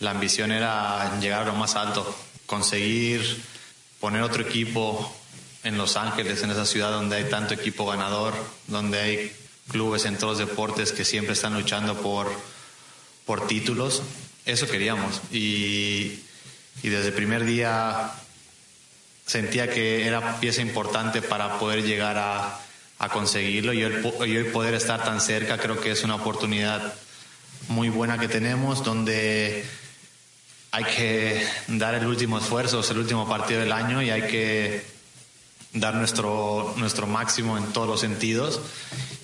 la 0.00 0.12
ambición 0.12 0.50
era 0.50 1.20
llegar 1.20 1.42
a 1.42 1.46
lo 1.46 1.54
más 1.54 1.76
alto, 1.76 2.18
conseguir 2.46 3.42
poner 4.00 4.22
otro 4.22 4.42
equipo 4.42 5.14
en 5.62 5.76
Los 5.76 5.96
Ángeles, 5.96 6.42
en 6.42 6.50
esa 6.50 6.64
ciudad 6.64 6.90
donde 6.90 7.16
hay 7.16 7.24
tanto 7.24 7.52
equipo 7.52 7.84
ganador, 7.84 8.34
donde 8.66 8.98
hay 8.98 9.36
clubes 9.68 10.06
en 10.06 10.16
todos 10.16 10.38
los 10.38 10.48
deportes 10.48 10.92
que 10.92 11.04
siempre 11.04 11.34
están 11.34 11.52
luchando 11.52 12.00
por, 12.00 12.28
por 13.26 13.46
títulos. 13.46 14.02
Eso 14.46 14.66
queríamos. 14.66 15.20
Y, 15.30 16.20
y 16.82 16.88
desde 16.88 17.08
el 17.08 17.14
primer 17.14 17.44
día 17.44 18.10
sentía 19.26 19.68
que 19.68 20.06
era 20.06 20.40
pieza 20.40 20.62
importante 20.62 21.20
para 21.20 21.58
poder 21.58 21.82
llegar 21.82 22.16
a, 22.16 22.58
a 22.98 23.08
conseguirlo 23.08 23.72
y 23.72 23.84
hoy, 23.84 24.44
poder 24.52 24.74
estar 24.74 25.04
tan 25.04 25.20
cerca 25.20 25.58
creo 25.58 25.80
que 25.80 25.92
es 25.92 26.02
una 26.02 26.16
oportunidad 26.16 26.94
muy 27.68 27.88
buena 27.88 28.18
que 28.18 28.28
tenemos 28.28 28.82
donde 28.84 29.64
hay 30.70 30.84
que 30.84 31.46
dar 31.68 31.94
el 31.94 32.06
último 32.06 32.38
esfuerzo, 32.38 32.80
es 32.80 32.90
el 32.90 32.98
último 32.98 33.28
partido 33.28 33.60
del 33.60 33.72
año 33.72 34.02
y 34.02 34.10
hay 34.10 34.22
que 34.22 34.84
dar 35.72 35.94
nuestro, 35.94 36.74
nuestro 36.76 37.06
máximo 37.06 37.56
en 37.56 37.72
todos 37.72 37.88
los 37.88 38.00
sentidos 38.00 38.60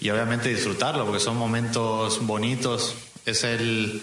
y 0.00 0.10
obviamente 0.10 0.48
disfrutarlo 0.48 1.04
porque 1.04 1.20
son 1.20 1.36
momentos 1.36 2.24
bonitos, 2.26 2.94
es 3.26 3.44
el, 3.44 4.02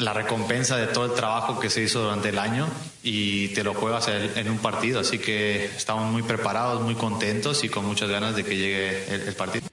la 0.00 0.12
recompensa 0.12 0.76
de 0.76 0.86
todo 0.86 1.06
el 1.06 1.12
trabajo 1.12 1.60
que 1.60 1.70
se 1.70 1.82
hizo 1.82 2.02
durante 2.02 2.30
el 2.30 2.38
año 2.38 2.66
y 3.02 3.48
te 3.48 3.62
lo 3.62 3.74
juegas 3.74 4.08
en, 4.08 4.38
en 4.38 4.50
un 4.50 4.58
partido, 4.58 5.00
así 5.00 5.18
que 5.18 5.66
estamos 5.66 6.10
muy 6.10 6.22
preparados, 6.22 6.82
muy 6.82 6.94
contentos 6.94 7.62
y 7.64 7.68
con 7.68 7.84
muchas 7.86 8.10
ganas 8.10 8.34
de 8.34 8.44
que 8.44 8.56
llegue 8.56 9.14
el, 9.14 9.20
el 9.28 9.34
partido. 9.34 9.66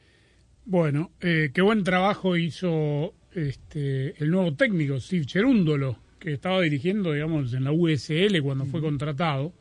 Bueno, 0.65 1.11
eh, 1.21 1.51
qué 1.53 1.61
buen 1.61 1.84
trabajo 1.84 2.36
hizo 2.36 3.13
este, 3.34 4.21
el 4.21 4.32
nuevo 4.32 4.53
técnico, 4.53 4.99
Steve 4.99 5.25
Cherúndolo, 5.25 5.97
que 6.19 6.34
estaba 6.34 6.61
dirigiendo, 6.61 7.13
digamos, 7.13 7.53
en 7.53 7.63
la 7.63 7.71
USL 7.71 8.41
cuando 8.41 8.65
fue 8.65 8.82
contratado 8.82 9.53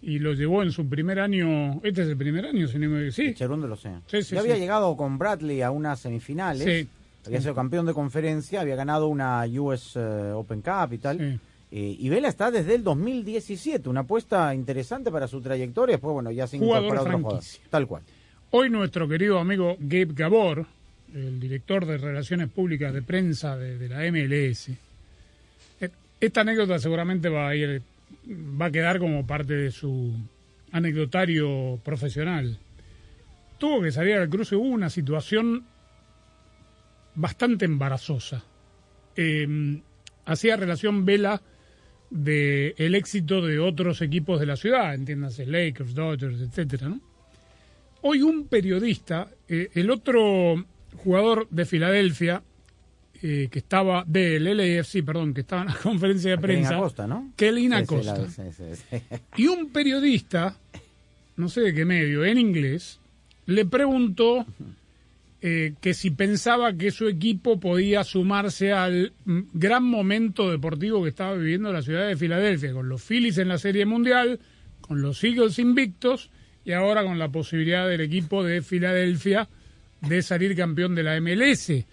y 0.00 0.20
lo 0.20 0.32
llevó 0.32 0.62
en 0.62 0.72
su 0.72 0.88
primer 0.88 1.20
año. 1.20 1.80
Este 1.82 2.02
es 2.02 2.08
el 2.08 2.16
primer 2.16 2.46
año, 2.46 2.66
si 2.68 2.78
no 2.78 2.88
me 2.88 3.10
sí. 3.10 3.34
Cherundo 3.34 3.66
lo 3.66 3.76
sé. 3.76 3.90
Sí, 4.06 4.22
sí, 4.22 4.34
ya 4.34 4.40
había 4.40 4.54
sí. 4.54 4.60
llegado 4.60 4.96
con 4.96 5.18
Bradley 5.18 5.60
a 5.62 5.70
unas 5.70 6.00
semifinales. 6.00 6.64
Sí. 6.64 6.88
Había 7.28 7.40
sido 7.42 7.54
campeón 7.54 7.86
de 7.86 7.94
conferencia, 7.94 8.62
había 8.62 8.74
ganado 8.74 9.08
una 9.08 9.44
US 9.46 9.96
eh, 9.96 10.32
Open 10.34 10.62
Cup 10.62 10.92
y 10.92 10.98
tal. 10.98 11.40
Eh, 11.70 11.96
y 11.98 12.08
Vela 12.08 12.28
está 12.28 12.50
desde 12.50 12.74
el 12.74 12.82
2017, 12.82 13.88
una 13.88 14.00
apuesta 14.00 14.54
interesante 14.54 15.10
para 15.10 15.28
su 15.28 15.40
trayectoria. 15.42 15.96
Después, 15.96 16.14
bueno, 16.14 16.30
ya 16.30 16.46
se 16.46 16.56
incorpora 16.56 17.00
jugador. 17.00 17.06
franquicia. 17.06 17.62
Tal 17.68 17.86
cual. 17.86 18.02
Hoy 18.50 18.70
nuestro 18.70 19.06
querido 19.06 19.38
amigo 19.38 19.76
Gabe 19.78 20.14
Gabor, 20.14 20.64
el 21.14 21.38
director 21.38 21.84
de 21.84 21.98
Relaciones 21.98 22.48
Públicas 22.48 22.94
de 22.94 23.02
Prensa 23.02 23.58
de, 23.58 23.76
de 23.76 23.88
la 23.90 24.10
MLS, 24.10 24.70
eh, 25.80 25.90
esta 26.18 26.40
anécdota 26.40 26.78
seguramente 26.78 27.28
va 27.28 27.48
a 27.50 27.54
ir, 27.54 27.82
va 28.58 28.66
a 28.66 28.70
quedar 28.70 28.98
como 28.98 29.26
parte 29.26 29.52
de 29.52 29.70
su 29.70 30.14
anecdotario 30.72 31.78
profesional. 31.84 32.58
Tuvo 33.58 33.82
que 33.82 33.92
salir 33.92 34.14
al 34.14 34.30
cruce, 34.30 34.56
hubo 34.56 34.68
una 34.68 34.88
situación 34.88 35.64
bastante 37.18 37.64
embarazosa. 37.64 38.44
Eh, 39.16 39.80
hacía 40.24 40.56
relación 40.56 41.04
Vela 41.04 41.42
de 42.10 42.74
el 42.78 42.94
éxito 42.94 43.42
de 43.44 43.58
otros 43.58 44.00
equipos 44.00 44.40
de 44.40 44.46
la 44.46 44.56
ciudad, 44.56 44.94
entiéndase 44.94 45.44
Lakers, 45.46 45.94
Dodgers, 45.94 46.40
etcétera, 46.40 46.88
¿no? 46.88 47.00
Hoy 48.02 48.22
un 48.22 48.46
periodista, 48.46 49.28
eh, 49.48 49.68
el 49.74 49.90
otro 49.90 50.64
jugador 50.96 51.48
de 51.50 51.66
Filadelfia, 51.66 52.42
eh, 53.20 53.48
que 53.50 53.58
estaba 53.58 54.04
del 54.06 54.44
LAFC, 54.44 55.02
perdón, 55.04 55.34
que 55.34 55.40
estaba 55.40 55.62
en 55.62 55.68
la 55.68 55.74
conferencia 55.82 56.30
de 56.30 56.36
Kelly 56.36 56.46
prensa, 56.46 56.76
Acosta, 56.76 57.06
¿no? 57.08 57.32
Kelly 57.36 57.72
Acosta. 57.72 58.16
la- 58.18 58.28
sí, 58.30 58.42
sí, 58.56 58.64
sí. 58.90 58.96
Y 59.36 59.48
un 59.48 59.70
periodista, 59.70 60.56
no 61.36 61.48
sé 61.48 61.62
de 61.62 61.74
qué 61.74 61.84
medio, 61.84 62.24
en 62.24 62.38
inglés, 62.38 63.00
le 63.46 63.66
preguntó 63.66 64.46
eh, 65.40 65.74
que 65.80 65.94
si 65.94 66.10
pensaba 66.10 66.72
que 66.72 66.90
su 66.90 67.06
equipo 67.06 67.60
podía 67.60 68.02
sumarse 68.02 68.72
al 68.72 69.12
mm, 69.24 69.40
gran 69.52 69.84
momento 69.84 70.50
deportivo 70.50 71.02
que 71.02 71.10
estaba 71.10 71.34
viviendo 71.34 71.72
la 71.72 71.82
ciudad 71.82 72.08
de 72.08 72.16
Filadelfia, 72.16 72.72
con 72.72 72.88
los 72.88 73.02
Phillies 73.02 73.38
en 73.38 73.48
la 73.48 73.58
Serie 73.58 73.86
Mundial, 73.86 74.40
con 74.80 75.00
los 75.00 75.22
Eagles 75.22 75.60
invictos 75.60 76.30
y 76.64 76.72
ahora 76.72 77.04
con 77.04 77.18
la 77.18 77.28
posibilidad 77.28 77.88
del 77.88 78.00
equipo 78.00 78.42
de 78.42 78.62
Filadelfia 78.62 79.48
de 80.00 80.22
salir 80.22 80.56
campeón 80.56 80.94
de 80.94 81.02
la 81.04 81.20
MLS. 81.20 81.84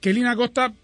Kelina 0.00 0.36
Costa 0.36 0.74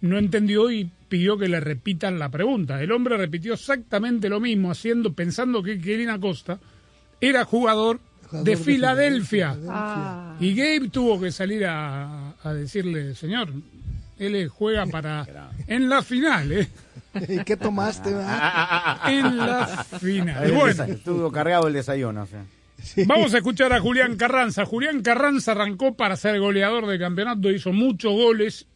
no 0.00 0.18
entendió 0.18 0.70
y 0.70 0.90
pidió 1.08 1.36
que 1.36 1.48
le 1.48 1.60
repitan 1.60 2.18
la 2.18 2.30
pregunta. 2.30 2.82
El 2.82 2.92
hombre 2.92 3.18
repitió 3.18 3.54
exactamente 3.54 4.30
lo 4.30 4.40
mismo, 4.40 4.70
haciendo, 4.70 5.12
pensando 5.12 5.62
que 5.62 5.78
Kelina 5.78 6.18
Costa 6.18 6.58
era 7.20 7.44
Jugador 7.44 8.00
de 8.32 8.42
de 8.50 8.56
Filadelfia. 8.56 9.54
Filadelfia. 9.54 10.36
Y 10.40 10.54
Gabe 10.54 10.88
tuvo 10.90 11.20
que 11.20 11.30
salir 11.32 11.64
a, 11.66 12.34
a 12.42 12.52
decirle, 12.54 13.14
señor, 13.14 13.52
él 14.18 14.48
juega 14.48 14.86
para 14.86 15.26
en 15.66 15.88
la 15.88 16.02
final, 16.02 16.52
¿eh? 16.52 16.68
¿Y 17.28 17.44
qué 17.44 17.56
tomaste? 17.56 18.12
va? 18.12 19.00
En 19.08 19.36
la 19.36 19.84
final. 19.98 20.52
Bueno, 20.52 20.84
Estuvo 20.84 21.30
cargado 21.32 21.68
el 21.68 21.74
desayuno. 21.74 22.22
o 22.22 22.26
sea. 22.26 22.44
Vamos 23.06 23.32
a 23.34 23.38
escuchar 23.38 23.72
a 23.72 23.80
Julián 23.80 24.16
Carranza. 24.16 24.64
Julián 24.66 25.00
Carranza 25.02 25.52
arrancó 25.52 25.94
para 25.96 26.16
ser 26.16 26.38
goleador 26.38 26.86
del 26.86 26.98
campeonato, 26.98 27.50
hizo 27.50 27.72
muchos 27.72 28.12
goles, 28.12 28.66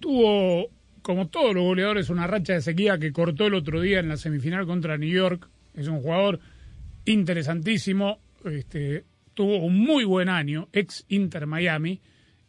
tuvo 0.00 0.68
como 1.02 1.28
todos 1.28 1.54
los 1.54 1.62
goleadores, 1.64 2.10
una 2.10 2.26
racha 2.26 2.54
de 2.54 2.62
sequía 2.62 2.98
que 2.98 3.12
cortó 3.12 3.46
el 3.46 3.54
otro 3.54 3.80
día 3.80 4.00
en 4.00 4.08
la 4.08 4.16
semifinal 4.16 4.66
contra 4.66 4.96
New 4.98 5.08
York. 5.10 5.48
Es 5.74 5.88
un 5.88 6.00
jugador 6.00 6.40
interesantísimo, 7.04 8.18
este, 8.44 9.04
tuvo 9.34 9.58
un 9.58 9.78
muy 9.78 10.04
buen 10.04 10.28
año, 10.28 10.68
ex 10.72 11.04
Inter 11.08 11.46
Miami, 11.46 12.00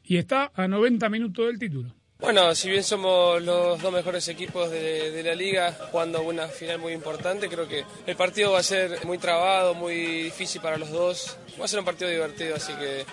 y 0.04 0.18
está 0.18 0.52
a 0.56 0.68
90 0.68 1.10
minutos 1.10 1.48
del 1.48 1.60
título. 1.60 1.94
Bueno, 2.22 2.54
si 2.54 2.70
bien 2.70 2.84
somos 2.84 3.42
los 3.42 3.82
dos 3.82 3.92
mejores 3.92 4.28
equipos 4.28 4.70
de, 4.70 5.24
la 5.24 5.34
liga 5.34 5.76
jugando 5.92 6.22
una 6.22 6.48
final 6.48 6.78
muy 6.78 6.94
importante, 6.94 7.50
creo 7.50 7.68
que 7.68 7.84
el 8.06 8.16
partido 8.16 8.52
va 8.52 8.60
a 8.60 8.64
ser 8.64 9.04
muy 9.06 9.18
trabado, 9.18 9.74
muy 9.74 9.96
difícil 10.26 10.62
para 10.62 10.78
los 10.78 10.92
dos. 10.92 11.38
Va 11.60 11.66
a 11.66 11.68
ser 11.68 11.80
un 11.80 11.86
partido 11.86 12.12
divertido, 12.12 12.56
así 12.56 12.74
que 12.74 13.06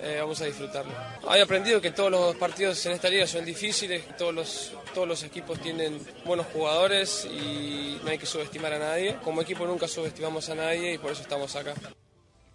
eh, 0.00 0.16
vamos 0.18 0.40
a 0.40 0.46
disfrutarlo. 0.46 0.92
He 1.34 1.42
aprendido 1.42 1.78
que 1.82 1.90
todos 1.90 2.10
los 2.10 2.36
partidos 2.36 2.84
en 2.86 2.92
esta 2.92 3.10
liga 3.10 3.26
son 3.26 3.44
difíciles, 3.44 4.16
todos 4.16 4.34
los, 4.34 4.72
todos 4.94 5.06
los 5.06 5.22
equipos 5.24 5.60
tienen 5.60 6.00
buenos 6.24 6.46
jugadores 6.46 7.28
y 7.30 8.00
no 8.02 8.10
hay 8.10 8.16
que 8.16 8.26
subestimar 8.26 8.72
a 8.72 8.78
nadie. 8.78 9.16
Como 9.22 9.42
equipo 9.42 9.66
nunca 9.66 9.86
subestimamos 9.86 10.48
a 10.48 10.54
nadie 10.54 10.94
y 10.94 10.98
por 10.98 11.12
eso 11.12 11.20
estamos 11.20 11.54
acá. 11.54 11.74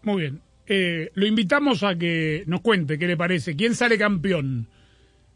Muy 0.04 0.22
bien. 0.22 0.42
Eh, 0.66 1.12
lo 1.16 1.26
invitamos 1.26 1.84
a 1.84 1.96
que 1.96 2.44
nos 2.48 2.62
cuente 2.62 2.98
qué 2.98 3.08
le 3.08 3.18
parece. 3.18 3.56
¿Quién 3.56 3.76
sale 3.76 3.98
campeón? 3.98 4.68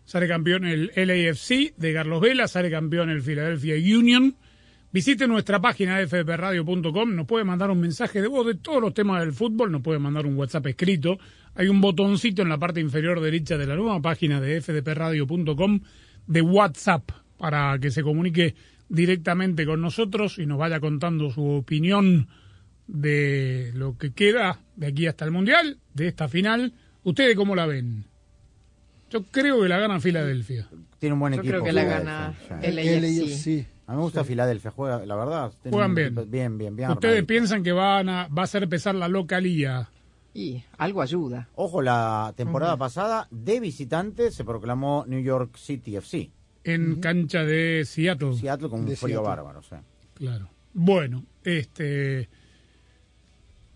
Sale 0.06 0.28
campeón 0.28 0.66
el 0.66 0.92
LAFC 0.96 1.76
de 1.76 1.94
Carlos 1.94 2.22
Vela, 2.22 2.48
sale 2.48 2.72
campeón 2.72 3.10
el 3.10 3.22
Philadelphia 3.22 3.76
Union. 3.76 4.36
Visite 4.90 5.28
nuestra 5.28 5.60
página 5.60 5.98
fdpradio.com, 6.08 7.14
nos 7.14 7.28
puede 7.28 7.44
mandar 7.44 7.70
un 7.70 7.82
mensaje 7.82 8.22
de 8.22 8.30
voz 8.30 8.48
de 8.48 8.56
todos 8.56 8.82
los 8.82 8.94
temas 8.94 9.20
del 9.20 9.34
fútbol, 9.34 9.70
nos 9.70 9.82
puede 9.82 10.00
mandar 10.00 10.26
un 10.26 10.38
WhatsApp 10.38 10.68
escrito. 10.68 11.20
Hay 11.56 11.68
un 11.68 11.82
botoncito 11.82 12.42
en 12.42 12.48
la 12.48 12.58
parte 12.58 12.80
inferior 12.80 13.20
derecha 13.20 13.58
de 13.58 13.68
la 13.68 13.76
nueva 13.76 14.02
página 14.02 14.40
de 14.40 14.62
fdpradio.com 14.62 15.82
de 16.26 16.42
WhatsApp 16.42 17.12
para 17.38 17.78
que 17.80 17.92
se 17.92 18.02
comunique 18.02 18.56
directamente 18.88 19.66
con 19.66 19.82
nosotros 19.82 20.40
y 20.40 20.46
nos 20.46 20.58
vaya 20.58 20.80
contando 20.80 21.30
su 21.32 21.46
opinión 21.46 22.30
de 22.88 23.72
lo 23.76 23.98
que 23.98 24.12
queda 24.14 24.60
de 24.76 24.88
aquí 24.88 25.08
hasta 25.08 25.26
el 25.26 25.32
Mundial, 25.32 25.78
de 25.94 26.08
esta 26.08 26.28
final. 26.28 26.74
¿Ustedes 27.04 27.36
cómo 27.36 27.56
la 27.56 27.66
ven? 27.66 28.06
Yo 29.10 29.24
creo 29.24 29.62
que 29.62 29.70
la 29.70 29.80
gana 29.80 30.00
Filadelfia. 30.00 30.68
Tiene 31.00 31.14
un 31.14 31.20
buen 31.20 31.34
Yo 31.34 31.40
equipo. 31.40 31.52
creo 31.54 31.64
que 31.64 31.72
la 31.74 31.84
gana 31.86 32.34
el 32.62 32.78
AFC. 32.80 33.66
A 33.88 33.92
mí 33.94 33.98
me 33.98 34.04
gusta 34.04 34.24
Filadelfia, 34.26 34.72
juega, 34.72 35.06
la 35.06 35.16
verdad. 35.16 35.54
Juegan 35.70 35.96
bien. 35.96 36.08
equipo 36.08 36.26
Bien, 36.26 36.58
bien, 36.58 36.76
bien. 36.76 36.90
¿Ustedes 36.92 37.14
armadito. 37.14 37.28
piensan 37.28 37.64
que 37.64 37.72
van 37.72 38.10
a, 38.10 38.28
va 38.28 38.42
a 38.42 38.46
hacer 38.46 38.68
pesar 38.68 38.96
la 38.96 39.08
localía? 39.08 39.90
Y 40.34 40.62
algo 40.78 41.02
ayuda. 41.02 41.48
Ojo, 41.56 41.82
la 41.82 42.34
temporada 42.36 42.76
pasada 42.78 43.28
de 43.32 43.60
visitante 43.62 44.30
se 44.32 44.44
proclamó 44.44 45.06
New 45.08 45.22
York 45.22 45.56
City 45.58 45.96
FC. 45.96 46.30
En 46.66 47.00
cancha 47.00 47.44
de 47.46 47.84
Seattle. 47.86 48.36
Seattle 48.36 48.70
con 48.70 48.82
un 48.82 48.86
frío 48.88 48.98
Seattle. 48.98 49.20
bárbaro, 49.22 49.62
sí. 49.64 49.76
Claro. 50.16 50.50
Bueno, 50.74 51.24
este 51.44 52.28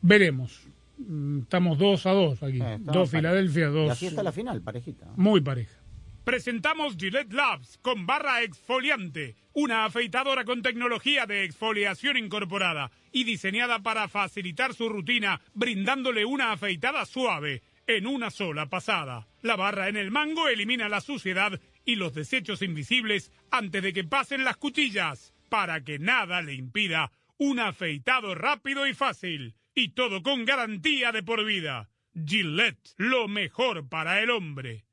veremos. 0.02 0.68
Mm, 0.98 1.40
Estamos 1.42 1.78
dos 1.78 2.06
a 2.06 2.12
dos 2.12 2.42
aquí. 2.44 2.60
Eh, 2.62 2.78
dos 2.80 3.10
Filadelfia, 3.12 3.68
Y 3.70 3.72
dos. 3.72 3.92
así 3.92 4.08
está 4.08 4.24
la 4.24 4.32
final, 4.32 4.62
parejita. 4.62 5.08
Muy 5.16 5.42
pareja. 5.42 5.78
Presentamos 6.24 6.96
Gillette 6.98 7.34
Labs 7.34 7.80
con 7.82 8.06
barra 8.06 8.44
exfoliante, 8.44 9.36
una 9.54 9.86
afeitadora 9.86 10.46
con 10.46 10.62
tecnología 10.62 11.26
de 11.26 11.44
exfoliación 11.44 12.16
incorporada 12.16 12.92
y 13.12 13.24
diseñada 13.24 13.80
para 13.80 14.08
facilitar 14.08 14.76
su 14.76 14.88
rutina, 14.88 15.42
brindándole 15.56 16.24
una 16.24 16.52
afeitada 16.52 17.06
suave 17.06 17.64
en 17.88 18.06
una 18.06 18.30
sola 18.30 18.68
pasada. 18.70 19.28
La 19.42 19.56
barra 19.56 19.90
en 19.90 19.98
el 19.98 20.12
mango 20.12 20.48
elimina 20.48 20.88
la 20.90 21.02
suciedad 21.02 21.60
y 21.86 21.96
los 21.96 22.14
desechos 22.14 22.62
invisibles 22.62 23.32
antes 23.50 23.82
de 23.82 23.92
que 23.92 24.04
pasen 24.04 24.44
las 24.44 24.58
cuchillas, 24.58 25.34
para 25.50 25.84
que 25.84 25.98
nada 25.98 26.44
le 26.44 26.54
impida 26.54 27.12
un 27.40 27.60
afeitado 27.60 28.36
rápido 28.36 28.86
y 28.86 28.94
fácil, 28.94 29.56
y 29.74 29.90
todo 29.90 30.22
con 30.22 30.46
garantía 30.46 31.12
de 31.12 31.24
por 31.24 31.46
vida. 31.46 31.90
Gillette, 32.14 32.94
lo 32.98 33.28
mejor 33.28 33.88
para 33.88 34.22
el 34.22 34.30
hombre. 34.30 34.86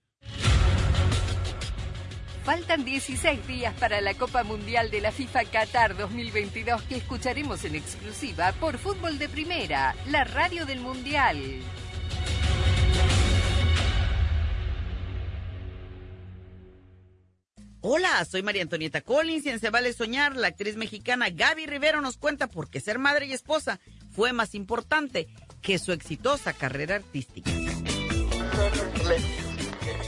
Faltan 2.45 2.85
16 2.85 3.47
días 3.47 3.75
para 3.75 4.01
la 4.01 4.15
Copa 4.15 4.43
Mundial 4.43 4.91
de 4.91 5.03
la 5.03 5.13
FIFA 5.13 5.45
Qatar 5.45 5.97
2022 5.97 6.81
que 6.83 6.97
escucharemos 6.97 7.65
en 7.65 7.75
exclusiva 7.75 8.53
por 8.53 8.79
Fútbol 8.79 9.19
de 9.19 9.29
Primera, 9.29 9.95
la 10.07 10.25
radio 10.25 10.65
del 10.65 10.81
Mundial. 10.81 11.37
Hola, 17.81 18.25
soy 18.25 18.43
María 18.43 18.63
Antonieta 18.63 19.03
Collins 19.03 19.47
y 19.47 19.51
en 19.51 19.61
Se 19.61 19.71
Vale 19.71 19.93
Soñar, 19.93 20.35
la 20.35 20.49
actriz 20.49 20.77
mexicana 20.77 21.31
Gaby 21.31 21.67
Rivero 21.67 22.01
nos 22.01 22.17
cuenta 22.17 22.49
por 22.49 22.69
qué 22.71 22.81
ser 22.81 22.99
madre 22.99 23.27
y 23.27 23.33
esposa 23.33 23.79
fue 24.19 24.33
más 24.33 24.57
importante 24.57 25.29
que 25.63 25.79
su 25.79 25.93
exitosa 25.93 26.53
carrera 26.53 26.97
artística. 26.97 27.53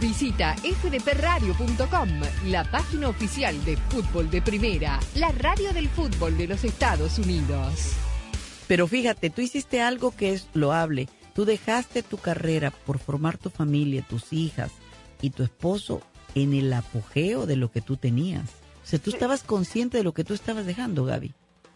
Visita 0.00 0.54
fdpradio.com, 0.54 2.08
la 2.46 2.64
página 2.64 3.10
oficial 3.10 3.62
de 3.66 3.76
fútbol 3.76 4.30
de 4.30 4.40
primera, 4.40 4.98
la 5.14 5.30
radio 5.30 5.74
del 5.74 5.90
fútbol 5.90 6.38
de 6.38 6.46
los 6.46 6.64
Estados 6.64 7.18
Unidos. 7.18 7.96
Pero 8.66 8.86
fíjate, 8.86 9.28
tú 9.28 9.42
hiciste 9.42 9.82
algo 9.82 10.16
que 10.16 10.32
es 10.32 10.48
loable. 10.54 11.10
Tú 11.34 11.44
dejaste 11.44 12.02
tu 12.02 12.16
carrera 12.16 12.70
por 12.70 12.98
formar 12.98 13.36
tu 13.36 13.50
familia, 13.50 14.02
tus 14.08 14.32
hijas 14.32 14.72
y 15.20 15.30
tu 15.30 15.42
esposo 15.42 16.00
en 16.34 16.54
el 16.54 16.72
apogeo 16.72 17.44
de 17.44 17.56
lo 17.56 17.70
que 17.70 17.82
tú 17.82 17.98
tenías. 17.98 18.48
O 18.82 18.86
sea, 18.86 18.98
tú 18.98 19.10
estabas 19.10 19.42
consciente 19.42 19.98
de 19.98 20.04
lo 20.04 20.14
que 20.14 20.24
tú 20.24 20.32
estabas 20.32 20.64
dejando, 20.64 21.04
Gaby. 21.04 21.34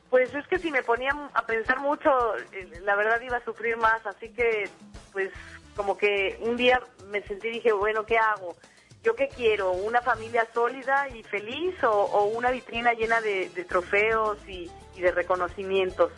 Pues 0.08 0.32
es 0.34 0.46
que 0.46 0.58
si 0.58 0.70
me 0.70 0.82
ponía 0.82 1.10
a 1.34 1.44
pensar 1.44 1.78
mucho, 1.80 2.08
eh, 2.52 2.80
la 2.84 2.96
verdad 2.96 3.20
iba 3.20 3.36
a 3.36 3.44
sufrir 3.44 3.76
más, 3.76 4.04
así 4.06 4.30
que 4.30 4.70
pues 5.12 5.30
como 5.76 5.96
que 5.96 6.38
un 6.40 6.56
día 6.56 6.80
me 7.08 7.22
sentí 7.22 7.48
y 7.48 7.52
dije, 7.52 7.72
bueno, 7.72 8.04
¿qué 8.04 8.18
hago? 8.18 8.56
¿Yo 9.02 9.14
qué 9.14 9.28
quiero? 9.28 9.72
¿Una 9.72 10.00
familia 10.00 10.46
sólida 10.54 11.08
y 11.08 11.22
feliz 11.22 11.74
o, 11.84 11.90
o 11.90 12.24
una 12.24 12.50
vitrina 12.50 12.94
llena 12.94 13.20
de, 13.20 13.50
de 13.50 13.64
trofeos 13.64 14.38
y, 14.48 14.70
y 14.96 15.00
de 15.00 15.12
reconocimientos? 15.12 16.10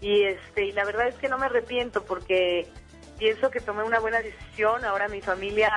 Y, 0.00 0.24
este, 0.24 0.64
y 0.66 0.72
la 0.72 0.84
verdad 0.84 1.08
es 1.08 1.14
que 1.14 1.28
no 1.28 1.38
me 1.38 1.46
arrepiento 1.46 2.04
porque 2.04 2.68
pienso 3.18 3.50
que 3.50 3.60
tomé 3.60 3.84
una 3.84 4.00
buena 4.00 4.20
decisión. 4.20 4.84
Ahora 4.84 5.08
mi 5.08 5.20
familia, 5.20 5.70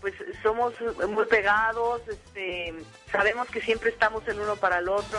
pues 0.00 0.14
somos 0.42 0.74
muy 1.08 1.26
pegados, 1.26 2.02
este, 2.08 2.74
sabemos 3.10 3.48
que 3.48 3.60
siempre 3.60 3.90
estamos 3.90 4.26
el 4.28 4.40
uno 4.40 4.56
para 4.56 4.78
el 4.78 4.88
otro. 4.88 5.18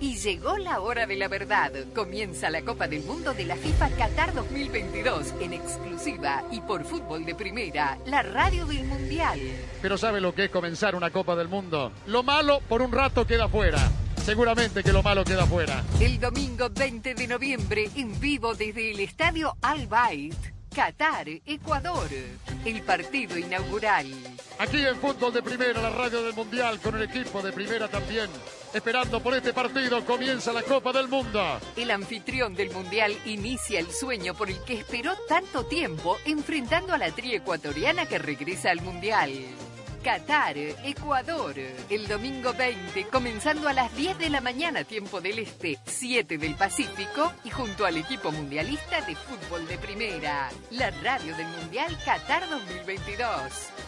Y 0.00 0.16
llegó 0.16 0.56
la 0.58 0.80
hora 0.80 1.06
de 1.06 1.16
la 1.16 1.28
verdad. 1.28 1.72
Comienza 1.94 2.50
la 2.50 2.62
Copa 2.62 2.86
del 2.86 3.02
Mundo 3.02 3.34
de 3.34 3.44
la 3.44 3.56
FIFA 3.56 3.90
Qatar 3.90 4.32
2022 4.34 5.34
en 5.40 5.52
exclusiva 5.54 6.44
y 6.52 6.60
por 6.60 6.84
fútbol 6.84 7.24
de 7.24 7.34
primera, 7.34 7.98
la 8.06 8.22
radio 8.22 8.64
del 8.66 8.84
Mundial. 8.84 9.40
Pero 9.82 9.98
¿sabe 9.98 10.20
lo 10.20 10.34
que 10.34 10.44
es 10.44 10.50
comenzar 10.50 10.94
una 10.94 11.10
Copa 11.10 11.34
del 11.34 11.48
Mundo? 11.48 11.92
Lo 12.06 12.22
malo 12.22 12.60
por 12.68 12.80
un 12.80 12.92
rato 12.92 13.26
queda 13.26 13.48
fuera. 13.48 13.90
Seguramente 14.24 14.82
que 14.84 14.92
lo 14.92 15.02
malo 15.02 15.24
queda 15.24 15.46
fuera. 15.46 15.82
El 16.00 16.20
domingo 16.20 16.68
20 16.70 17.14
de 17.14 17.26
noviembre, 17.26 17.88
en 17.96 18.20
vivo 18.20 18.54
desde 18.54 18.92
el 18.92 19.00
estadio 19.00 19.56
Al 19.62 19.86
Bayt, 19.86 20.36
Qatar, 20.78 21.28
Ecuador. 21.44 22.08
El 22.64 22.82
partido 22.82 23.36
inaugural. 23.36 24.06
Aquí 24.60 24.86
en 24.86 24.94
Fútbol 24.94 25.32
de 25.32 25.42
Primera, 25.42 25.82
la 25.82 25.90
radio 25.90 26.22
del 26.22 26.34
Mundial, 26.34 26.78
con 26.78 26.94
el 26.94 27.02
equipo 27.02 27.42
de 27.42 27.50
Primera 27.50 27.88
también. 27.88 28.30
Esperando 28.72 29.20
por 29.20 29.34
este 29.34 29.52
partido, 29.52 30.04
comienza 30.06 30.52
la 30.52 30.62
Copa 30.62 30.92
del 30.92 31.08
Mundo. 31.08 31.42
El 31.74 31.90
anfitrión 31.90 32.54
del 32.54 32.70
Mundial 32.70 33.12
inicia 33.24 33.80
el 33.80 33.90
sueño 33.90 34.34
por 34.34 34.50
el 34.50 34.62
que 34.62 34.74
esperó 34.74 35.16
tanto 35.28 35.66
tiempo, 35.66 36.16
enfrentando 36.24 36.94
a 36.94 36.98
la 36.98 37.10
tri 37.10 37.34
ecuatoriana 37.34 38.06
que 38.06 38.20
regresa 38.20 38.70
al 38.70 38.80
Mundial. 38.80 39.32
Qatar, 40.02 40.56
Ecuador, 40.56 41.54
el 41.90 42.08
domingo 42.08 42.52
20, 42.52 43.06
comenzando 43.08 43.68
a 43.68 43.72
las 43.72 43.94
10 43.96 44.18
de 44.18 44.30
la 44.30 44.40
mañana, 44.40 44.84
tiempo 44.84 45.20
del 45.20 45.38
Este, 45.40 45.78
7 45.84 46.38
del 46.38 46.54
Pacífico, 46.54 47.32
y 47.44 47.50
junto 47.50 47.84
al 47.84 47.96
equipo 47.96 48.30
mundialista 48.30 49.00
de 49.02 49.16
fútbol 49.16 49.66
de 49.66 49.78
primera, 49.78 50.50
la 50.70 50.90
radio 50.90 51.36
del 51.36 51.46
Mundial 51.48 51.96
Qatar 52.04 52.48
2022. 52.48 53.87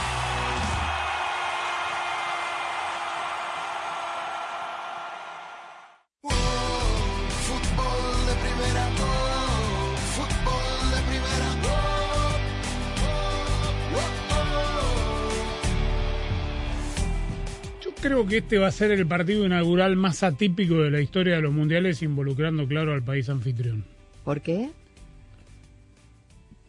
Creo 18.11 18.27
que 18.27 18.37
este 18.39 18.57
va 18.57 18.67
a 18.67 18.71
ser 18.71 18.91
el 18.91 19.07
partido 19.07 19.45
inaugural 19.45 19.95
más 19.95 20.21
atípico 20.21 20.81
de 20.81 20.91
la 20.91 20.99
historia 20.99 21.35
de 21.35 21.41
los 21.41 21.53
mundiales, 21.53 22.01
involucrando, 22.01 22.67
claro, 22.67 22.91
al 22.91 23.03
país 23.03 23.29
anfitrión. 23.29 23.85
¿Por 24.25 24.41
qué? 24.41 24.69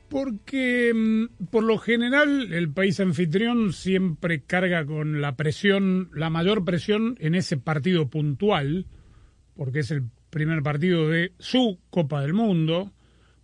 Porque 0.08 0.92
mm, 0.94 1.46
por 1.46 1.64
lo 1.64 1.78
general 1.78 2.52
el 2.52 2.70
país 2.70 3.00
anfitrión 3.00 3.72
siempre 3.72 4.42
carga 4.42 4.86
con 4.86 5.20
la 5.20 5.34
presión, 5.34 6.10
la 6.14 6.30
mayor 6.30 6.64
presión 6.64 7.16
en 7.18 7.34
ese 7.34 7.56
partido 7.56 8.08
puntual, 8.08 8.86
porque 9.56 9.80
es 9.80 9.90
el 9.90 10.04
primer 10.30 10.62
partido 10.62 11.08
de 11.08 11.32
su 11.40 11.80
Copa 11.90 12.20
del 12.20 12.34
Mundo, 12.34 12.92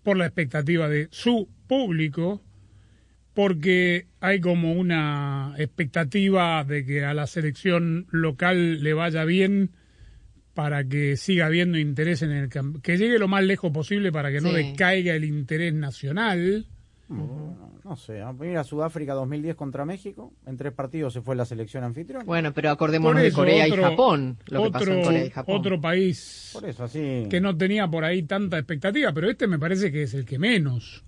por 0.05 0.16
la 0.16 0.26
expectativa 0.26 0.88
de 0.88 1.09
su 1.11 1.49
público, 1.66 2.44
porque 3.39 4.07
hay 4.18 4.41
como 4.41 4.72
una 4.72 5.55
expectativa 5.59 6.64
de 6.64 6.84
que 6.84 7.05
a 7.05 7.14
la 7.14 7.28
selección 7.28 8.09
local 8.11 8.82
le 8.82 8.95
vaya 8.95 9.24
bien 9.24 9.70
para 10.55 10.82
que 10.82 11.16
siga 11.16 11.47
habiendo 11.47 11.78
interés 11.78 12.22
en 12.22 12.32
el 12.32 12.49
que 12.82 12.97
llegue 12.99 13.16
lo 13.16 13.28
más 13.28 13.45
lejos 13.45 13.70
posible 13.70 14.11
para 14.11 14.32
que 14.32 14.41
no 14.41 14.49
Sí. 14.51 14.57
decaiga 14.57 15.14
el 15.14 15.24
interés 15.24 15.72
nacional. 15.72 16.66
No, 17.09 17.78
no 17.84 17.95
sé, 17.97 18.20
a 18.22 18.32
mira 18.32 18.64
Sudáfrica 18.64 19.14
2010 19.14 19.55
contra 19.55 19.84
México, 19.84 20.32
en 20.45 20.57
tres 20.57 20.72
partidos 20.72 21.12
se 21.12 21.20
fue 21.22 21.36
la 21.36 21.45
selección 21.45 21.84
anfitriona. 21.84 22.24
Bueno, 22.24 22.53
pero 22.53 22.70
acordémonos 22.70 23.12
Por 23.14 23.22
de 23.22 23.28
eso, 23.28 23.36
Corea 23.36 23.66
otro- 23.66 23.80
y 23.80 23.84
Japón, 23.84 24.39
lo 24.49 24.64
que 24.64 24.70
pasó 24.72 24.84
en 24.86 24.91
otro- 24.99 25.05
Corea 25.05 25.24
y 25.26 25.30
Japón. 25.30 25.57
Otro 25.61 25.80
país 25.80 26.51
Por 26.55 26.68
eso, 26.68 26.82
así. 26.82 27.28
que 27.30 27.41
no 27.41 27.57
tenía 27.57 27.86
por 27.86 28.03
ahí 28.03 28.24
tanta 28.24 28.59
expectativa, 28.59 29.12
pero 29.12 29.30
este 29.30 29.47
me 29.47 29.61
parece 29.61 29.93
que 29.93 30.03
es 30.03 30.12
el 30.14 30.24
que 30.24 30.41
menos. 30.41 31.05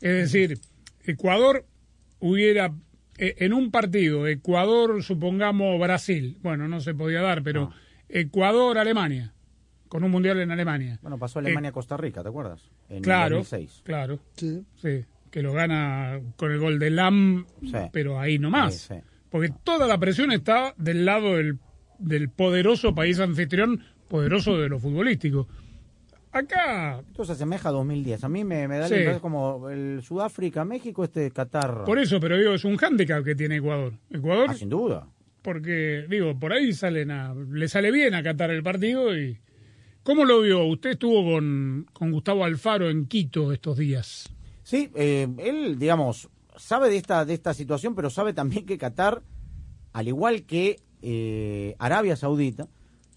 Es 0.00 0.32
decir, 0.32 0.58
Ecuador 1.06 1.66
hubiera, 2.20 2.72
eh, 3.18 3.34
en 3.38 3.52
un 3.52 3.70
partido, 3.70 4.26
Ecuador, 4.26 5.02
supongamos 5.02 5.78
Brasil, 5.80 6.38
bueno, 6.42 6.68
no 6.68 6.80
se 6.80 6.94
podía 6.94 7.20
dar, 7.22 7.42
pero 7.42 7.70
Ecuador-Alemania, 8.08 9.32
con 9.88 10.02
un 10.04 10.10
mundial 10.10 10.40
en 10.40 10.50
Alemania. 10.50 10.98
Bueno, 11.02 11.18
pasó 11.18 11.38
Alemania-Costa 11.38 11.96
Rica, 11.96 12.22
¿te 12.22 12.28
acuerdas? 12.28 12.62
En 12.88 13.02
Claro, 13.02 13.36
2006. 13.38 13.82
claro. 13.84 14.18
Sí. 14.34 14.64
que 15.30 15.42
lo 15.42 15.52
gana 15.52 16.20
con 16.36 16.52
el 16.52 16.58
gol 16.60 16.78
de 16.78 16.90
Lam, 16.90 17.46
pero 17.92 18.20
ahí 18.20 18.38
nomás. 18.38 18.74
Sí, 18.74 18.94
sí. 18.94 19.00
Porque 19.30 19.52
toda 19.64 19.86
la 19.88 19.98
presión 19.98 20.30
está 20.30 20.74
del 20.76 21.04
lado 21.04 21.36
del, 21.36 21.58
del 21.98 22.28
poderoso 22.30 22.94
país 22.94 23.18
anfitrión, 23.18 23.80
poderoso 24.08 24.56
de 24.58 24.68
lo 24.68 24.78
futbolístico. 24.78 25.48
Acá, 26.34 27.00
Esto 27.08 27.24
se 27.24 27.32
asemeja 27.32 27.68
a 27.68 27.72
2010. 27.72 28.24
A 28.24 28.28
mí 28.28 28.42
me, 28.44 28.66
me 28.66 28.78
da 28.78 28.88
Sí. 28.88 28.94
la 28.94 28.98
impresión 29.00 29.20
como 29.22 29.70
el 29.70 30.02
Sudáfrica, 30.02 30.64
México, 30.64 31.04
este 31.04 31.30
Qatar. 31.30 31.84
por 31.84 31.98
eso, 31.98 32.18
pero 32.20 32.36
digo, 32.36 32.54
es 32.54 32.64
un 32.64 32.76
hándicap 32.76 33.24
que 33.24 33.34
tiene 33.36 33.56
Ecuador. 33.56 33.92
Ecuador, 34.10 34.46
Ah, 34.50 34.54
sin 34.54 34.68
duda. 34.68 35.08
porque, 35.42 36.06
digo, 36.08 36.38
por 36.38 36.52
ahí 36.52 36.72
salen 36.72 37.10
a, 37.12 37.34
le 37.34 37.68
sale 37.68 37.90
bien 37.92 38.14
a 38.14 38.22
Qatar 38.22 38.50
el 38.50 38.62
partido 38.62 39.16
y... 39.16 39.38
¿Cómo 40.02 40.24
lo 40.24 40.40
vio? 40.42 40.64
Usted 40.66 40.90
estuvo 40.90 41.22
con, 41.32 41.86
con 41.92 42.10
Gustavo 42.10 42.44
Alfaro 42.44 42.90
en 42.90 43.06
Quito 43.06 43.52
estos 43.52 43.78
días. 43.78 44.30
Sí, 44.62 44.90
eh, 44.94 45.28
él, 45.38 45.78
digamos, 45.78 46.28
sabe 46.56 46.90
de 46.90 46.96
esta, 46.98 47.24
de 47.24 47.32
esta 47.34 47.54
situación, 47.54 47.94
pero 47.94 48.10
sabe 48.10 48.32
también 48.34 48.66
que 48.66 48.76
Qatar, 48.76 49.22
al 49.92 50.08
igual 50.08 50.42
que 50.42 50.76
eh, 51.00 51.74
Arabia 51.78 52.16
Saudita, 52.16 52.66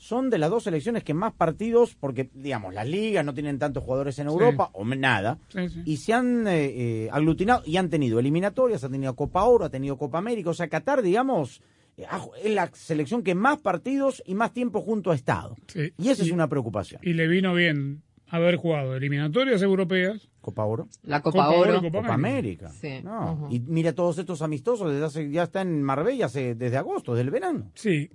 son 0.08 0.30
de 0.30 0.38
las 0.38 0.49
dos 0.49 0.64
selecciones 0.64 1.03
que 1.03 1.14
más 1.14 1.34
partidos, 1.34 1.95
porque, 1.95 2.30
digamos, 2.34 2.74
las 2.74 2.88
ligas 2.88 3.26
no 3.26 3.34
tienen 3.34 3.60
tantos 3.60 3.84
jugadores 3.84 4.18
en 4.20 4.28
Europa, 4.28 4.70
o 4.74 4.86
nada, 4.86 5.38
Sí, 5.49 5.68
sí. 5.70 5.82
y 5.86 5.97
se 5.97 6.14
han 6.14 6.47
eh, 6.47 6.66
eh, 6.66 7.10
aglutinado 7.12 7.62
y 7.66 7.78
han 7.78 7.89
tenido 7.89 8.20
eliminatorias, 8.20 8.84
ha 8.84 8.89
tenido 8.89 9.16
Copa 9.16 9.43
Oro, 9.43 9.66
ha 9.66 9.70
tenido 9.70 9.97
Copa 9.97 10.18
América, 10.20 10.49
o 10.49 10.53
sea, 10.53 10.68
Qatar, 10.70 11.01
digamos, 11.01 11.62
eh, 11.97 12.05
es 12.43 12.51
la 12.53 12.70
selección 12.74 13.24
que 13.24 13.36
más 13.36 13.58
partidos 13.60 14.24
y 14.26 14.36
más 14.36 14.53
tiempo 14.53 14.82
junto 14.82 15.12
ha 15.12 15.16
estado. 15.16 15.55
Sí. 15.68 15.91
Y 15.97 16.10
esa 16.10 16.24
es 16.24 16.32
una 16.32 16.47
preocupación. 16.47 17.01
Y 17.03 17.14
le 17.14 17.28
vino 17.28 17.53
bien 17.53 18.03
haber 18.30 18.55
jugado 18.58 18.95
eliminatorias 18.95 19.62
europeas. 19.62 20.30
Copa 20.41 20.64
Oro. 20.64 20.88
La 21.03 21.22
Copa 21.22 21.49
Oro. 21.49 21.82
y 21.86 21.91
Copa 21.91 22.14
América. 22.14 22.70
Sí. 22.70 23.01
No, 23.03 23.34
Ujú. 23.34 23.47
Y 23.53 23.60
mira 23.60 23.93
todos 23.93 24.18
estos 24.18 24.41
amistosos, 24.41 24.91
desde 24.91 25.05
hace, 25.05 25.30
ya 25.32 25.43
está 25.43 25.62
en 25.62 25.82
Marbella 25.84 26.28
hace- 26.28 26.55
desde 26.55 26.78
agosto, 26.78 27.14
desde 27.14 27.24
el 27.26 27.32
verano. 27.32 27.72
Sí, 27.76 28.10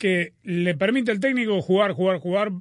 que 0.00 0.32
le 0.42 0.74
permite 0.74 1.10
al 1.10 1.20
técnico 1.20 1.60
jugar, 1.60 1.92
jugar, 1.92 2.20
jugar, 2.20 2.52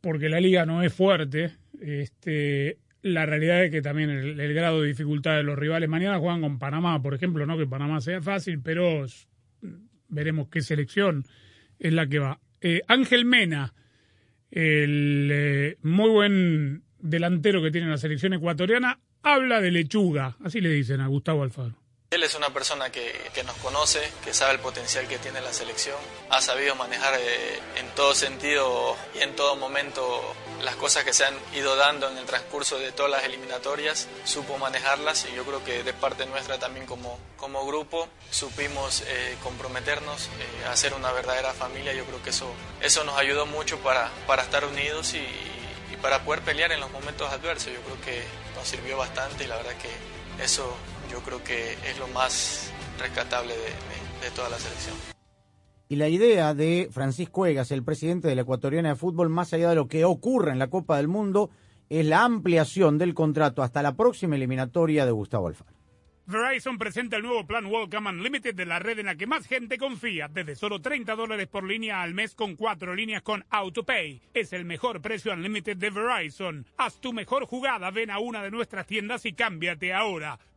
porque 0.00 0.28
la 0.28 0.40
liga 0.40 0.66
no 0.66 0.82
es 0.82 0.92
fuerte. 0.92 1.52
Este, 1.80 2.78
la 3.02 3.24
realidad 3.24 3.64
es 3.64 3.70
que 3.70 3.80
también 3.80 4.10
el, 4.10 4.52
grado 4.52 4.82
de 4.82 4.88
dificultad 4.88 5.36
de 5.36 5.44
los 5.44 5.56
rivales. 5.56 5.88
Mañana 5.88 6.18
juegan 6.18 6.40
con 6.40 6.58
Panamá, 6.58 7.00
por 7.00 7.14
ejemplo, 7.14 7.46
no 7.46 7.56
que 7.56 7.68
Panamá 7.68 8.00
sea 8.00 8.20
fácil, 8.20 8.60
pero 8.60 9.06
veremos 10.08 10.48
qué 10.48 10.60
selección 10.60 11.24
es 11.78 11.92
la 11.92 12.08
que 12.08 12.18
va. 12.18 12.40
Eh, 12.60 12.82
Ángel 12.88 13.24
Mena, 13.24 13.74
el 14.50 15.30
eh, 15.32 15.76
muy 15.82 16.10
buen 16.10 16.82
delantero 16.98 17.62
que 17.62 17.70
tiene 17.70 17.88
la 17.88 17.98
selección 17.98 18.32
ecuatoriana, 18.32 18.98
habla 19.22 19.60
de 19.60 19.70
lechuga, 19.70 20.36
así 20.42 20.60
le 20.60 20.70
dicen 20.70 21.00
a 21.00 21.06
Gustavo 21.06 21.44
Alfaro. 21.44 21.76
Él 22.10 22.22
es 22.22 22.34
una 22.34 22.48
persona 22.48 22.88
que, 22.88 23.30
que 23.34 23.44
nos 23.44 23.54
conoce, 23.56 24.00
que 24.24 24.32
sabe 24.32 24.54
el 24.54 24.60
potencial 24.60 25.06
que 25.06 25.18
tiene 25.18 25.42
la 25.42 25.52
selección, 25.52 25.98
ha 26.30 26.40
sabido 26.40 26.74
manejar 26.74 27.12
eh, 27.20 27.60
en 27.76 27.86
todo 27.90 28.14
sentido 28.14 28.96
y 29.14 29.18
en 29.18 29.36
todo 29.36 29.56
momento 29.56 30.34
las 30.62 30.74
cosas 30.76 31.04
que 31.04 31.12
se 31.12 31.26
han 31.26 31.34
ido 31.54 31.76
dando 31.76 32.08
en 32.08 32.16
el 32.16 32.24
transcurso 32.24 32.78
de 32.78 32.92
todas 32.92 33.12
las 33.12 33.24
eliminatorias, 33.24 34.08
supo 34.24 34.56
manejarlas 34.56 35.26
y 35.30 35.36
yo 35.36 35.44
creo 35.44 35.62
que 35.64 35.82
de 35.82 35.92
parte 35.92 36.24
nuestra 36.24 36.58
también 36.58 36.86
como, 36.86 37.18
como 37.36 37.66
grupo 37.66 38.08
supimos 38.30 39.02
eh, 39.06 39.36
comprometernos 39.42 40.30
eh, 40.38 40.66
a 40.66 40.74
ser 40.78 40.94
una 40.94 41.12
verdadera 41.12 41.52
familia, 41.52 41.92
yo 41.92 42.06
creo 42.06 42.22
que 42.22 42.30
eso, 42.30 42.50
eso 42.80 43.04
nos 43.04 43.18
ayudó 43.18 43.44
mucho 43.44 43.80
para, 43.80 44.10
para 44.26 44.44
estar 44.44 44.64
unidos 44.64 45.12
y, 45.12 45.18
y 45.18 45.96
para 46.00 46.24
poder 46.24 46.40
pelear 46.40 46.72
en 46.72 46.80
los 46.80 46.90
momentos 46.90 47.30
adversos, 47.30 47.70
yo 47.70 47.82
creo 47.82 48.00
que 48.00 48.24
nos 48.54 48.66
sirvió 48.66 48.96
bastante 48.96 49.44
y 49.44 49.46
la 49.46 49.56
verdad 49.56 49.74
que 49.76 50.42
eso 50.42 50.74
yo 51.10 51.20
creo 51.20 51.42
que 51.44 51.72
es 51.72 51.98
lo 51.98 52.08
más 52.08 52.72
rescatable 52.98 53.54
de, 53.54 53.62
de- 53.62 54.24
de 54.28 54.30
toda 54.34 54.48
la 54.48 54.58
selección. 54.58 54.96
Y 55.88 55.96
la 55.96 56.08
idea 56.08 56.52
de 56.54 56.88
Francisco 56.90 57.46
Egas, 57.46 57.70
el 57.70 57.82
presidente 57.84 58.28
de 58.28 58.34
la 58.34 58.42
Ecuatoriana 58.42 58.90
de 58.90 58.96
Fútbol, 58.96 59.28
más 59.30 59.52
allá 59.54 59.70
de 59.70 59.74
lo 59.76 59.88
que 59.88 60.04
ocurre 60.04 60.50
en 60.52 60.58
la 60.58 60.68
Copa 60.68 60.96
del 60.98 61.08
Mundo, 61.08 61.50
es 61.88 62.04
la 62.04 62.24
ampliación 62.24 62.98
del 62.98 63.14
contrato 63.14 63.62
hasta 63.62 63.80
la 63.80 63.96
próxima 63.96 64.36
eliminatoria 64.36 65.06
de 65.06 65.12
Gustavo 65.12 65.48
Alfaro. 65.48 65.70
Verizon 66.26 66.76
presenta 66.76 67.16
el 67.16 67.22
nuevo 67.22 67.46
plan 67.46 67.64
Welcome 67.64 68.10
Unlimited 68.10 68.54
de 68.54 68.66
la 68.66 68.78
red 68.78 68.98
en 68.98 69.06
la 69.06 69.14
que 69.16 69.26
más 69.26 69.46
gente 69.46 69.78
confía. 69.78 70.28
Desde 70.28 70.56
solo 70.56 70.78
30 70.82 71.14
dólares 71.16 71.46
por 71.46 71.64
línea 71.64 72.02
al 72.02 72.12
mes 72.12 72.34
con 72.34 72.54
cuatro 72.54 72.94
líneas 72.94 73.22
con 73.22 73.46
AutoPay. 73.48 74.20
Es 74.34 74.52
el 74.52 74.66
mejor 74.66 75.00
precio 75.00 75.32
Unlimited 75.32 75.78
de 75.78 75.88
Verizon. 75.88 76.66
Haz 76.76 77.00
tu 77.00 77.14
mejor 77.14 77.46
jugada, 77.46 77.90
ven 77.90 78.10
a 78.10 78.18
una 78.18 78.42
de 78.42 78.50
nuestras 78.50 78.86
tiendas 78.86 79.24
y 79.24 79.32
cámbiate 79.32 79.94
ahora. 79.94 80.38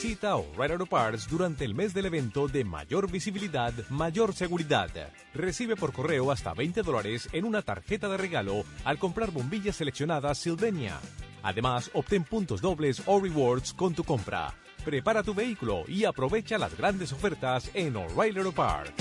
Visita 0.00 0.36
O'Reilly 0.36 0.72
Auto 0.72 0.86
Parts 0.86 1.28
durante 1.28 1.64
el 1.64 1.74
mes 1.74 1.92
del 1.92 2.06
evento 2.06 2.48
de 2.48 2.64
mayor 2.64 3.10
visibilidad, 3.10 3.74
mayor 3.90 4.32
seguridad. 4.32 4.88
Recibe 5.34 5.76
por 5.76 5.92
correo 5.92 6.30
hasta 6.32 6.54
20 6.54 6.82
dólares 6.82 7.28
en 7.32 7.44
una 7.44 7.60
tarjeta 7.60 8.08
de 8.08 8.16
regalo 8.16 8.64
al 8.84 8.98
comprar 8.98 9.30
bombillas 9.30 9.76
seleccionadas 9.76 10.38
Sylvania. 10.38 10.98
Además, 11.42 11.90
obtén 11.92 12.24
puntos 12.24 12.62
dobles 12.62 13.02
o 13.04 13.20
rewards 13.20 13.74
con 13.74 13.94
tu 13.94 14.02
compra. 14.02 14.54
Prepara 14.84 15.22
tu 15.22 15.34
vehículo 15.34 15.84
y 15.86 16.04
aprovecha 16.04 16.56
las 16.56 16.74
grandes 16.76 17.12
ofertas 17.12 17.70
en 17.74 17.96
O'Reilly 17.96 18.38
Auto 18.38 18.52
Parts. 18.52 18.92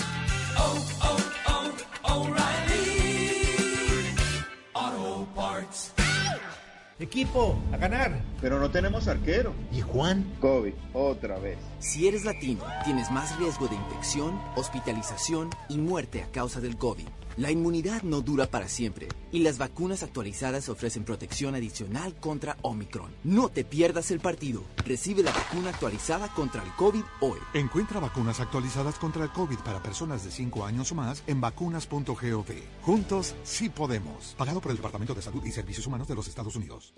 Equipo, 6.99 7.57
a 7.71 7.77
ganar. 7.77 8.21
Pero 8.41 8.59
no 8.59 8.69
tenemos 8.71 9.07
arquero. 9.07 9.53
¿Y 9.71 9.79
Juan? 9.79 10.25
COVID, 10.41 10.73
otra 10.93 11.39
vez. 11.39 11.57
Si 11.79 12.09
eres 12.09 12.25
latino, 12.25 12.61
tienes 12.83 13.09
más 13.09 13.39
riesgo 13.39 13.69
de 13.69 13.75
infección, 13.75 14.37
hospitalización 14.57 15.49
y 15.69 15.77
muerte 15.77 16.21
a 16.21 16.27
causa 16.27 16.59
del 16.59 16.75
COVID. 16.75 17.07
La 17.39 17.51
inmunidad 17.51 18.01
no 18.03 18.19
dura 18.19 18.47
para 18.47 18.67
siempre 18.67 19.07
y 19.31 19.39
las 19.39 19.57
vacunas 19.57 20.03
actualizadas 20.03 20.67
ofrecen 20.67 21.05
protección 21.05 21.55
adicional 21.55 22.13
contra 22.15 22.57
Omicron. 22.63 23.15
No 23.23 23.47
te 23.47 23.63
pierdas 23.63 24.11
el 24.11 24.19
partido. 24.19 24.63
Recibe 24.85 25.23
la 25.23 25.31
vacuna 25.31 25.69
actualizada 25.69 26.27
contra 26.33 26.61
el 26.61 26.69
COVID 26.73 27.01
hoy. 27.21 27.39
Encuentra 27.53 28.01
vacunas 28.01 28.41
actualizadas 28.41 28.99
contra 28.99 29.23
el 29.23 29.31
COVID 29.31 29.59
para 29.59 29.81
personas 29.81 30.25
de 30.25 30.31
5 30.31 30.65
años 30.65 30.91
o 30.91 30.95
más 30.95 31.23
en 31.27 31.39
vacunas.gov. 31.39 32.45
Juntos 32.81 33.33
sí 33.43 33.69
podemos. 33.69 34.35
Pagado 34.37 34.59
por 34.59 34.71
el 34.71 34.77
Departamento 34.77 35.15
de 35.15 35.21
Salud 35.21 35.45
y 35.45 35.53
Servicios 35.53 35.87
Humanos 35.87 36.09
de 36.09 36.15
los 36.15 36.27
Estados 36.27 36.57
Unidos. 36.57 36.93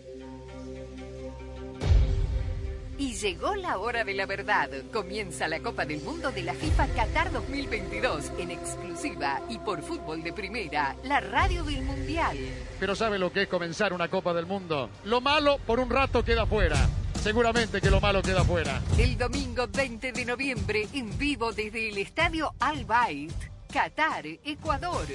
Y 3.02 3.16
llegó 3.16 3.56
la 3.56 3.80
hora 3.80 4.04
de 4.04 4.14
la 4.14 4.28
verdad. 4.28 4.70
Comienza 4.94 5.48
la 5.48 5.60
Copa 5.60 5.86
del 5.86 6.04
Mundo 6.04 6.32
de 6.32 6.44
la 6.44 6.54
FIFA 6.54 6.86
Qatar 6.90 7.32
2022 7.32 8.32
en 8.38 8.52
exclusiva 8.52 9.42
y 9.50 9.58
por 9.58 9.82
fútbol 9.82 10.22
de 10.22 10.32
primera, 10.32 10.96
la 11.06 11.20
radio 11.20 11.64
del 11.64 11.82
Mundial. 11.82 12.38
Pero 12.80 12.96
¿sabe 12.96 13.18
lo 13.18 13.34
que 13.34 13.42
es 13.42 13.48
comenzar 13.48 13.92
una 13.92 14.08
Copa 14.08 14.36
del 14.36 14.46
Mundo? 14.46 14.92
Lo 15.06 15.20
malo 15.20 15.58
por 15.66 15.80
un 15.80 15.90
rato 15.90 16.24
queda 16.24 16.46
fuera. 16.46 16.78
Seguramente 17.20 17.82
que 17.82 17.90
lo 17.90 18.00
malo 18.00 18.22
queda 18.22 18.44
fuera. 18.44 18.80
El 19.00 19.18
domingo 19.18 19.68
20 19.68 20.12
de 20.12 20.24
noviembre, 20.24 20.88
en 20.94 21.18
vivo 21.18 21.52
desde 21.52 21.90
el 21.90 21.98
estadio 21.98 22.54
Al 22.60 22.86
Bayt, 22.86 23.34
Qatar, 23.74 24.28
Ecuador. 24.28 25.08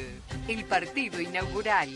El 0.49 0.65
partido 0.65 1.21
inaugural. 1.21 1.91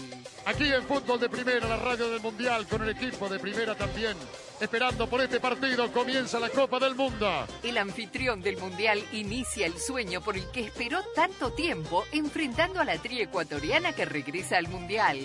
Aquí 0.47 0.73
en 0.73 0.85
Fútbol 0.85 1.19
de 1.19 1.29
Primera, 1.29 1.69
la 1.69 1.79
radio 1.79 2.11
del 2.11 2.21
Mundial, 2.21 2.65
con 2.69 2.81
el 2.85 2.91
equipo 2.91 3.29
de 3.29 3.41
Primera 3.41 3.75
también. 3.75 4.17
Esperando 4.61 5.09
por 5.09 5.23
este 5.23 5.41
partido, 5.41 5.91
comienza 5.91 6.39
la 6.39 6.51
Copa 6.51 6.79
del 6.79 6.95
Mundo. 6.95 7.47
El 7.63 7.79
anfitrión 7.79 8.43
del 8.43 8.59
Mundial 8.59 9.03
inicia 9.13 9.67
el 9.67 9.79
sueño 9.79 10.21
por 10.21 10.37
el 10.37 10.51
que 10.51 10.61
esperó 10.61 11.03
tanto 11.15 11.51
tiempo, 11.53 12.05
enfrentando 12.13 12.79
a 12.79 12.85
la 12.85 12.99
tri 12.99 13.23
ecuatoriana 13.23 13.95
que 13.95 14.05
regresa 14.05 14.59
al 14.59 14.69
Mundial. 14.69 15.19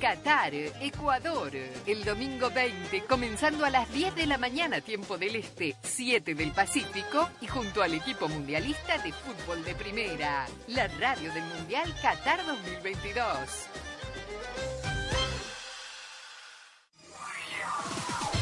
Qatar, 0.00 0.54
Ecuador, 0.54 1.50
el 1.84 2.04
domingo 2.04 2.48
20, 2.50 3.02
comenzando 3.06 3.66
a 3.66 3.70
las 3.70 3.92
10 3.92 4.14
de 4.14 4.26
la 4.26 4.38
mañana, 4.38 4.80
tiempo 4.80 5.18
del 5.18 5.36
Este, 5.36 5.76
7 5.82 6.34
del 6.34 6.52
Pacífico, 6.52 7.28
y 7.40 7.48
junto 7.48 7.82
al 7.82 7.92
equipo 7.92 8.28
mundialista 8.28 8.98
de 8.98 9.12
fútbol 9.12 9.64
de 9.64 9.74
primera, 9.74 10.46
la 10.68 10.86
radio 10.86 11.32
del 11.34 11.44
Mundial 11.44 11.92
Qatar 12.00 12.46
2022. 12.46 13.26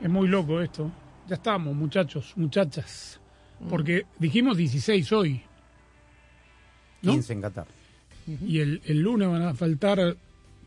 Es 0.00 0.08
muy 0.08 0.28
loco 0.28 0.60
esto. 0.60 0.90
Ya 1.26 1.34
estamos, 1.34 1.74
muchachos, 1.74 2.32
muchachas. 2.36 3.20
Porque 3.68 4.06
dijimos 4.18 4.56
16 4.56 5.12
hoy. 5.12 5.42
¿no? 7.02 7.12
15 7.12 7.32
en 7.32 7.40
Qatar. 7.40 7.66
Y 8.46 8.60
el, 8.60 8.80
el 8.84 9.00
lunes 9.00 9.28
van 9.28 9.42
a 9.42 9.54
faltar 9.54 10.16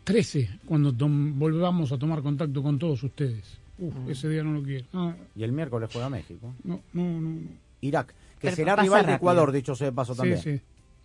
13 0.04 0.60
cuando 0.66 0.94
volvamos 0.94 1.92
a 1.92 1.98
tomar 1.98 2.22
contacto 2.22 2.62
con 2.62 2.78
todos 2.78 3.04
ustedes. 3.04 3.60
Uf, 3.78 3.96
ese 4.10 4.30
día 4.30 4.44
no 4.44 4.54
lo 4.54 4.64
quiero. 4.64 5.16
Y 5.36 5.44
el 5.44 5.52
miércoles 5.52 5.90
juega 5.92 6.10
México. 6.10 6.54
no, 6.64 6.82
no, 6.94 7.04
no. 7.04 7.22
no. 7.22 7.72
Irak, 7.82 8.10
que 8.40 8.48
Pero 8.48 8.56
será 8.56 8.76
rival 8.76 9.06
de. 9.08 9.14
Ecuador, 9.14 9.52
dicho 9.52 9.76
sea 9.76 9.88
de 9.88 9.94
paso 9.94 10.14
también. 10.14 10.38
sí, 10.38 10.62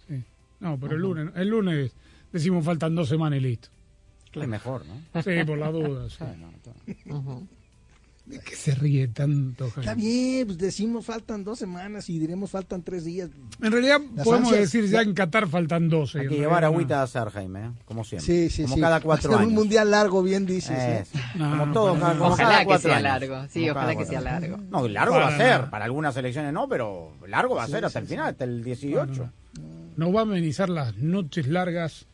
sí. 0.07 0.23
No, 0.61 0.79
pero 0.79 0.95
el 0.95 1.01
lunes, 1.01 1.31
el 1.35 1.49
lunes 1.49 1.93
decimos 2.33 2.65
faltan 2.65 2.95
dos 2.95 3.09
semanas 3.09 3.39
y 3.39 3.43
listo. 3.43 3.69
Es 4.33 4.47
mejor, 4.47 4.83
¿no? 4.85 5.23
Sí, 5.23 5.31
por 5.47 5.57
la 5.57 5.71
duda. 5.73 6.11
sí. 6.11 6.25
¿De 8.27 8.41
qué 8.41 8.57
se 8.57 8.75
ríe 8.75 9.07
tanto, 9.07 9.71
Jaime? 9.71 9.81
Está 9.83 9.95
bien, 9.95 10.47
pues 10.47 10.59
decimos 10.59 11.07
faltan 11.07 11.45
dos 11.45 11.61
semanas 11.61 12.11
y 12.11 12.19
diremos 12.19 12.51
faltan 12.51 12.83
tres 12.83 13.05
días. 13.05 13.31
En 13.63 13.71
realidad 13.71 14.01
Las 14.17 14.25
podemos 14.25 14.49
ansias- 14.53 14.73
decir 14.73 14.87
ya 14.91 15.03
en 15.03 15.15
Qatar 15.15 15.47
faltan 15.49 15.89
12. 15.89 16.21
Hay 16.21 16.29
que 16.29 16.35
llevar 16.35 16.63
no. 16.63 16.67
agüita 16.69 17.01
a 17.01 17.03
hacer, 17.05 17.29
Jaime, 17.31 17.67
¿eh? 17.67 17.71
como 17.85 18.03
siempre. 18.03 18.27
Sí, 18.27 18.51
sí, 18.51 18.63
como 18.65 18.75
sí. 18.75 18.81
cada 18.81 19.01
cuatro 19.01 19.37
años. 19.37 19.47
un 19.49 19.55
mundial 19.55 19.93
largo, 19.93 20.25
bien 20.25 20.45
dices. 20.45 20.77
¿eh? 20.77 21.05
Es, 21.05 21.11
como 21.39 21.73
todo, 21.73 21.95
cada, 22.01 22.19
como 22.19 22.31
Ojalá 22.33 22.49
cada 22.49 22.59
que 22.61 22.65
cuatro 22.67 22.89
sea 22.91 22.97
años. 22.99 23.03
largo, 23.21 23.49
sí, 23.49 23.61
Como 23.69 23.71
ojalá 23.79 23.97
que 23.97 24.05
sea 24.07 24.21
largo. 24.21 24.57
No, 24.71 24.89
largo 24.89 25.15
va 25.15 25.21
a 25.21 25.25
Para 25.27 25.37
ser. 25.37 25.47
nada. 25.59 25.71
Para 25.71 25.85
algunas 25.85 26.17
elecciones 26.17 26.53
no, 26.53 26.69
pero 26.69 27.13
largo 27.29 27.55
va 27.55 27.63
a 27.63 27.69
ser 27.69 27.85
hasta 27.85 28.01
el 28.01 28.07
final, 28.09 28.27
hasta 28.31 28.43
el 28.43 28.65
18. 28.65 29.31
Nos 29.97 30.15
va 30.15 30.19
a 30.19 30.23
amenizar 30.23 30.69
las 30.69 30.97
noches 30.97 31.47
largas 31.47 32.07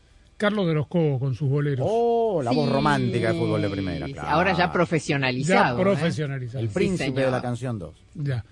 Carlos 0.43 0.66
de 0.66 0.74
los 0.74 0.88
Cobos 0.88 1.20
con 1.20 1.36
sus 1.36 1.49
boleros. 1.49 1.86
Oh, 1.88 2.43
la 2.43 2.51
voz 2.51 2.68
romántica 2.68 3.28
del 3.28 3.38
fútbol 3.38 3.62
de 3.62 3.70
primera. 3.70 4.07
claro. 4.09 4.28
Ahora 4.28 4.57
ya 4.59 4.72
profesionalizado. 4.72 5.76
Ya 5.76 5.80
¿eh? 5.80 5.84
profesionalizado. 5.84 6.64
El 6.64 6.68
príncipe 6.68 7.20
de 7.20 7.30
la 7.30 7.40
canción 7.40 7.78
2. 7.78 7.95
Ya. 8.14 8.45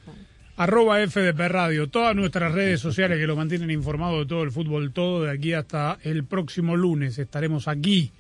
Arroba 0.57 1.05
FDP 1.05 1.49
Radio, 1.49 1.91
todas 1.91 2.15
nuestras 2.15 2.53
redes 2.53 2.79
sociales 2.79 3.19
que 3.19 3.27
lo 3.27 3.35
mantienen 3.35 3.73
informado 3.73 4.21
de 4.21 4.27
todo 4.27 4.45
el 4.45 4.53
fútbol, 4.53 4.93
todo 4.93 5.25
de 5.25 5.33
aquí 5.33 5.53
hasta 5.53 5.99
el 6.05 6.23
próximo 6.25 6.77
lunes. 6.77 7.19
Estaremos 7.19 7.67
aquí 7.67 8.13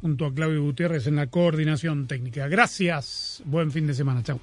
junto 0.00 0.24
a 0.24 0.32
Claudio 0.32 0.62
Gutiérrez 0.62 1.06
en 1.06 1.16
la 1.16 1.26
coordinación 1.26 2.06
técnica. 2.06 2.48
Gracias, 2.48 3.42
buen 3.44 3.70
fin 3.70 3.86
de 3.86 3.92
semana, 3.92 4.22
chao. 4.22 4.40